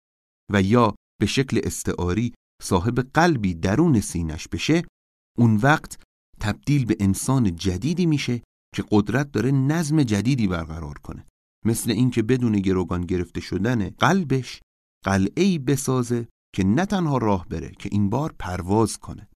و 0.53 0.62
یا 0.62 0.95
به 1.20 1.26
شکل 1.26 1.60
استعاری 1.64 2.34
صاحب 2.62 2.99
قلبی 2.99 3.53
درون 3.53 3.99
سینش 3.99 4.48
بشه 4.48 4.84
اون 5.38 5.56
وقت 5.56 6.03
تبدیل 6.40 6.86
به 6.86 6.98
انسان 6.99 7.56
جدیدی 7.56 8.06
میشه 8.06 8.41
که 8.76 8.84
قدرت 8.91 9.32
داره 9.32 9.52
نظم 9.52 10.03
جدیدی 10.03 10.48
برقرار 10.48 10.98
کنه. 10.98 11.26
مثل 11.66 11.91
اینکه 11.91 12.24
بدون 12.24 12.60
گروگان 12.60 13.02
گرفته 13.02 13.41
شدن 13.41 13.90
قلبش 13.90 14.62
قلعه‌ای 15.06 15.60
بسازه 15.60 16.28
که 16.56 16.64
نه 16.64 16.86
تنها 16.86 17.18
راه 17.18 17.48
بره 17.48 17.72
که 17.72 17.90
این 17.91 18.10
بار 18.10 18.36
پرواز 18.40 18.98
کنه 18.98 19.30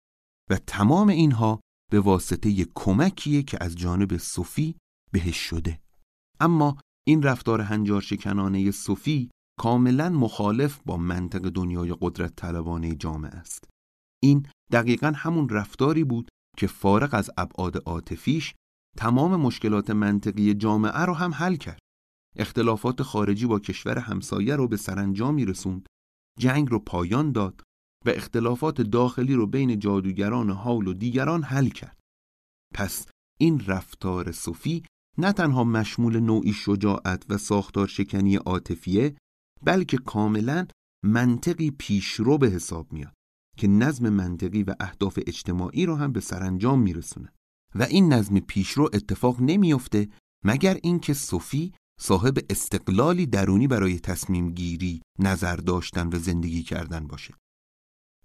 و 0.50 0.58
تمام 0.58 1.08
اینها 1.08 1.60
به 1.92 2.00
واسطه 2.00 2.66
کمکیه 2.76 3.44
که 3.44 3.58
از 3.62 3.76
جانب 3.76 4.18
صوفی 4.18 4.76
بهش 5.12 5.38
شده. 5.38 5.80
اما 6.40 6.78
این 7.08 7.24
رفتار 7.24 7.62
هنجار 7.62 8.02
شکنانه 8.02 8.72
صوفی 8.72 9.30
کاملا 9.60 10.10
مخالف 10.10 10.80
با 10.86 10.98
منطق 10.98 11.50
دنیای 11.50 11.96
قدرت 12.02 12.36
طلبانه 12.36 12.96
جامعه 12.96 13.36
است. 13.36 13.70
این 14.24 14.46
دقیقا 14.72 15.12
همون 15.16 15.50
رفتاری 15.50 16.04
بود 16.04 16.30
که 16.58 16.68
فارغ 16.68 17.14
از 17.14 17.30
ابعاد 17.38 17.78
عاطفیش 17.86 18.56
تمام 18.98 19.36
مشکلات 19.36 19.90
منطقی 19.90 20.54
جامعه 20.54 21.02
رو 21.02 21.14
هم 21.14 21.34
حل 21.34 21.56
کرد. 21.56 21.80
اختلافات 22.38 23.02
خارجی 23.02 23.46
با 23.46 23.60
کشور 23.60 24.00
همسایه 24.00 24.56
رو 24.56 24.68
به 24.68 24.78
سرانجامی 24.78 25.46
رسوند 25.46 25.86
جنگ 26.40 26.70
رو 26.70 26.80
پایان 26.80 27.32
داد 27.32 27.62
و 28.06 28.10
اختلافات 28.10 28.82
داخلی 28.82 29.34
رو 29.34 29.48
بین 29.48 29.80
جادوگران 29.80 30.50
حال 30.50 30.88
و 30.88 30.94
دیگران 30.94 31.44
حل 31.44 31.70
کرد. 31.70 32.00
پس 32.74 33.08
این 33.40 33.66
رفتار 33.66 34.32
صوفی 34.32 34.84
نه 35.18 35.34
تنها 35.34 35.64
مشمول 35.64 36.20
نوعی 36.20 36.54
شجاعت 36.54 37.26
و 37.30 37.38
ساختار 37.38 37.88
شکنی 37.88 38.36
عاطفیه 38.36 39.16
بلکه 39.64 39.98
کاملا 39.98 40.68
منطقی 41.06 41.72
پیشرو 41.72 42.38
به 42.38 42.48
حساب 42.50 42.94
میاد 42.94 43.14
که 43.58 43.68
نظم 43.68 44.10
منطقی 44.10 44.64
و 44.64 44.76
اهداف 44.80 45.20
اجتماعی 45.28 45.86
رو 45.86 45.96
هم 45.96 46.12
به 46.12 46.20
سرانجام 46.20 46.82
میرسونه. 46.82 47.34
و 47.76 47.84
این 47.84 48.14
نظم 48.14 48.40
پیشرو 48.40 48.90
اتفاق 48.94 49.42
نمیافته 49.42 50.10
مگر 50.46 50.80
اینکه 50.84 51.14
صوفی 51.14 51.74
صاحب 52.02 52.38
استقلالی 52.50 53.26
درونی 53.26 53.68
برای 53.68 54.00
تصمیم 54.00 54.52
گیری 54.52 55.02
نظر 55.20 55.56
داشتن 55.56 56.08
و 56.08 56.20
زندگی 56.20 56.64
کردن 56.64 57.08
باشه. 57.08 57.34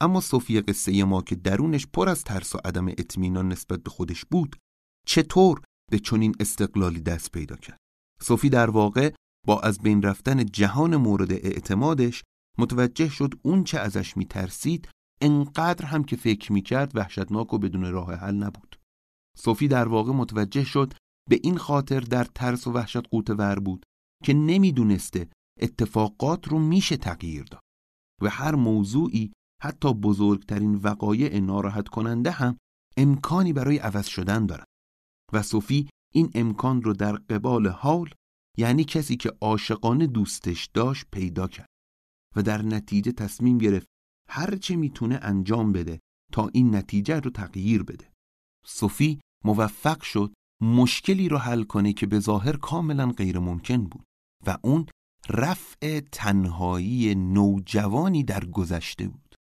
اما 0.01 0.21
صوفی 0.21 0.61
قصه 0.61 1.05
ما 1.05 1.23
که 1.23 1.35
درونش 1.35 1.87
پر 1.87 2.09
از 2.09 2.25
ترس 2.25 2.55
و 2.55 2.59
عدم 2.65 2.89
اطمینان 2.89 3.49
نسبت 3.49 3.83
به 3.83 3.91
خودش 3.91 4.25
بود 4.25 4.57
چطور 5.07 5.61
به 5.91 5.99
چنین 5.99 6.35
استقلالی 6.41 7.01
دست 7.01 7.33
پیدا 7.33 7.57
کرد؟ 7.57 7.79
صوفی 8.21 8.49
در 8.49 8.71
واقع 8.71 9.15
با 9.47 9.61
از 9.61 9.79
بین 9.79 10.03
رفتن 10.03 10.45
جهان 10.45 10.97
مورد 10.97 11.33
اعتمادش 11.33 12.23
متوجه 12.59 13.09
شد 13.09 13.35
اون 13.43 13.65
چه 13.65 13.79
ازش 13.79 14.17
میترسید 14.17 14.89
انقدر 15.21 15.85
هم 15.85 16.05
که 16.05 16.17
فکر 16.17 16.53
می‌کرد 16.53 16.97
وحشتناک 16.97 17.53
و 17.55 17.59
بدون 17.59 17.93
راه 17.93 18.15
حل 18.15 18.35
نبود. 18.35 18.77
صوفی 19.39 19.69
در 19.69 19.89
واقع 19.89 20.13
متوجه 20.13 20.65
شد 20.65 20.95
به 21.31 21.41
این 21.43 21.57
خاطر 21.57 22.01
در 22.01 22.25
ترس 22.25 22.67
و 22.67 22.73
وحشت 22.73 23.09
قوت 23.09 23.31
ور 23.31 23.59
بود 23.59 23.87
که 24.25 24.35
نمی‌دونسته 24.35 25.29
اتفاقات 25.61 26.49
رو 26.49 26.59
میشه 26.59 26.97
تغییر 26.97 27.45
داد 27.45 27.63
و 28.23 28.31
هر 28.31 28.55
موضوعی 28.55 29.33
حتی 29.63 29.95
بزرگترین 29.95 30.75
وقایع 30.75 31.39
ناراحت 31.39 31.89
کننده 31.89 32.31
هم 32.31 32.59
امکانی 32.97 33.53
برای 33.53 33.79
عوض 33.79 34.07
شدن 34.07 34.47
دارد 34.47 34.67
و 35.33 35.43
صوفی 35.43 35.89
این 36.15 36.31
امکان 36.35 36.83
رو 36.83 36.93
در 36.93 37.13
قبال 37.13 37.67
حال 37.67 38.11
یعنی 38.59 38.85
کسی 38.85 39.17
که 39.17 39.33
عاشقانه 39.41 40.07
دوستش 40.07 40.69
داشت 40.75 41.07
پیدا 41.13 41.49
کرد 41.49 41.69
و 42.37 42.43
در 42.43 42.63
نتیجه 42.63 43.13
تصمیم 43.13 43.59
گرفت 43.59 43.87
هر 44.29 44.57
چه 44.57 44.77
می‌تونه 44.77 45.19
انجام 45.23 45.73
بده 45.73 46.01
تا 46.33 46.51
این 46.53 46.75
نتیجه 46.75 47.21
رو 47.21 47.31
تغییر 47.31 47.83
بده. 47.83 48.13
صوفی 48.67 49.21
موفق 49.45 50.03
شد 50.03 50.35
مشکلی 50.63 51.29
رو 51.29 51.39
حل 51.39 51.63
کنه 51.63 51.93
که 51.93 52.07
به 52.07 52.21
ظاهر 52.21 52.57
کاملا 52.57 53.07
غیر 53.11 53.39
ممکن 53.39 53.85
بود 53.85 54.05
و 54.47 54.59
اون 54.63 54.87
رفع 55.29 56.01
تنهایی 56.01 57.15
نوجوانی 57.15 58.25
در 58.25 58.45
گذشته 58.45 59.09
بود. 59.09 59.35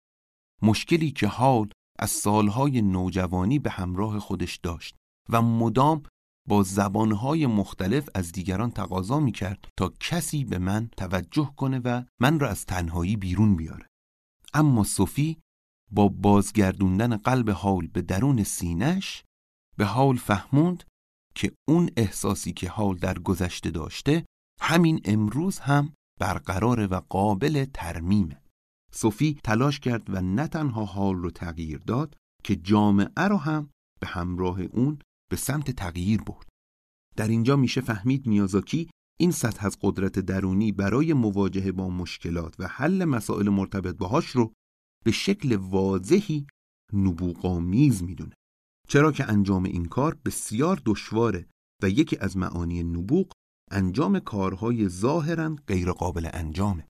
مشکلی 0.62 1.12
که 1.12 1.28
حال 1.28 1.70
از 2.00 2.12
سالهای 2.12 2.82
نوجوانی 2.82 3.60
به 3.60 3.70
همراه 3.70 4.20
خودش 4.20 4.58
داشت 4.58 4.96
و 5.30 5.42
مدام 5.42 6.04
با 6.48 6.64
زبانهای 6.64 7.48
مختلف 7.48 8.10
از 8.16 8.32
دیگران 8.32 8.72
تقاضا 8.72 9.20
می 9.20 9.32
کرد 9.32 9.68
تا 9.78 9.94
کسی 10.00 10.46
به 10.46 10.60
من 10.60 10.90
توجه 10.98 11.54
کنه 11.58 11.80
و 11.80 12.04
من 12.20 12.40
را 12.40 12.50
از 12.50 12.66
تنهایی 12.66 13.16
بیرون 13.16 13.56
بیاره. 13.56 13.88
اما 14.54 14.84
صوفی 14.84 15.38
با 15.92 16.08
بازگردوندن 16.08 17.18
قلب 17.18 17.50
حال 17.50 17.88
به 17.88 18.02
درون 18.02 18.44
سینش 18.44 19.24
به 19.78 19.86
حال 19.86 20.16
فهموند 20.16 20.84
که 21.36 21.52
اون 21.70 21.90
احساسی 21.98 22.54
که 22.54 22.70
حال 22.70 22.98
در 22.98 23.20
گذشته 23.20 23.72
داشته 23.72 24.26
همین 24.62 25.02
امروز 25.06 25.60
هم 25.60 25.94
برقرار 26.20 26.88
و 26.94 26.96
قابل 27.10 27.66
ترمیمه. 27.66 28.42
صوفی 28.94 29.40
تلاش 29.44 29.80
کرد 29.80 30.04
و 30.10 30.22
نه 30.22 30.48
تنها 30.48 30.86
حال 30.86 31.16
رو 31.16 31.32
تغییر 31.32 31.78
داد 31.78 32.16
که 32.44 32.56
جامعه 32.56 33.28
رو 33.30 33.38
هم 33.38 33.70
به 34.02 34.08
همراه 34.08 34.62
اون 34.62 35.00
به 35.32 35.38
سمت 35.38 35.72
تغییر 35.72 36.22
برد. 36.22 36.50
در 37.16 37.28
اینجا 37.28 37.56
میشه 37.56 37.82
فهمید 37.82 38.28
میازاکی 38.28 38.90
این 39.20 39.32
سطح 39.32 39.66
از 39.66 39.78
قدرت 39.82 40.20
درونی 40.20 40.72
برای 40.72 41.14
مواجهه 41.14 41.72
با 41.72 41.90
مشکلات 41.90 42.56
و 42.60 42.68
حل 42.68 43.06
مسائل 43.06 43.50
مرتبط 43.50 43.96
باهاش 43.96 44.26
رو 44.26 44.54
به 45.06 45.12
شکل 45.12 45.56
واضحی 45.56 46.48
نبوغامیز 46.94 48.04
می‌دونه. 48.04 48.34
چرا 48.92 49.12
که 49.12 49.30
انجام 49.30 49.64
این 49.64 49.86
کار 49.86 50.18
بسیار 50.26 50.82
دشواره 50.86 51.48
و 51.84 51.90
یکی 51.90 52.18
از 52.18 52.38
معانی 52.38 52.84
نبوغ 52.84 53.32
انجام 53.72 54.20
کارهای 54.20 54.90
ظاهرا 54.90 55.56
غیرقابل 55.68 56.30
انجامه. 56.34 56.88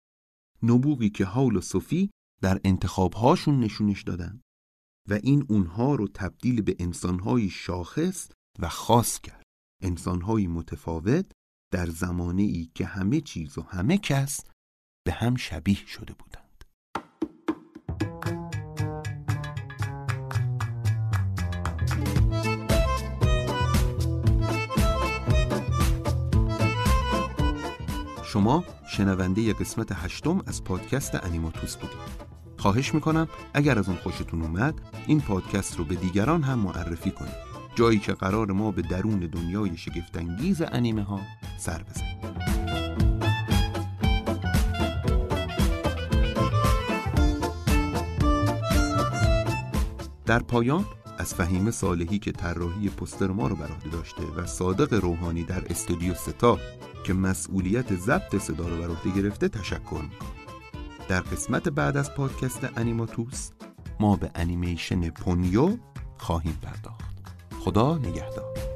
نبوغی 0.64 1.10
که 1.10 1.26
حال 1.26 1.56
و 1.56 1.62
صفی 1.62 2.12
در 2.42 2.62
انتخابهاشون 2.64 3.60
نشونش 3.60 4.04
دادن 4.04 4.42
و 5.10 5.14
این 5.14 5.46
اونها 5.50 5.96
رو 5.96 6.08
تبدیل 6.08 6.62
به 6.62 6.76
انسانهایی 6.80 7.50
شاخص 7.50 8.30
و 8.60 8.70
خاص 8.70 9.20
کرد. 9.20 9.44
انسانهایی 9.84 10.48
متفاوت 10.48 11.32
در 11.74 11.86
زمانه 11.86 12.44
ای 12.44 12.72
که 12.76 12.86
همه 12.86 13.22
چیز 13.22 13.58
و 13.58 13.62
همه 13.62 13.98
کس 13.98 14.44
به 15.06 15.12
هم 15.12 15.36
شبیه 15.36 15.86
شده 15.88 16.14
بودند 16.14 16.41
شما 28.34 28.64
شنونده 28.88 29.54
قسمت 29.54 29.92
هشتم 29.92 30.42
از 30.48 30.64
پادکست 30.64 31.26
انیماتوس 31.26 31.76
بودید. 31.76 31.98
خواهش 32.58 32.94
می‌کنم 32.94 33.28
اگر 33.54 33.80
از 33.80 33.90
اون 33.90 33.98
خوشتون 33.98 34.42
اومد 34.42 34.74
این 35.08 35.22
پادکست 35.22 35.78
رو 35.78 35.86
به 35.86 35.96
دیگران 35.96 36.44
هم 36.44 36.60
معرفی 36.60 37.12
کنید. 37.12 37.34
جایی 37.76 38.00
که 38.00 38.14
قرار 38.14 38.52
ما 38.52 38.72
به 38.72 38.82
درون 38.82 39.20
دنیای 39.20 39.78
شگفتانگیز 39.78 40.62
انیمه 40.62 41.04
ها 41.04 41.20
سر 41.58 41.84
بزنیم. 41.84 42.22
در 50.26 50.40
پایان 50.40 50.86
از 51.22 51.34
فهیم 51.34 51.72
صالحی 51.72 52.20
که 52.20 52.32
طراحی 52.32 52.90
پستر 52.90 53.28
ما 53.28 53.48
رو 53.48 53.56
بر 53.56 53.68
عهده 53.68 53.90
داشته 53.90 54.24
و 54.24 54.46
صادق 54.46 54.94
روحانی 54.94 55.44
در 55.44 55.64
استودیو 55.70 56.14
ستا 56.14 56.58
که 57.06 57.14
مسئولیت 57.14 57.96
ضبط 57.96 58.36
صدا 58.38 58.68
رو 58.68 58.78
بر 58.78 58.88
عهده 58.88 59.22
گرفته 59.22 59.48
تشکر. 59.48 60.02
می‌کنم 60.02 60.30
در 61.10 61.22
قسمت 61.22 61.70
بعد 61.70 61.98
از 61.98 62.14
پادکست 62.14 62.78
انیماتوس 62.78 63.50
ما 64.00 64.16
به 64.16 64.32
انیمیشن 64.36 65.10
پونیو 65.10 65.78
خواهیم 66.18 66.58
پرداخت. 66.62 67.18
خدا 67.60 67.98
نگهدار. 67.98 68.71